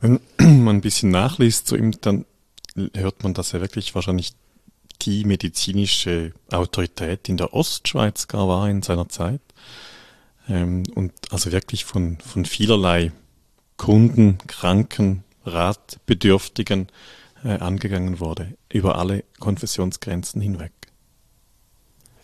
Wenn 0.00 0.20
man 0.64 0.76
ein 0.76 0.80
bisschen 0.80 1.10
nachliest 1.10 1.66
zu 1.66 1.76
ihm, 1.76 1.92
dann 2.00 2.26
hört 2.94 3.22
man, 3.22 3.34
dass 3.34 3.54
er 3.54 3.60
wirklich 3.60 3.94
wahrscheinlich 3.94 4.32
die 5.02 5.24
medizinische 5.24 6.32
Autorität 6.50 7.28
in 7.28 7.36
der 7.36 7.54
Ostschweiz 7.54 8.28
gar 8.28 8.48
war 8.48 8.68
in 8.68 8.82
seiner 8.82 9.08
Zeit. 9.08 9.40
Ähm, 10.48 10.82
und 10.94 11.12
also 11.30 11.52
wirklich 11.52 11.84
von, 11.84 12.18
von 12.18 12.44
vielerlei 12.44 13.12
Kunden, 13.76 14.38
Kranken, 14.46 15.24
Ratbedürftigen 15.44 16.88
äh, 17.44 17.58
angegangen 17.58 18.20
wurde, 18.20 18.56
über 18.70 18.98
alle 18.98 19.24
Konfessionsgrenzen 19.38 20.42
hinweg. 20.42 20.72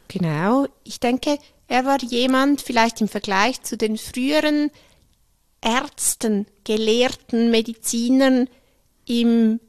Genau, 0.08 0.66
ich 0.84 1.00
denke, 1.00 1.38
er 1.68 1.84
war 1.84 2.02
jemand, 2.02 2.60
vielleicht 2.60 3.00
im 3.00 3.08
Vergleich 3.08 3.62
zu 3.62 3.76
den 3.76 3.98
früheren 3.98 4.70
Ärzten, 5.60 6.46
Gelehrten, 6.64 7.50
Medizinern 7.50 8.48
im 9.06 9.60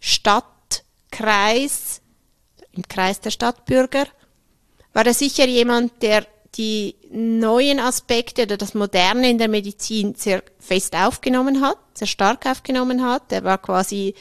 Stadtkreis, 0.00 0.82
im 2.72 2.86
Kreis 2.88 3.20
der 3.20 3.30
Stadtbürger, 3.30 4.06
war 4.92 5.06
er 5.06 5.14
sicher 5.14 5.46
jemand, 5.46 6.02
der 6.02 6.26
die 6.56 6.96
neuen 7.10 7.80
Aspekte 7.80 8.42
oder 8.42 8.56
das 8.56 8.74
Moderne 8.74 9.30
in 9.30 9.38
der 9.38 9.48
Medizin 9.48 10.14
sehr 10.14 10.42
fest 10.58 10.94
aufgenommen 10.94 11.60
hat, 11.60 11.78
sehr 11.94 12.06
stark 12.06 12.46
aufgenommen 12.46 13.04
hat. 13.04 13.30
Er 13.32 13.44
war 13.44 13.58
quasi 13.58 14.14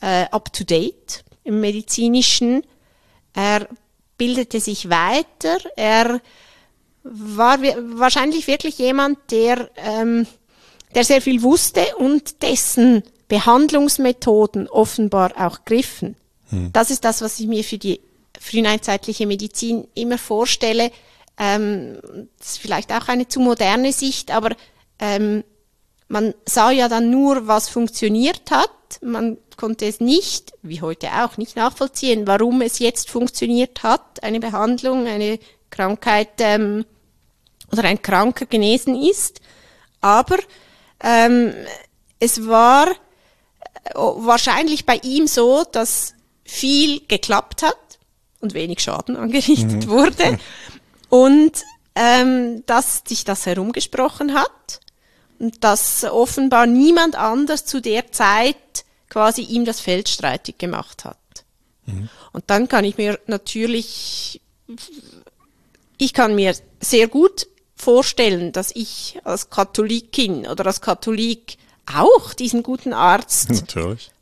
äh, 0.00 0.24
up 0.30 0.52
to 0.52 0.64
date 0.64 1.24
im 1.44 1.60
medizinischen. 1.60 2.62
Er 3.34 3.68
bildete 4.18 4.60
sich 4.60 4.90
weiter. 4.90 5.58
Er 5.76 6.20
war 7.10 7.58
wahrscheinlich 7.60 8.46
wirklich 8.46 8.78
jemand, 8.78 9.18
der, 9.30 9.70
ähm, 9.76 10.26
der 10.94 11.04
sehr 11.04 11.22
viel 11.22 11.42
wusste 11.42 11.84
und 11.98 12.42
dessen 12.42 13.02
Behandlungsmethoden 13.28 14.68
offenbar 14.68 15.32
auch 15.36 15.64
griffen. 15.64 16.16
Hm. 16.50 16.72
Das 16.72 16.90
ist 16.90 17.04
das, 17.04 17.22
was 17.22 17.40
ich 17.40 17.46
mir 17.46 17.64
für 17.64 17.78
die 17.78 18.00
frühneinzeitliche 18.40 19.26
Medizin 19.26 19.88
immer 19.94 20.18
vorstelle. 20.18 20.90
Ähm, 21.38 21.98
das 22.38 22.52
ist 22.52 22.58
vielleicht 22.58 22.92
auch 22.92 23.08
eine 23.08 23.28
zu 23.28 23.40
moderne 23.40 23.92
Sicht, 23.92 24.30
aber 24.30 24.54
ähm, 24.98 25.44
man 26.08 26.34
sah 26.44 26.70
ja 26.70 26.88
dann 26.88 27.10
nur, 27.10 27.46
was 27.46 27.68
funktioniert 27.68 28.50
hat. 28.50 28.70
Man 29.02 29.38
konnte 29.56 29.86
es 29.86 30.00
nicht, 30.00 30.52
wie 30.62 30.80
heute 30.80 31.08
auch, 31.24 31.36
nicht 31.36 31.56
nachvollziehen, 31.56 32.26
warum 32.26 32.62
es 32.62 32.78
jetzt 32.78 33.10
funktioniert 33.10 33.82
hat, 33.82 34.22
eine 34.22 34.38
Behandlung, 34.38 35.06
eine 35.06 35.38
Krankheit 35.70 36.30
ähm, 36.38 36.84
oder 37.78 37.88
ein 37.88 38.02
Kranker 38.02 38.46
genesen 38.46 39.00
ist. 39.00 39.40
Aber 40.00 40.36
ähm, 41.00 41.52
es 42.18 42.46
war 42.46 42.88
äh, 42.88 42.94
wahrscheinlich 43.94 44.86
bei 44.86 44.96
ihm 45.02 45.26
so, 45.26 45.64
dass 45.64 46.14
viel 46.44 47.00
geklappt 47.06 47.62
hat 47.62 47.98
und 48.40 48.54
wenig 48.54 48.80
Schaden 48.80 49.16
angerichtet 49.16 49.86
mhm. 49.86 49.88
wurde 49.88 50.38
und 51.08 51.52
ähm, 51.94 52.64
dass 52.66 53.02
sich 53.06 53.24
das 53.24 53.46
herumgesprochen 53.46 54.34
hat 54.34 54.80
und 55.38 55.64
dass 55.64 56.04
offenbar 56.04 56.66
niemand 56.66 57.16
anders 57.16 57.64
zu 57.64 57.80
der 57.80 58.12
Zeit 58.12 58.56
quasi 59.08 59.42
ihm 59.42 59.64
das 59.64 59.80
Feld 59.80 60.08
streitig 60.08 60.58
gemacht 60.58 61.04
hat. 61.04 61.16
Mhm. 61.86 62.08
Und 62.32 62.44
dann 62.48 62.68
kann 62.68 62.84
ich 62.84 62.98
mir 62.98 63.18
natürlich, 63.26 64.40
ich 65.98 66.12
kann 66.12 66.34
mir 66.34 66.54
sehr 66.80 67.08
gut 67.08 67.46
vorstellen, 67.76 68.52
dass 68.52 68.72
ich 68.74 69.18
als 69.24 69.50
Katholikin 69.50 70.46
oder 70.46 70.66
als 70.66 70.80
Katholik 70.80 71.58
auch 71.94 72.34
diesen 72.34 72.62
guten 72.62 72.92
Arzt 72.92 73.48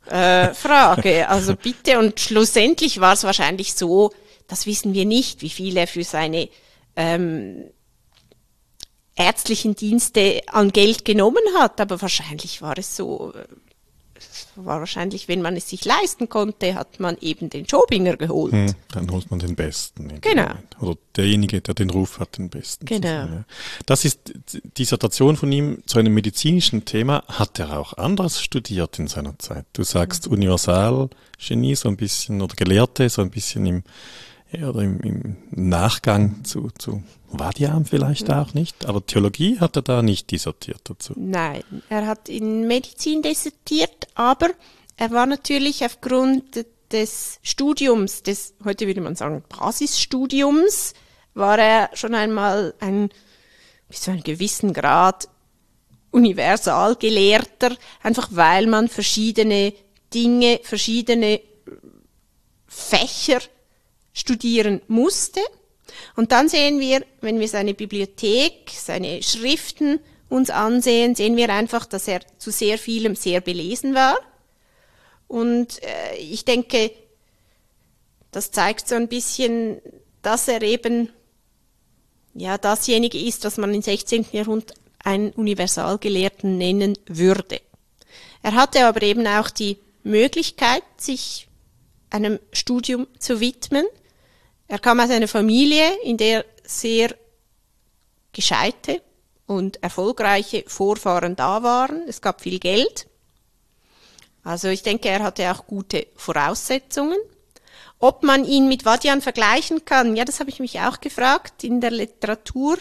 äh, 0.07 0.53
frage. 0.53 1.27
Also 1.29 1.55
bitte, 1.55 1.97
und 1.99 2.19
schlussendlich 2.19 2.99
war 2.99 3.13
es 3.13 3.23
wahrscheinlich 3.23 3.73
so, 3.73 4.11
das 4.47 4.67
wissen 4.67 4.93
wir 4.93 5.05
nicht, 5.05 5.41
wie 5.41 5.49
viel 5.49 5.75
er 5.77 5.87
für 5.87 6.03
seine 6.03 6.49
ähm, 6.95 7.63
ärztlichen 9.15 9.75
Dienste 9.75 10.41
an 10.47 10.71
Geld 10.71 11.05
genommen 11.05 11.43
hat, 11.57 11.81
aber 11.81 12.01
wahrscheinlich 12.01 12.61
war 12.61 12.77
es 12.77 12.95
so, 12.95 13.33
äh, 13.33 13.45
wahrscheinlich, 14.55 15.27
wenn 15.27 15.41
man 15.41 15.55
es 15.55 15.69
sich 15.69 15.85
leisten 15.85 16.29
konnte, 16.29 16.75
hat 16.75 16.99
man 16.99 17.17
eben 17.21 17.49
den 17.49 17.67
Schobinger 17.67 18.17
geholt. 18.17 18.53
Hm, 18.53 18.73
dann 18.91 19.11
holt 19.11 19.29
man 19.29 19.39
den 19.39 19.55
Besten. 19.55 20.19
Genau. 20.21 20.51
Oder 20.79 20.97
derjenige, 21.15 21.61
der 21.61 21.73
den 21.73 21.89
Ruf 21.89 22.19
hat, 22.19 22.37
den 22.37 22.49
Besten. 22.49 22.85
Genau. 22.85 23.43
Das 23.85 24.05
ist 24.05 24.33
Dissertation 24.77 25.35
von 25.35 25.51
ihm 25.51 25.83
zu 25.85 25.99
einem 25.99 26.13
medizinischen 26.13 26.85
Thema. 26.85 27.23
Hat 27.27 27.59
er 27.59 27.79
auch 27.79 27.93
anderes 27.93 28.41
studiert 28.41 28.99
in 28.99 29.07
seiner 29.07 29.37
Zeit? 29.39 29.65
Du 29.73 29.83
sagst 29.83 30.27
mhm. 30.27 30.33
Universalgenie 30.33 31.75
so 31.75 31.89
ein 31.89 31.97
bisschen 31.97 32.41
oder 32.41 32.55
Gelehrte 32.55 33.09
so 33.09 33.21
ein 33.21 33.29
bisschen 33.29 33.65
im 33.65 33.83
oder 34.63 34.81
im, 34.81 34.99
im 35.01 35.37
Nachgang 35.51 36.43
zu, 36.43 36.69
zu 36.77 37.03
Vadiam 37.29 37.85
vielleicht 37.85 38.29
auch 38.31 38.53
nicht, 38.53 38.85
aber 38.85 39.05
Theologie 39.05 39.59
hat 39.59 39.75
er 39.75 39.81
da 39.81 40.01
nicht 40.01 40.31
dissertiert 40.31 40.81
dazu. 40.85 41.13
Nein, 41.15 41.63
er 41.89 42.07
hat 42.07 42.29
in 42.29 42.67
Medizin 42.67 43.21
dissertiert, 43.21 44.07
aber 44.15 44.49
er 44.97 45.11
war 45.11 45.25
natürlich 45.25 45.83
aufgrund 45.83 46.65
des 46.91 47.39
Studiums, 47.41 48.23
des, 48.23 48.53
heute 48.63 48.87
würde 48.87 49.01
man 49.01 49.15
sagen, 49.15 49.43
Basisstudiums, 49.49 50.93
war 51.33 51.59
er 51.59 51.89
schon 51.93 52.15
einmal 52.15 52.73
ein, 52.79 53.09
bis 53.89 54.01
zu 54.01 54.11
einem 54.11 54.23
gewissen 54.23 54.73
Grad 54.73 55.27
Universalgelehrter, 56.11 57.75
einfach 58.01 58.29
weil 58.31 58.67
man 58.67 58.87
verschiedene 58.87 59.73
Dinge, 60.13 60.61
verschiedene 60.63 61.41
Fächer 62.67 63.39
studieren 64.15 64.81
musste. 64.87 65.41
Und 66.15 66.31
dann 66.31 66.49
sehen 66.49 66.79
wir, 66.79 67.05
wenn 67.21 67.39
wir 67.39 67.47
seine 67.47 67.75
Bibliothek, 67.75 68.71
seine 68.73 69.21
Schriften 69.21 69.99
uns 70.29 70.49
ansehen, 70.49 71.13
sehen 71.13 71.35
wir 71.35 71.49
einfach, 71.49 71.85
dass 71.85 72.07
er 72.07 72.21
zu 72.39 72.49
sehr 72.49 72.79
vielem 72.79 73.15
sehr 73.15 73.41
belesen 73.41 73.93
war. 73.93 74.17
Und 75.27 75.83
äh, 75.83 76.15
ich 76.17 76.45
denke, 76.45 76.91
das 78.31 78.51
zeigt 78.51 78.87
so 78.87 78.95
ein 78.95 79.07
bisschen, 79.07 79.81
dass 80.21 80.47
er 80.47 80.61
eben 80.63 81.09
ja 82.33 82.57
dasjenige 82.57 83.19
ist, 83.19 83.43
was 83.45 83.57
man 83.57 83.73
im 83.73 83.81
16. 83.81 84.25
Jahrhundert 84.31 84.73
einen 85.03 85.31
Universalgelehrten 85.31 86.57
nennen 86.57 86.97
würde. 87.05 87.61
Er 88.41 88.55
hatte 88.55 88.85
aber 88.85 89.01
eben 89.03 89.27
auch 89.27 89.49
die 89.49 89.77
Möglichkeit, 90.03 90.83
sich 90.97 91.47
einem 92.09 92.39
Studium 92.51 93.07
zu 93.19 93.39
widmen. 93.39 93.85
Er 94.67 94.79
kam 94.79 94.99
aus 94.99 95.09
einer 95.09 95.27
Familie, 95.27 95.85
in 96.03 96.17
der 96.17 96.45
sehr 96.63 97.15
gescheite 98.31 99.01
und 99.45 99.81
erfolgreiche 99.83 100.63
Vorfahren 100.67 101.35
da 101.35 101.61
waren. 101.63 102.03
Es 102.07 102.21
gab 102.21 102.41
viel 102.41 102.59
Geld. 102.59 103.07
Also 104.43 104.67
ich 104.67 104.83
denke, 104.83 105.09
er 105.09 105.23
hatte 105.23 105.51
auch 105.51 105.65
gute 105.67 106.07
Voraussetzungen. 106.15 107.17
Ob 107.99 108.23
man 108.23 108.45
ihn 108.45 108.67
mit 108.67 108.85
Vadian 108.85 109.21
vergleichen 109.21 109.85
kann, 109.85 110.15
ja, 110.15 110.25
das 110.25 110.39
habe 110.39 110.49
ich 110.49 110.59
mich 110.59 110.79
auch 110.79 110.99
gefragt. 110.99 111.63
In 111.63 111.81
der 111.81 111.91
Literatur 111.91 112.77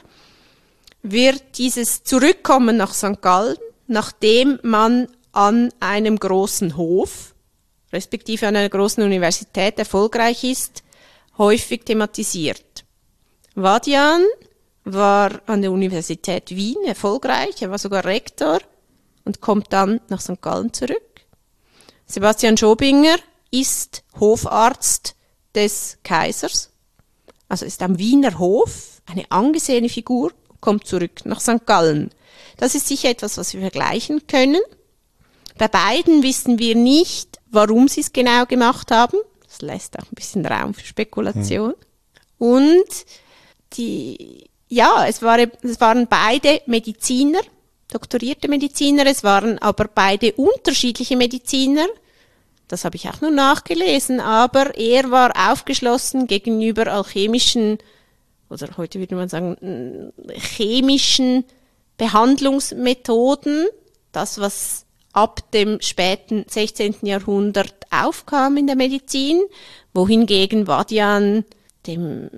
wird 1.02 1.58
dieses 1.58 2.02
Zurückkommen 2.02 2.76
nach 2.76 2.94
St. 2.94 3.20
Gallen, 3.20 3.56
nachdem 3.86 4.58
man 4.62 5.08
an 5.32 5.72
einem 5.80 6.18
großen 6.18 6.76
Hof, 6.76 7.34
respektive 7.92 8.48
an 8.48 8.56
einer 8.56 8.68
großen 8.68 9.02
Universität 9.02 9.78
erfolgreich 9.78 10.44
ist, 10.44 10.83
häufig 11.38 11.84
thematisiert. 11.84 12.84
Vadian 13.54 14.22
war 14.84 15.40
an 15.46 15.62
der 15.62 15.72
Universität 15.72 16.50
Wien 16.50 16.84
erfolgreich, 16.84 17.62
er 17.62 17.70
war 17.70 17.78
sogar 17.78 18.04
Rektor 18.04 18.58
und 19.24 19.40
kommt 19.40 19.72
dann 19.72 20.00
nach 20.08 20.20
St. 20.20 20.40
Gallen 20.40 20.72
zurück. 20.72 21.22
Sebastian 22.06 22.56
Schobinger 22.56 23.16
ist 23.50 24.04
Hofarzt 24.20 25.14
des 25.54 25.98
Kaisers, 26.02 26.70
also 27.48 27.64
ist 27.64 27.82
am 27.82 27.98
Wiener 27.98 28.38
Hof 28.38 29.00
eine 29.06 29.30
angesehene 29.30 29.88
Figur, 29.88 30.32
kommt 30.60 30.86
zurück 30.86 31.24
nach 31.24 31.40
St. 31.40 31.64
Gallen. 31.66 32.10
Das 32.56 32.74
ist 32.74 32.88
sicher 32.88 33.10
etwas, 33.10 33.38
was 33.38 33.54
wir 33.54 33.60
vergleichen 33.60 34.26
können. 34.26 34.60
Bei 35.56 35.68
beiden 35.68 36.22
wissen 36.22 36.58
wir 36.58 36.74
nicht, 36.74 37.40
warum 37.50 37.88
sie 37.88 38.00
es 38.00 38.12
genau 38.12 38.44
gemacht 38.46 38.90
haben. 38.90 39.18
Das 39.54 39.62
lässt 39.62 39.98
auch 39.98 40.04
ein 40.04 40.14
bisschen 40.14 40.44
Raum 40.44 40.74
für 40.74 40.84
Spekulation. 40.84 41.74
Hm. 42.38 42.48
Und 42.48 42.88
die, 43.74 44.50
ja, 44.68 45.06
es, 45.06 45.22
war, 45.22 45.38
es 45.38 45.80
waren 45.80 46.08
beide 46.08 46.60
Mediziner, 46.66 47.40
doktorierte 47.88 48.48
Mediziner, 48.48 49.06
es 49.06 49.22
waren 49.22 49.58
aber 49.58 49.86
beide 49.86 50.32
unterschiedliche 50.32 51.16
Mediziner. 51.16 51.86
Das 52.66 52.84
habe 52.84 52.96
ich 52.96 53.08
auch 53.08 53.20
nur 53.20 53.30
nachgelesen, 53.30 54.18
aber 54.18 54.74
er 54.76 55.10
war 55.12 55.52
aufgeschlossen 55.52 56.26
gegenüber 56.26 56.88
alchemischen, 56.88 57.78
oder 58.50 58.76
heute 58.76 58.98
würde 58.98 59.14
man 59.14 59.28
sagen, 59.28 60.12
chemischen 60.32 61.44
Behandlungsmethoden. 61.96 63.66
Das, 64.10 64.40
was 64.40 64.86
ab 65.14 65.50
dem 65.52 65.80
späten 65.80 66.44
16. 66.48 66.96
Jahrhundert 67.02 67.74
aufkam 67.90 68.56
in 68.56 68.66
der 68.66 68.76
Medizin, 68.76 69.40
wohingegen 69.94 70.66
Vadian 70.66 71.44
dem 71.86 72.30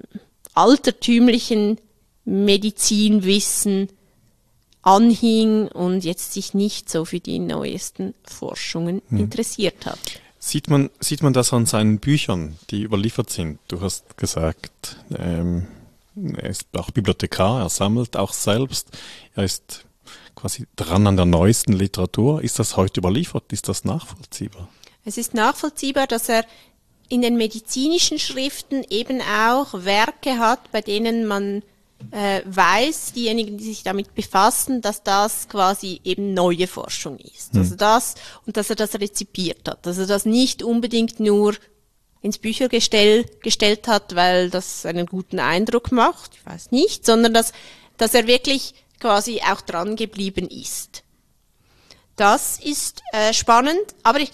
altertümlichen 0.55 1.79
Medizinwissen 2.25 3.89
anhing 4.83 5.69
und 5.69 6.05
jetzt 6.05 6.33
sich 6.33 6.55
nicht 6.55 6.89
so 6.89 7.05
für 7.05 7.19
die 7.19 7.39
neuesten 7.39 8.15
Forschungen 8.25 9.03
hm. 9.09 9.19
interessiert 9.19 9.87
hat. 9.87 9.99
Sieht 10.39 10.69
man, 10.69 10.91
sieht 11.01 11.23
man 11.23 11.33
das 11.33 11.53
an 11.53 11.67
seinen 11.67 11.99
Büchern, 11.99 12.57
die 12.71 12.83
überliefert 12.83 13.31
sind? 13.31 13.59
Du 13.67 13.81
hast 13.81 14.17
gesagt, 14.17 14.97
ähm, 15.17 15.67
er 16.37 16.51
ist 16.51 16.69
auch 16.77 16.91
Bibliothekar, 16.93 17.63
er 17.63 17.69
sammelt 17.69 18.17
auch 18.17 18.33
selbst, 18.33 18.91
er 19.35 19.45
ist 19.45 19.86
quasi 20.35 20.67
dran 20.77 21.07
an 21.07 21.17
der 21.17 21.27
neuesten 21.27 21.73
Literatur. 21.73 22.43
Ist 22.43 22.59
das 22.59 22.77
heute 22.77 23.01
überliefert? 23.01 23.53
Ist 23.53 23.69
das 23.69 23.85
nachvollziehbar? 23.85 24.69
Es 25.05 25.17
ist 25.19 25.35
nachvollziehbar, 25.35 26.07
dass 26.07 26.29
er 26.29 26.45
in 27.09 27.23
den 27.23 27.37
medizinischen 27.37 28.19
Schriften 28.19 28.85
eben 28.91 29.21
auch 29.21 29.85
Werke 29.85 30.39
hat, 30.39 30.73
bei 30.73 30.81
denen 30.81 31.27
man 31.27 31.63
äh, 32.11 32.43
weiß, 32.45 33.13
diejenigen, 33.13 33.59
die 33.59 33.65
sich 33.65 33.83
damit 33.83 34.15
befassen, 34.15 34.81
dass 34.83 35.03
das 35.03 35.49
quasi 35.49 36.01
eben 36.05 36.35
neue 36.35 36.67
Forschung 36.67 37.19
ist. 37.19 37.53
Hm. 37.53 37.61
Also 37.61 37.77
das, 37.77 38.15
und 38.47 38.57
dass 38.57 38.71
er 38.71 38.77
das 38.77 38.95
rezipiert 38.95 39.69
hat. 39.69 39.87
Dass 39.87 39.99
er 39.99 40.07
das 40.07 40.25
nicht 40.25 40.63
unbedingt 40.63 41.21
nur 41.21 41.55
ins 42.23 42.39
Büchergestell 42.39 43.25
gestellt 43.41 43.89
hat, 43.89 44.15
weil 44.17 44.51
das 44.51 44.85
einen 44.85 45.07
guten 45.07 45.39
Eindruck 45.39 45.93
macht, 45.93 46.33
ich 46.35 46.47
weiß 46.47 46.73
nicht, 46.73 47.07
sondern 47.07 47.33
dass, 47.33 47.53
dass 47.97 48.15
er 48.15 48.27
wirklich 48.27 48.75
quasi 49.01 49.41
auch 49.41 49.61
dran 49.61 49.97
geblieben 49.97 50.49
ist. 50.49 51.03
Das 52.17 52.59
ist 52.59 53.03
äh, 53.13 53.33
spannend, 53.35 53.95
aber 54.03 54.21
ich, 54.21 54.31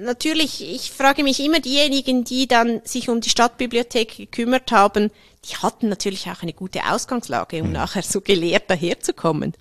natürlich, 0.00 0.62
ich 0.62 0.90
frage 0.90 1.22
mich 1.22 1.40
immer 1.40 1.60
diejenigen, 1.60 2.24
die 2.24 2.48
dann 2.48 2.80
sich 2.84 3.08
um 3.08 3.20
die 3.20 3.30
Stadtbibliothek 3.30 4.16
gekümmert 4.16 4.72
haben, 4.72 5.10
die 5.48 5.56
hatten 5.56 5.88
natürlich 5.88 6.28
auch 6.30 6.42
eine 6.42 6.52
gute 6.52 6.80
Ausgangslage, 6.90 7.60
um 7.62 7.68
mhm. 7.68 7.74
nachher 7.74 8.02
so 8.02 8.20
gelehrt 8.20 8.70
daherzukommen. 8.70 9.54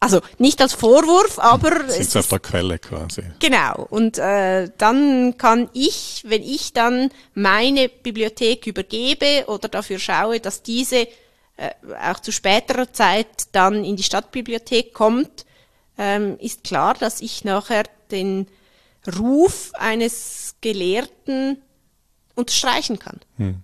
Also 0.00 0.20
nicht 0.38 0.60
als 0.60 0.72
Vorwurf, 0.72 1.38
aber 1.38 1.86
es 1.86 1.96
ist 1.96 2.16
auf 2.16 2.26
der 2.26 2.40
Quelle 2.40 2.80
quasi. 2.80 3.22
Genau. 3.38 3.86
Und 3.88 4.18
äh, 4.18 4.68
dann 4.76 5.38
kann 5.38 5.70
ich, 5.74 6.24
wenn 6.26 6.42
ich 6.42 6.72
dann 6.72 7.10
meine 7.34 7.88
Bibliothek 7.88 8.66
übergebe 8.66 9.44
oder 9.46 9.68
dafür 9.68 10.00
schaue, 10.00 10.40
dass 10.40 10.64
diese 10.64 11.06
auch 12.02 12.20
zu 12.20 12.32
späterer 12.32 12.92
Zeit 12.92 13.48
dann 13.52 13.84
in 13.84 13.96
die 13.96 14.02
Stadtbibliothek 14.02 14.94
kommt, 14.94 15.46
ähm, 15.98 16.36
ist 16.38 16.64
klar, 16.64 16.94
dass 16.94 17.20
ich 17.20 17.44
nachher 17.44 17.84
den 18.10 18.46
Ruf 19.18 19.72
eines 19.74 20.56
Gelehrten 20.60 21.58
unterstreichen 22.34 22.98
kann. 22.98 23.20
Hm. 23.36 23.62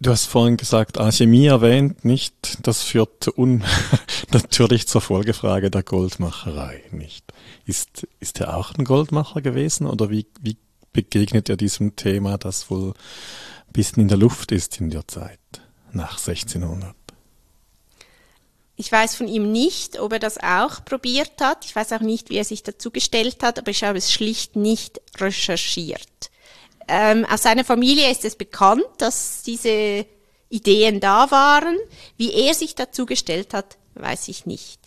Du 0.00 0.10
hast 0.10 0.26
vorhin 0.26 0.56
gesagt, 0.56 0.96
Alchemie 0.96 1.46
erwähnt, 1.46 2.04
nicht? 2.04 2.58
Das 2.62 2.82
führt 2.82 3.36
un 3.36 3.64
natürlich 4.32 4.86
zur 4.86 5.00
Folgefrage 5.00 5.70
der 5.70 5.82
Goldmacherei, 5.82 6.84
nicht? 6.92 7.32
Ist, 7.66 8.06
ist 8.20 8.38
er 8.40 8.56
auch 8.56 8.74
ein 8.74 8.84
Goldmacher 8.84 9.42
gewesen 9.42 9.88
oder 9.88 10.08
wie, 10.08 10.26
wie 10.40 10.56
begegnet 10.92 11.48
er 11.48 11.56
diesem 11.56 11.96
Thema, 11.96 12.38
das 12.38 12.70
wohl 12.70 12.90
ein 12.90 13.72
bisschen 13.72 14.02
in 14.02 14.08
der 14.08 14.18
Luft 14.18 14.52
ist 14.52 14.80
in 14.80 14.90
der 14.90 15.08
Zeit 15.08 15.40
nach 15.92 16.18
1600? 16.18 16.94
Ich 18.80 18.92
weiß 18.92 19.16
von 19.16 19.26
ihm 19.26 19.50
nicht, 19.50 19.98
ob 19.98 20.12
er 20.12 20.20
das 20.20 20.38
auch 20.38 20.84
probiert 20.84 21.40
hat. 21.40 21.64
Ich 21.64 21.74
weiß 21.74 21.92
auch 21.94 22.00
nicht, 22.00 22.30
wie 22.30 22.36
er 22.36 22.44
sich 22.44 22.62
dazu 22.62 22.92
gestellt 22.92 23.42
hat, 23.42 23.58
aber 23.58 23.72
ich 23.72 23.82
habe 23.82 23.98
es 23.98 24.12
schlicht 24.12 24.54
nicht 24.54 25.00
recherchiert. 25.16 26.30
Ähm, 26.86 27.26
aus 27.28 27.42
seiner 27.42 27.64
Familie 27.64 28.08
ist 28.08 28.24
es 28.24 28.36
bekannt, 28.36 28.86
dass 28.98 29.42
diese 29.42 30.06
Ideen 30.48 31.00
da 31.00 31.28
waren. 31.32 31.76
Wie 32.16 32.32
er 32.32 32.54
sich 32.54 32.76
dazu 32.76 33.04
gestellt 33.04 33.52
hat, 33.52 33.78
weiß 33.94 34.28
ich 34.28 34.46
nicht. 34.46 34.78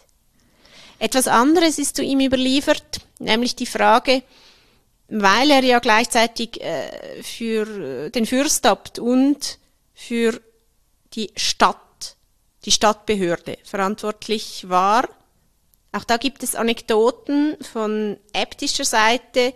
Etwas 0.98 1.28
anderes 1.28 1.78
ist 1.78 1.98
zu 1.98 2.02
ihm 2.02 2.22
überliefert, 2.22 3.02
nämlich 3.20 3.58
die 3.58 3.66
Frage, 3.66 4.24
weil 5.10 5.52
er 5.52 5.66
ja 5.66 5.80
gleichzeitig 5.80 6.62
äh, 6.62 7.22
für 7.24 8.10
den 8.10 8.26
Fürstabt 8.26 9.00
und 9.00 9.60
für 9.94 10.40
die 11.14 11.32
Stadt, 11.36 11.76
die 12.66 12.72
Stadtbehörde 12.72 13.58
verantwortlich 13.64 14.70
war. 14.70 15.08
Auch 15.92 16.04
da 16.04 16.18
gibt 16.18 16.44
es 16.44 16.56
Anekdoten 16.56 17.58
von 17.62 18.18
äbtischer 18.34 18.86
Seite, 18.86 19.54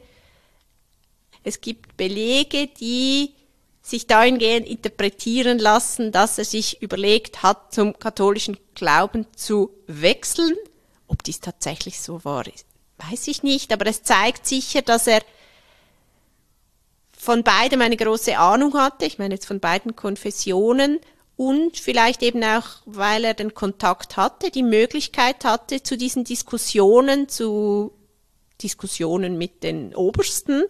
es 1.45 1.61
gibt 1.61 1.95
Belege, 1.95 2.67
die 2.67 3.31
sich 3.83 4.07
dahingehend 4.07 4.67
interpretieren 4.67 5.59
lassen, 5.59 6.11
dass 6.11 6.39
er 6.39 6.45
sich 6.45 6.81
überlegt 6.81 7.43
hat, 7.43 7.71
zum 7.71 7.97
katholischen 7.99 8.57
Glauben 8.73 9.27
zu 9.35 9.69
wechseln. 9.85 10.55
Ob 11.07 11.21
dies 11.21 11.39
tatsächlich 11.39 12.01
so 12.01 12.25
war, 12.25 12.45
weiß 12.97 13.27
ich 13.27 13.43
nicht, 13.43 13.71
aber 13.71 13.85
es 13.85 14.01
zeigt 14.01 14.47
sicher, 14.47 14.81
dass 14.81 15.05
er 15.05 15.21
von 17.15 17.43
beidem 17.43 17.81
eine 17.81 17.95
große 17.95 18.37
Ahnung 18.37 18.73
hatte, 18.73 19.05
ich 19.05 19.19
meine 19.19 19.35
jetzt 19.35 19.45
von 19.45 19.59
beiden 19.59 19.95
Konfessionen 19.95 20.99
und 21.37 21.77
vielleicht 21.77 22.23
eben 22.23 22.43
auch, 22.43 22.65
weil 22.85 23.25
er 23.25 23.33
den 23.33 23.53
Kontakt 23.53 24.17
hatte, 24.17 24.51
die 24.51 24.63
Möglichkeit 24.63 25.43
hatte, 25.43 25.83
zu 25.83 25.97
diesen 25.97 26.23
Diskussionen, 26.23 27.27
zu 27.27 27.91
Diskussionen 28.61 29.37
mit 29.37 29.63
den 29.63 29.93
Obersten, 29.93 30.63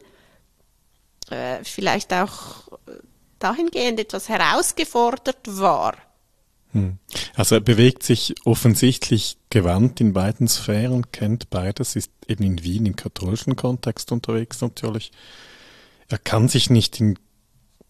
äh, 1.29 1.63
vielleicht 1.63 2.13
auch 2.13 2.67
dahingehend 3.37 3.99
etwas 3.99 4.27
herausgefordert 4.27 5.41
war. 5.45 5.95
Hm. 6.71 6.97
Also 7.35 7.55
er 7.55 7.61
bewegt 7.61 8.03
sich 8.03 8.35
offensichtlich 8.43 9.37
gewandt 9.49 10.01
in 10.01 10.13
beiden 10.13 10.47
Sphären, 10.47 11.11
kennt 11.11 11.49
beides, 11.49 11.95
ist 11.95 12.11
eben 12.27 12.43
in 12.43 12.63
Wien 12.63 12.85
im 12.87 12.95
katholischen 12.95 13.55
Kontext 13.55 14.11
unterwegs 14.11 14.61
natürlich. 14.61 15.11
Er 16.07 16.17
kann 16.17 16.49
sich 16.49 16.69
nicht 16.69 16.99
in 16.99 17.19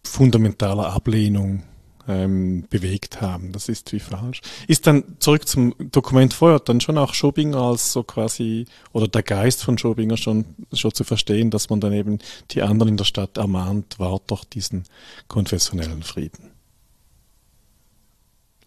fundamentaler 0.03 0.93
Ablehnung 0.93 1.63
ähm, 2.07 2.65
bewegt 2.69 3.21
haben. 3.21 3.51
Das 3.51 3.69
ist 3.69 3.91
wie 3.93 3.99
falsch. 3.99 4.41
Ist 4.67 4.87
dann 4.87 5.03
zurück 5.19 5.47
zum 5.47 5.73
Dokument 5.91 6.33
vorher 6.33 6.59
dann 6.59 6.81
schon 6.81 6.97
auch 6.97 7.13
Schobinger 7.13 7.61
als 7.61 7.91
so 7.91 8.03
quasi 8.03 8.65
oder 8.93 9.07
der 9.07 9.23
Geist 9.23 9.63
von 9.63 9.77
Schobinger 9.77 10.17
schon 10.17 10.45
schon 10.73 10.93
zu 10.93 11.03
verstehen, 11.03 11.49
dass 11.51 11.69
man 11.69 11.79
dann 11.79 11.93
eben 11.93 12.19
die 12.51 12.61
anderen 12.61 12.89
in 12.89 12.97
der 12.97 13.05
Stadt 13.05 13.37
ermahnt, 13.37 13.99
wahrt 13.99 14.23
doch 14.31 14.43
diesen 14.43 14.83
konfessionellen 15.27 16.03
Frieden. 16.03 16.51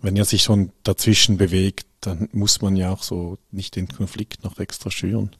Wenn 0.01 0.17
er 0.17 0.25
sich 0.25 0.43
schon 0.43 0.73
dazwischen 0.85 1.39
bewegt, 1.39 1.87
dann 2.01 2.29
muss 2.33 2.61
man 2.61 2.77
ja 2.77 2.93
auch 2.93 3.03
so 3.03 3.39
nicht 3.51 3.75
den 3.77 3.89
Konflikt 3.89 4.45
noch 4.45 4.59
extra 4.59 4.91
schüren. 4.91 5.35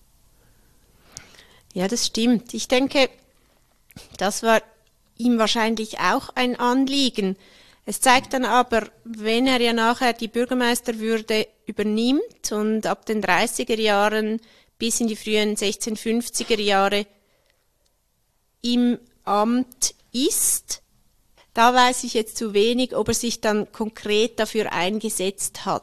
Ja, 1.75 1.87
das 1.87 2.07
stimmt. 2.07 2.55
Ich 2.55 2.67
denke, 2.67 3.09
das 4.17 4.43
war 4.43 4.61
ihm 5.17 5.39
wahrscheinlich 5.39 6.01
auch 6.01 6.31
ein 6.35 6.59
Anliegen, 6.59 7.37
es 7.89 8.03
zeigt 8.03 8.35
dann 8.35 8.45
aber, 8.45 8.89
wenn 9.05 9.47
er 9.47 9.63
ja 9.63 9.73
nachher 9.73 10.13
die 10.13 10.29
Bürgermeisterwürde 10.29 11.49
übernimmt 11.65 12.53
und 12.53 12.85
ab 12.85 13.07
den 13.07 13.23
30er 13.23 13.81
Jahren 13.81 14.43
bis 14.79 15.01
in 15.01 15.09
die 15.09 15.17
frühen 15.17 15.57
1650er 15.57 16.61
Jahre 16.61 17.07
im 18.61 18.99
Amt 19.25 19.95
ist, 20.13 20.83
da 21.55 21.73
weiß 21.73 22.05
ich 22.05 22.13
jetzt 22.13 22.37
zu 22.37 22.53
wenig, 22.53 22.95
ob 22.95 23.09
er 23.09 23.15
sich 23.15 23.41
dann 23.41 23.73
konkret 23.73 24.39
dafür 24.39 24.71
eingesetzt 24.71 25.65
hat. 25.65 25.83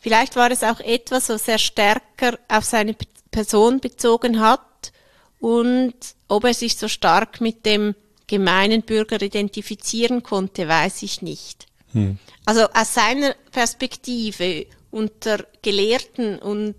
Vielleicht 0.00 0.36
war 0.36 0.50
es 0.50 0.62
auch 0.62 0.80
etwas, 0.80 1.28
was 1.28 1.46
er 1.48 1.58
stärker 1.58 2.38
auf 2.48 2.64
seine 2.64 2.96
Person 3.30 3.80
bezogen 3.80 4.40
hat 4.40 4.92
und 5.38 5.94
ob 6.28 6.44
er 6.44 6.54
sich 6.54 6.78
so 6.78 6.88
stark 6.88 7.42
mit 7.42 7.66
dem 7.66 7.94
gemeinen 8.30 8.82
Bürger 8.82 9.20
identifizieren 9.20 10.22
konnte, 10.22 10.68
weiß 10.68 11.02
ich 11.02 11.20
nicht. 11.20 11.66
Hm. 11.92 12.16
Also 12.44 12.68
aus 12.72 12.94
seiner 12.94 13.34
Perspektive 13.50 14.66
unter 14.92 15.44
Gelehrten 15.62 16.38
und 16.38 16.76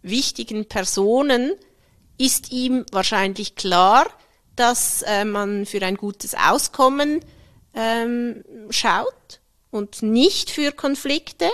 wichtigen 0.00 0.64
Personen 0.64 1.52
ist 2.16 2.52
ihm 2.52 2.86
wahrscheinlich 2.90 3.54
klar, 3.54 4.06
dass 4.56 5.02
äh, 5.02 5.26
man 5.26 5.66
für 5.66 5.82
ein 5.82 5.96
gutes 5.96 6.34
Auskommen 6.34 7.20
ähm, 7.74 8.42
schaut 8.70 9.40
und 9.70 10.02
nicht 10.02 10.50
für 10.50 10.72
Konflikte. 10.72 11.50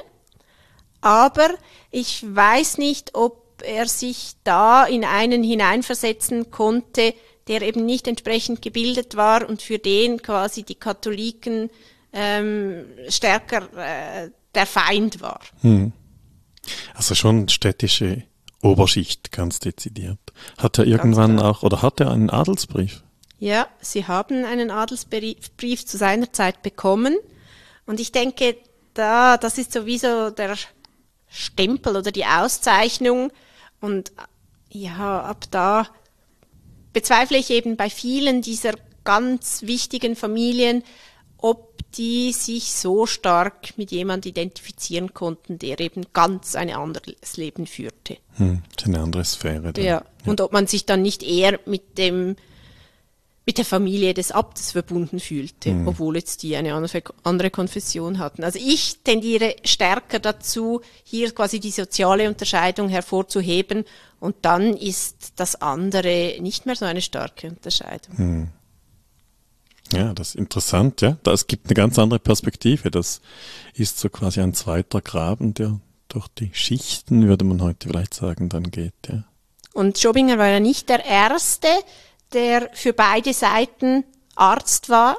Aber 1.00 1.48
ich 1.90 2.22
weiß 2.24 2.78
nicht, 2.78 3.16
ob 3.16 3.62
er 3.64 3.88
sich 3.88 4.34
da 4.44 4.84
in 4.84 5.04
einen 5.04 5.42
hineinversetzen 5.42 6.52
konnte, 6.52 7.14
der 7.50 7.62
eben 7.62 7.84
nicht 7.84 8.06
entsprechend 8.06 8.62
gebildet 8.62 9.16
war 9.16 9.46
und 9.48 9.60
für 9.60 9.78
den 9.78 10.22
quasi 10.22 10.62
die 10.62 10.76
Katholiken 10.76 11.68
ähm, 12.12 12.86
stärker 13.08 13.68
äh, 13.76 14.30
der 14.54 14.66
Feind 14.66 15.20
war. 15.20 15.40
Hm. 15.60 15.92
Also 16.94 17.16
schon 17.16 17.48
städtische 17.48 18.22
Oberschicht, 18.62 19.32
ganz 19.32 19.58
dezidiert. 19.58 20.18
Hat 20.58 20.78
er 20.78 20.86
irgendwann 20.86 21.40
auch, 21.40 21.64
oder 21.64 21.82
hat 21.82 21.98
er 22.00 22.12
einen 22.12 22.30
Adelsbrief? 22.30 23.02
Ja, 23.40 23.66
sie 23.80 24.06
haben 24.06 24.44
einen 24.44 24.70
Adelsbrief 24.70 25.86
zu 25.86 25.96
seiner 25.96 26.32
Zeit 26.32 26.62
bekommen. 26.62 27.16
Und 27.84 27.98
ich 27.98 28.12
denke, 28.12 28.56
da, 28.94 29.38
das 29.38 29.58
ist 29.58 29.72
sowieso 29.72 30.30
der 30.30 30.56
Stempel 31.26 31.96
oder 31.96 32.12
die 32.12 32.26
Auszeichnung. 32.26 33.32
Und 33.80 34.12
ja, 34.68 35.22
ab 35.22 35.46
da 35.50 35.86
bezweifle 36.92 37.38
ich 37.38 37.50
eben 37.50 37.76
bei 37.76 37.90
vielen 37.90 38.42
dieser 38.42 38.74
ganz 39.04 39.62
wichtigen 39.62 40.16
Familien, 40.16 40.82
ob 41.38 41.70
die 41.92 42.32
sich 42.32 42.72
so 42.72 43.06
stark 43.06 43.76
mit 43.76 43.90
jemand 43.90 44.26
identifizieren 44.26 45.12
konnten, 45.12 45.58
der 45.58 45.80
eben 45.80 46.06
ganz 46.12 46.54
ein 46.54 46.70
anderes 46.70 47.36
Leben 47.36 47.66
führte. 47.66 48.18
Hm, 48.36 48.62
eine 48.84 49.00
andere 49.00 49.24
Sphäre. 49.24 49.72
Dann. 49.72 49.84
Ja. 49.84 49.90
ja, 49.90 50.30
und 50.30 50.40
ob 50.40 50.52
man 50.52 50.66
sich 50.66 50.86
dann 50.86 51.02
nicht 51.02 51.22
eher 51.22 51.58
mit 51.66 51.98
dem 51.98 52.36
mit 53.50 53.58
der 53.58 53.64
Familie 53.64 54.14
des 54.14 54.30
Abtes 54.30 54.70
verbunden 54.70 55.18
fühlte, 55.18 55.70
hm. 55.70 55.88
obwohl 55.88 56.14
jetzt 56.14 56.44
die 56.44 56.54
eine 56.54 56.72
andere 56.72 57.50
Konfession 57.50 58.20
hatten. 58.20 58.44
Also 58.44 58.60
ich 58.62 58.98
tendiere 59.02 59.56
stärker 59.64 60.20
dazu, 60.20 60.82
hier 61.02 61.32
quasi 61.32 61.58
die 61.58 61.72
soziale 61.72 62.28
Unterscheidung 62.28 62.88
hervorzuheben 62.88 63.86
und 64.20 64.36
dann 64.42 64.76
ist 64.76 65.32
das 65.34 65.60
andere 65.60 66.36
nicht 66.40 66.64
mehr 66.64 66.76
so 66.76 66.84
eine 66.84 67.00
starke 67.02 67.48
Unterscheidung. 67.48 68.16
Hm. 68.16 68.48
Ja, 69.92 70.14
das 70.14 70.28
ist 70.28 70.34
interessant, 70.36 71.00
ja. 71.00 71.16
Das 71.24 71.48
gibt 71.48 71.66
eine 71.66 71.74
ganz 71.74 71.98
andere 71.98 72.20
Perspektive. 72.20 72.92
Das 72.92 73.20
ist 73.74 73.98
so 73.98 74.08
quasi 74.10 74.40
ein 74.40 74.54
zweiter 74.54 75.00
Graben, 75.00 75.54
der 75.54 75.80
durch 76.06 76.28
die 76.28 76.50
Schichten, 76.52 77.26
würde 77.26 77.44
man 77.44 77.60
heute 77.60 77.88
vielleicht 77.88 78.14
sagen, 78.14 78.48
dann 78.48 78.70
geht, 78.70 78.94
ja. 79.08 79.24
Und 79.72 79.98
Schobinger 79.98 80.38
war 80.38 80.48
ja 80.48 80.60
nicht 80.60 80.88
der 80.88 81.04
Erste, 81.04 81.68
der 82.32 82.70
für 82.72 82.92
beide 82.92 83.32
Seiten 83.32 84.04
Arzt 84.34 84.88
war. 84.88 85.18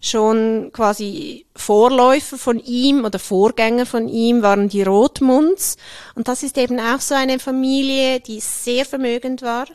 Schon 0.00 0.70
quasi 0.72 1.46
Vorläufer 1.54 2.36
von 2.36 2.58
ihm 2.58 3.04
oder 3.04 3.20
Vorgänger 3.20 3.86
von 3.86 4.08
ihm 4.08 4.42
waren 4.42 4.68
die 4.68 4.82
Rothmunds. 4.82 5.76
Und 6.16 6.26
das 6.26 6.42
ist 6.42 6.58
eben 6.58 6.80
auch 6.80 7.00
so 7.00 7.14
eine 7.14 7.38
Familie, 7.38 8.18
die 8.18 8.40
sehr 8.40 8.84
vermögend 8.84 9.42
war. 9.42 9.66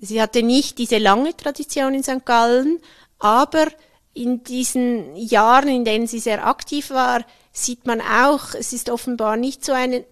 Sie 0.00 0.20
hatte 0.20 0.42
nicht 0.42 0.78
diese 0.78 0.98
lange 0.98 1.36
Tradition 1.36 1.94
in 1.94 2.02
St. 2.02 2.24
Gallen, 2.24 2.80
aber 3.18 3.68
in 4.14 4.42
diesen 4.42 5.14
Jahren, 5.14 5.68
in 5.68 5.84
denen 5.84 6.06
sie 6.06 6.18
sehr 6.18 6.46
aktiv 6.46 6.90
war, 6.90 7.24
sieht 7.52 7.86
man 7.86 8.00
auch, 8.00 8.54
es 8.54 8.72
ist 8.72 8.90
offenbar 8.90 9.36
nicht 9.36 9.64
so 9.64 9.72
eine, 9.72 10.04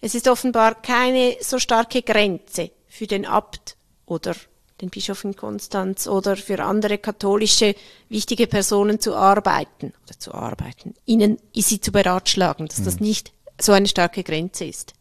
es 0.00 0.14
ist 0.14 0.28
offenbar 0.28 0.80
keine 0.80 1.36
so 1.40 1.58
starke 1.58 2.02
Grenze 2.02 2.70
für 2.94 3.08
den 3.08 3.26
Abt 3.26 3.76
oder 4.06 4.36
den 4.80 4.88
Bischof 4.88 5.24
in 5.24 5.34
Konstanz 5.34 6.06
oder 6.06 6.36
für 6.36 6.62
andere 6.62 6.96
katholische 6.96 7.74
wichtige 8.08 8.46
Personen 8.46 9.00
zu 9.00 9.16
arbeiten 9.16 9.92
oder 10.04 10.18
zu 10.18 10.32
arbeiten, 10.32 10.94
ihnen 11.04 11.38
sie 11.54 11.80
zu 11.80 11.90
beratschlagen, 11.90 12.68
dass 12.68 12.78
hm. 12.78 12.84
das 12.84 13.00
nicht 13.00 13.32
so 13.60 13.72
eine 13.72 13.88
starke 13.88 14.22
Grenze 14.22 14.66
ist. 14.66 14.92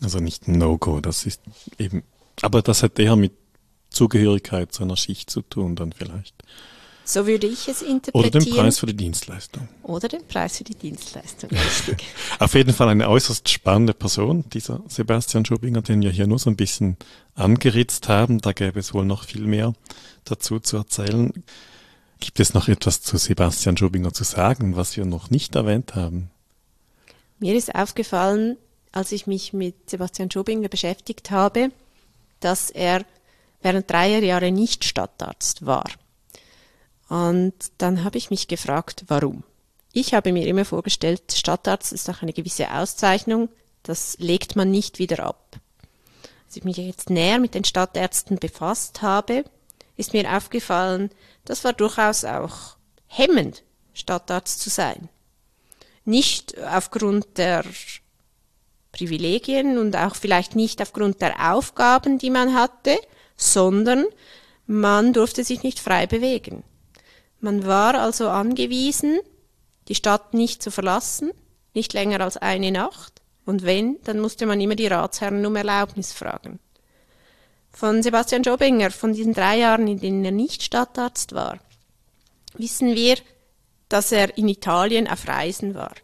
Also 0.00 0.20
nicht 0.20 0.46
ein 0.46 0.58
No-Go, 0.58 1.00
das 1.00 1.26
ist 1.26 1.42
eben, 1.78 2.04
aber 2.42 2.62
das 2.62 2.84
hat 2.84 2.96
eher 3.00 3.16
mit 3.16 3.32
Zugehörigkeit 3.90 4.72
zu 4.72 4.84
einer 4.84 4.96
Schicht 4.96 5.30
zu 5.30 5.42
tun, 5.42 5.74
dann 5.74 5.92
vielleicht. 5.92 6.34
So 7.08 7.26
würde 7.26 7.46
ich 7.46 7.66
es 7.68 7.80
interpretieren. 7.80 8.12
Oder 8.12 8.38
den 8.38 8.54
Preis 8.54 8.78
für 8.80 8.84
die 8.84 8.94
Dienstleistung. 8.94 9.66
Oder 9.82 10.08
den 10.08 10.26
Preis 10.28 10.58
für 10.58 10.64
die 10.64 10.74
Dienstleistung, 10.74 11.48
richtig. 11.48 12.04
Auf 12.38 12.52
jeden 12.52 12.74
Fall 12.74 12.90
eine 12.90 13.08
äußerst 13.08 13.48
spannende 13.48 13.94
Person, 13.94 14.44
dieser 14.50 14.82
Sebastian 14.88 15.46
Schubinger, 15.46 15.80
den 15.80 16.02
wir 16.02 16.10
hier 16.10 16.26
nur 16.26 16.38
so 16.38 16.50
ein 16.50 16.56
bisschen 16.56 16.98
angeritzt 17.34 18.10
haben. 18.10 18.42
Da 18.42 18.52
gäbe 18.52 18.78
es 18.78 18.92
wohl 18.92 19.06
noch 19.06 19.24
viel 19.24 19.40
mehr 19.40 19.72
dazu 20.24 20.60
zu 20.60 20.76
erzählen. 20.76 21.32
Gibt 22.20 22.40
es 22.40 22.52
noch 22.52 22.68
etwas 22.68 23.00
zu 23.00 23.16
Sebastian 23.16 23.78
Schubinger 23.78 24.12
zu 24.12 24.24
sagen, 24.24 24.76
was 24.76 24.98
wir 24.98 25.06
noch 25.06 25.30
nicht 25.30 25.54
erwähnt 25.54 25.94
haben? 25.94 26.30
Mir 27.38 27.54
ist 27.54 27.74
aufgefallen, 27.74 28.58
als 28.92 29.12
ich 29.12 29.26
mich 29.26 29.54
mit 29.54 29.88
Sebastian 29.88 30.30
Schubinger 30.30 30.68
beschäftigt 30.68 31.30
habe, 31.30 31.70
dass 32.40 32.68
er 32.68 33.06
während 33.62 33.90
dreier 33.90 34.22
Jahre 34.22 34.52
nicht 34.52 34.84
Stadtarzt 34.84 35.64
war. 35.64 35.86
Und 37.08 37.54
dann 37.78 38.04
habe 38.04 38.18
ich 38.18 38.30
mich 38.30 38.48
gefragt, 38.48 39.04
warum. 39.08 39.42
Ich 39.92 40.14
habe 40.14 40.32
mir 40.32 40.46
immer 40.46 40.64
vorgestellt, 40.64 41.32
Stadtarzt 41.32 41.92
ist 41.92 42.08
auch 42.10 42.22
eine 42.22 42.32
gewisse 42.32 42.70
Auszeichnung, 42.70 43.48
das 43.82 44.16
legt 44.18 44.54
man 44.54 44.70
nicht 44.70 44.98
wieder 44.98 45.24
ab. 45.24 45.58
Als 46.46 46.56
ich 46.56 46.64
mich 46.64 46.76
jetzt 46.76 47.10
näher 47.10 47.38
mit 47.38 47.54
den 47.54 47.64
Stadtärzten 47.64 48.38
befasst 48.38 49.02
habe, 49.02 49.44
ist 49.96 50.12
mir 50.12 50.36
aufgefallen, 50.36 51.10
das 51.44 51.64
war 51.64 51.72
durchaus 51.72 52.24
auch 52.24 52.76
hemmend, 53.06 53.62
Stadtarzt 53.94 54.60
zu 54.60 54.70
sein. 54.70 55.08
Nicht 56.04 56.58
aufgrund 56.62 57.38
der 57.38 57.64
Privilegien 58.92 59.78
und 59.78 59.96
auch 59.96 60.14
vielleicht 60.14 60.56
nicht 60.56 60.80
aufgrund 60.80 61.20
der 61.20 61.52
Aufgaben, 61.52 62.18
die 62.18 62.30
man 62.30 62.54
hatte, 62.54 62.98
sondern 63.36 64.06
man 64.66 65.12
durfte 65.12 65.44
sich 65.44 65.62
nicht 65.62 65.80
frei 65.80 66.06
bewegen. 66.06 66.62
Man 67.40 67.66
war 67.66 67.94
also 67.94 68.28
angewiesen, 68.28 69.20
die 69.88 69.94
Stadt 69.94 70.34
nicht 70.34 70.62
zu 70.62 70.70
verlassen, 70.70 71.30
nicht 71.74 71.92
länger 71.92 72.20
als 72.20 72.36
eine 72.36 72.70
Nacht, 72.72 73.22
und 73.44 73.62
wenn, 73.62 73.96
dann 74.04 74.20
musste 74.20 74.44
man 74.44 74.60
immer 74.60 74.74
die 74.74 74.88
Ratsherren 74.88 75.46
um 75.46 75.56
Erlaubnis 75.56 76.12
fragen. 76.12 76.58
Von 77.72 78.02
Sebastian 78.02 78.42
Jobinger, 78.42 78.90
von 78.90 79.14
diesen 79.14 79.32
drei 79.32 79.58
Jahren, 79.58 79.88
in 79.88 79.98
denen 80.00 80.24
er 80.24 80.32
nicht 80.32 80.62
Stadtarzt 80.62 81.32
war, 81.32 81.58
wissen 82.54 82.94
wir, 82.94 83.16
dass 83.88 84.12
er 84.12 84.36
in 84.36 84.48
Italien 84.48 85.08
auf 85.08 85.26
Reisen 85.26 85.74
war. 85.74 85.94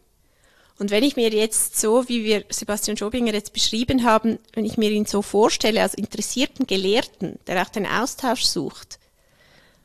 Und 0.78 0.90
wenn 0.90 1.04
ich 1.04 1.16
mir 1.16 1.28
jetzt 1.28 1.78
so, 1.78 2.08
wie 2.08 2.24
wir 2.24 2.44
Sebastian 2.48 2.96
Schobinger 2.96 3.34
jetzt 3.34 3.52
beschrieben 3.52 4.04
haben, 4.04 4.38
wenn 4.54 4.64
ich 4.64 4.76
mir 4.76 4.90
ihn 4.90 5.06
so 5.06 5.20
vorstelle 5.20 5.82
als 5.82 5.94
interessierten 5.94 6.66
Gelehrten, 6.66 7.38
der 7.46 7.62
auch 7.62 7.68
den 7.68 7.86
Austausch 7.86 8.44
sucht, 8.44 8.98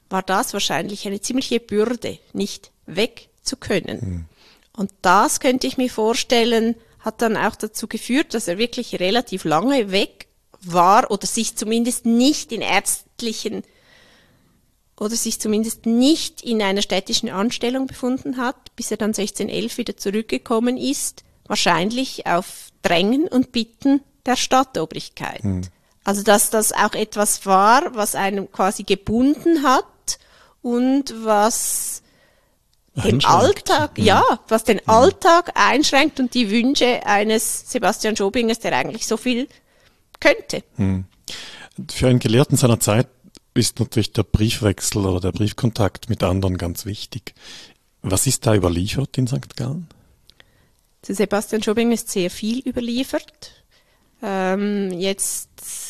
war 0.10 0.24
das 0.24 0.54
wahrscheinlich 0.54 1.08
eine 1.08 1.22
ziemliche 1.22 1.60
Bürde, 1.60 2.20
nicht 2.34 2.72
weg 2.86 3.30
zu 3.44 3.58
können. 3.58 4.00
Mhm. 4.02 4.26
Und 4.76 4.92
das 5.02 5.40
könnte 5.40 5.68
ich 5.68 5.78
mir 5.78 5.90
vorstellen, 5.90 6.76
hat 7.00 7.22
dann 7.22 7.38
auch 7.38 7.56
dazu 7.56 7.88
geführt, 7.88 8.34
dass 8.34 8.48
er 8.48 8.58
wirklich 8.58 9.00
relativ 9.00 9.44
lange 9.44 9.92
weg 9.92 10.28
war 10.62 11.12
oder 11.12 11.28
sich 11.28 11.56
zumindest 11.56 12.06
nicht 12.06 12.52
in 12.52 12.62
ärztlichen 12.62 13.64
oder 15.00 15.16
sich 15.16 15.40
zumindest 15.40 15.86
nicht 15.86 16.42
in 16.42 16.62
einer 16.62 16.82
städtischen 16.82 17.30
Anstellung 17.30 17.88
befunden 17.88 18.38
hat, 18.38 18.76
bis 18.76 18.92
er 18.92 18.98
dann 18.98 19.10
1611 19.10 19.78
wieder 19.78 19.98
zurückgekommen 19.98 20.78
ist, 20.78 21.24
wahrscheinlich 21.46 22.26
auf 22.28 22.70
Drängen 22.82 23.28
und 23.28 23.52
Bitten 23.54 24.02
der 24.26 24.36
Stadtobrigkeit. 24.36 25.44
Hm. 25.44 25.62
Also 26.04 26.24
dass 26.24 26.50
das 26.50 26.74
auch 26.74 26.94
etwas 26.94 27.46
war, 27.46 27.96
was 27.96 28.16
einem 28.16 28.52
quasi 28.52 28.84
gebunden 28.84 29.64
hat 29.64 29.86
und 30.62 31.14
was 31.24 32.04
den 32.96 33.24
Alltag, 33.24 33.98
hm. 33.98 34.04
ja, 34.04 34.24
was 34.48 34.64
den 34.64 34.80
hm. 34.80 34.90
Alltag 34.90 35.52
einschränkt 35.56 36.20
und 36.20 36.34
die 36.34 36.50
Wünsche 36.50 37.06
eines 37.06 37.70
Sebastian 37.72 38.16
Schobingers, 38.16 38.60
der 38.60 38.76
eigentlich 38.76 39.08
so 39.08 39.18
viel 39.18 39.48
könnte. 40.20 40.64
Hm. 40.76 41.06
Für 41.90 42.08
einen 42.08 42.20
Gelehrten 42.20 42.58
seiner 42.58 42.80
Zeit 42.80 43.08
ist 43.54 43.80
natürlich 43.80 44.14
der 44.14 44.24
Briefwechsel 44.24 45.06
oder 45.06 45.20
der 45.20 45.32
Briefkontakt 45.32 46.10
mit 46.10 46.24
anderen 46.24 46.58
ganz 46.58 46.86
wichtig. 46.86 47.34
Was 48.02 48.28
ist 48.28 48.46
da 48.46 48.56
überliefert 48.56 49.18
in 49.18 49.28
St. 49.28 49.56
Gallen? 49.56 49.88
Zu 51.02 51.14
Sebastian 51.14 51.64
Schobing 51.64 51.92
ist 51.92 52.10
sehr 52.10 52.30
viel 52.30 52.60
überliefert. 52.68 53.59
Ähm, 54.22 54.92
jetzt 54.92 55.50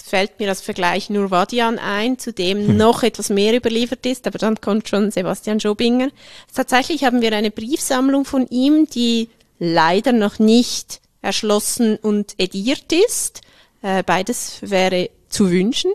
fällt 0.09 0.39
mir 0.39 0.49
als 0.49 0.61
Vergleich 0.61 1.09
nur 1.09 1.31
Vadian 1.31 1.77
ein, 1.79 2.17
zu 2.17 2.33
dem 2.33 2.67
hm. 2.67 2.77
noch 2.77 3.03
etwas 3.03 3.29
mehr 3.29 3.55
überliefert 3.55 4.05
ist, 4.05 4.27
aber 4.27 4.39
dann 4.39 4.59
kommt 4.59 4.89
schon 4.89 5.11
Sebastian 5.11 5.59
Schobinger. 5.59 6.09
Tatsächlich 6.53 7.03
haben 7.03 7.21
wir 7.21 7.31
eine 7.33 7.51
Briefsammlung 7.51 8.25
von 8.25 8.47
ihm, 8.47 8.87
die 8.87 9.29
leider 9.59 10.11
noch 10.11 10.39
nicht 10.39 11.01
erschlossen 11.21 11.97
und 11.97 12.35
ediert 12.37 12.91
ist. 12.91 13.41
Äh, 13.81 14.03
beides 14.03 14.59
wäre 14.61 15.09
zu 15.29 15.51
wünschen. 15.51 15.91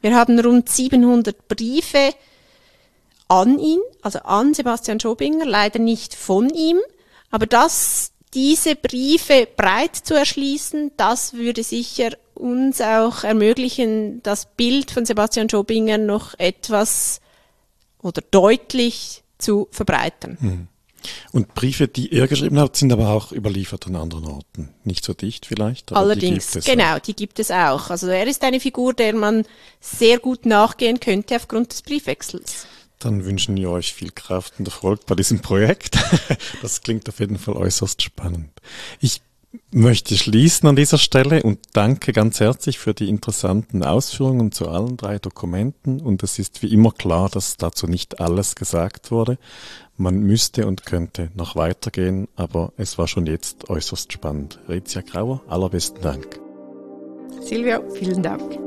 Wir 0.00 0.14
haben 0.14 0.38
rund 0.38 0.68
700 0.68 1.48
Briefe 1.48 2.10
an 3.28 3.58
ihn, 3.58 3.80
also 4.02 4.20
an 4.20 4.54
Sebastian 4.54 5.00
Schobinger, 5.00 5.46
leider 5.46 5.78
nicht 5.78 6.14
von 6.14 6.50
ihm. 6.50 6.78
Aber 7.30 7.46
das, 7.46 8.12
diese 8.34 8.74
Briefe 8.76 9.46
breit 9.56 9.96
zu 9.96 10.14
erschließen, 10.14 10.92
das 10.96 11.34
würde 11.34 11.62
sicher 11.62 12.10
uns 12.34 12.80
auch 12.80 13.24
ermöglichen, 13.24 14.22
das 14.22 14.46
Bild 14.56 14.90
von 14.90 15.06
Sebastian 15.06 15.48
Schobinger 15.48 15.98
noch 15.98 16.34
etwas 16.38 17.20
oder 18.02 18.22
deutlich 18.30 19.22
zu 19.38 19.68
verbreitern. 19.70 20.36
Hm. 20.40 20.68
Und 21.32 21.54
Briefe, 21.54 21.86
die 21.86 22.12
er 22.12 22.28
geschrieben 22.28 22.58
hat, 22.58 22.76
sind 22.76 22.92
aber 22.92 23.10
auch 23.10 23.30
überliefert 23.30 23.86
an 23.86 23.96
anderen 23.96 24.26
Orten. 24.26 24.70
Nicht 24.84 25.04
so 25.04 25.12
dicht 25.12 25.46
vielleicht. 25.46 25.92
Allerdings, 25.92 26.52
die 26.52 26.60
genau, 26.60 26.98
die 26.98 27.14
gibt 27.14 27.38
es 27.38 27.50
auch. 27.50 27.90
Also 27.90 28.06
er 28.06 28.26
ist 28.26 28.42
eine 28.42 28.58
Figur, 28.58 28.94
der 28.94 29.14
man 29.14 29.44
sehr 29.80 30.18
gut 30.18 30.46
nachgehen 30.46 31.00
könnte 31.00 31.36
aufgrund 31.36 31.72
des 31.72 31.82
Briefwechsels. 31.82 32.66
Dann 32.98 33.24
wünschen 33.24 33.56
wir 33.56 33.70
euch 33.70 33.92
viel 33.92 34.10
Kraft 34.10 34.54
und 34.58 34.66
Erfolg 34.66 35.06
bei 35.06 35.14
diesem 35.14 35.40
Projekt. 35.40 35.98
Das 36.62 36.80
klingt 36.80 37.08
auf 37.08 37.20
jeden 37.20 37.38
Fall 37.38 37.56
äußerst 37.56 38.00
spannend. 38.00 38.50
Ich 39.00 39.20
möchte 39.70 40.16
schließen 40.16 40.68
an 40.68 40.76
dieser 40.76 40.98
Stelle 40.98 41.42
und 41.42 41.58
danke 41.72 42.12
ganz 42.12 42.40
herzlich 42.40 42.78
für 42.78 42.94
die 42.94 43.08
interessanten 43.08 43.82
Ausführungen 43.82 44.52
zu 44.52 44.68
allen 44.68 44.96
drei 44.96 45.18
Dokumenten. 45.18 46.00
Und 46.00 46.22
es 46.22 46.38
ist 46.38 46.62
wie 46.62 46.72
immer 46.72 46.92
klar, 46.92 47.28
dass 47.28 47.56
dazu 47.56 47.86
nicht 47.86 48.20
alles 48.20 48.54
gesagt 48.54 49.10
wurde. 49.10 49.38
Man 49.96 50.20
müsste 50.20 50.66
und 50.66 50.86
könnte 50.86 51.30
noch 51.34 51.54
weitergehen, 51.56 52.28
aber 52.36 52.72
es 52.76 52.98
war 52.98 53.06
schon 53.06 53.26
jetzt 53.26 53.68
äußerst 53.68 54.12
spannend. 54.12 54.58
Rezia 54.68 55.02
Grauer, 55.02 55.42
allerbesten 55.48 56.02
Dank. 56.02 56.40
Silvia, 57.40 57.80
vielen 57.94 58.22
Dank. 58.22 58.63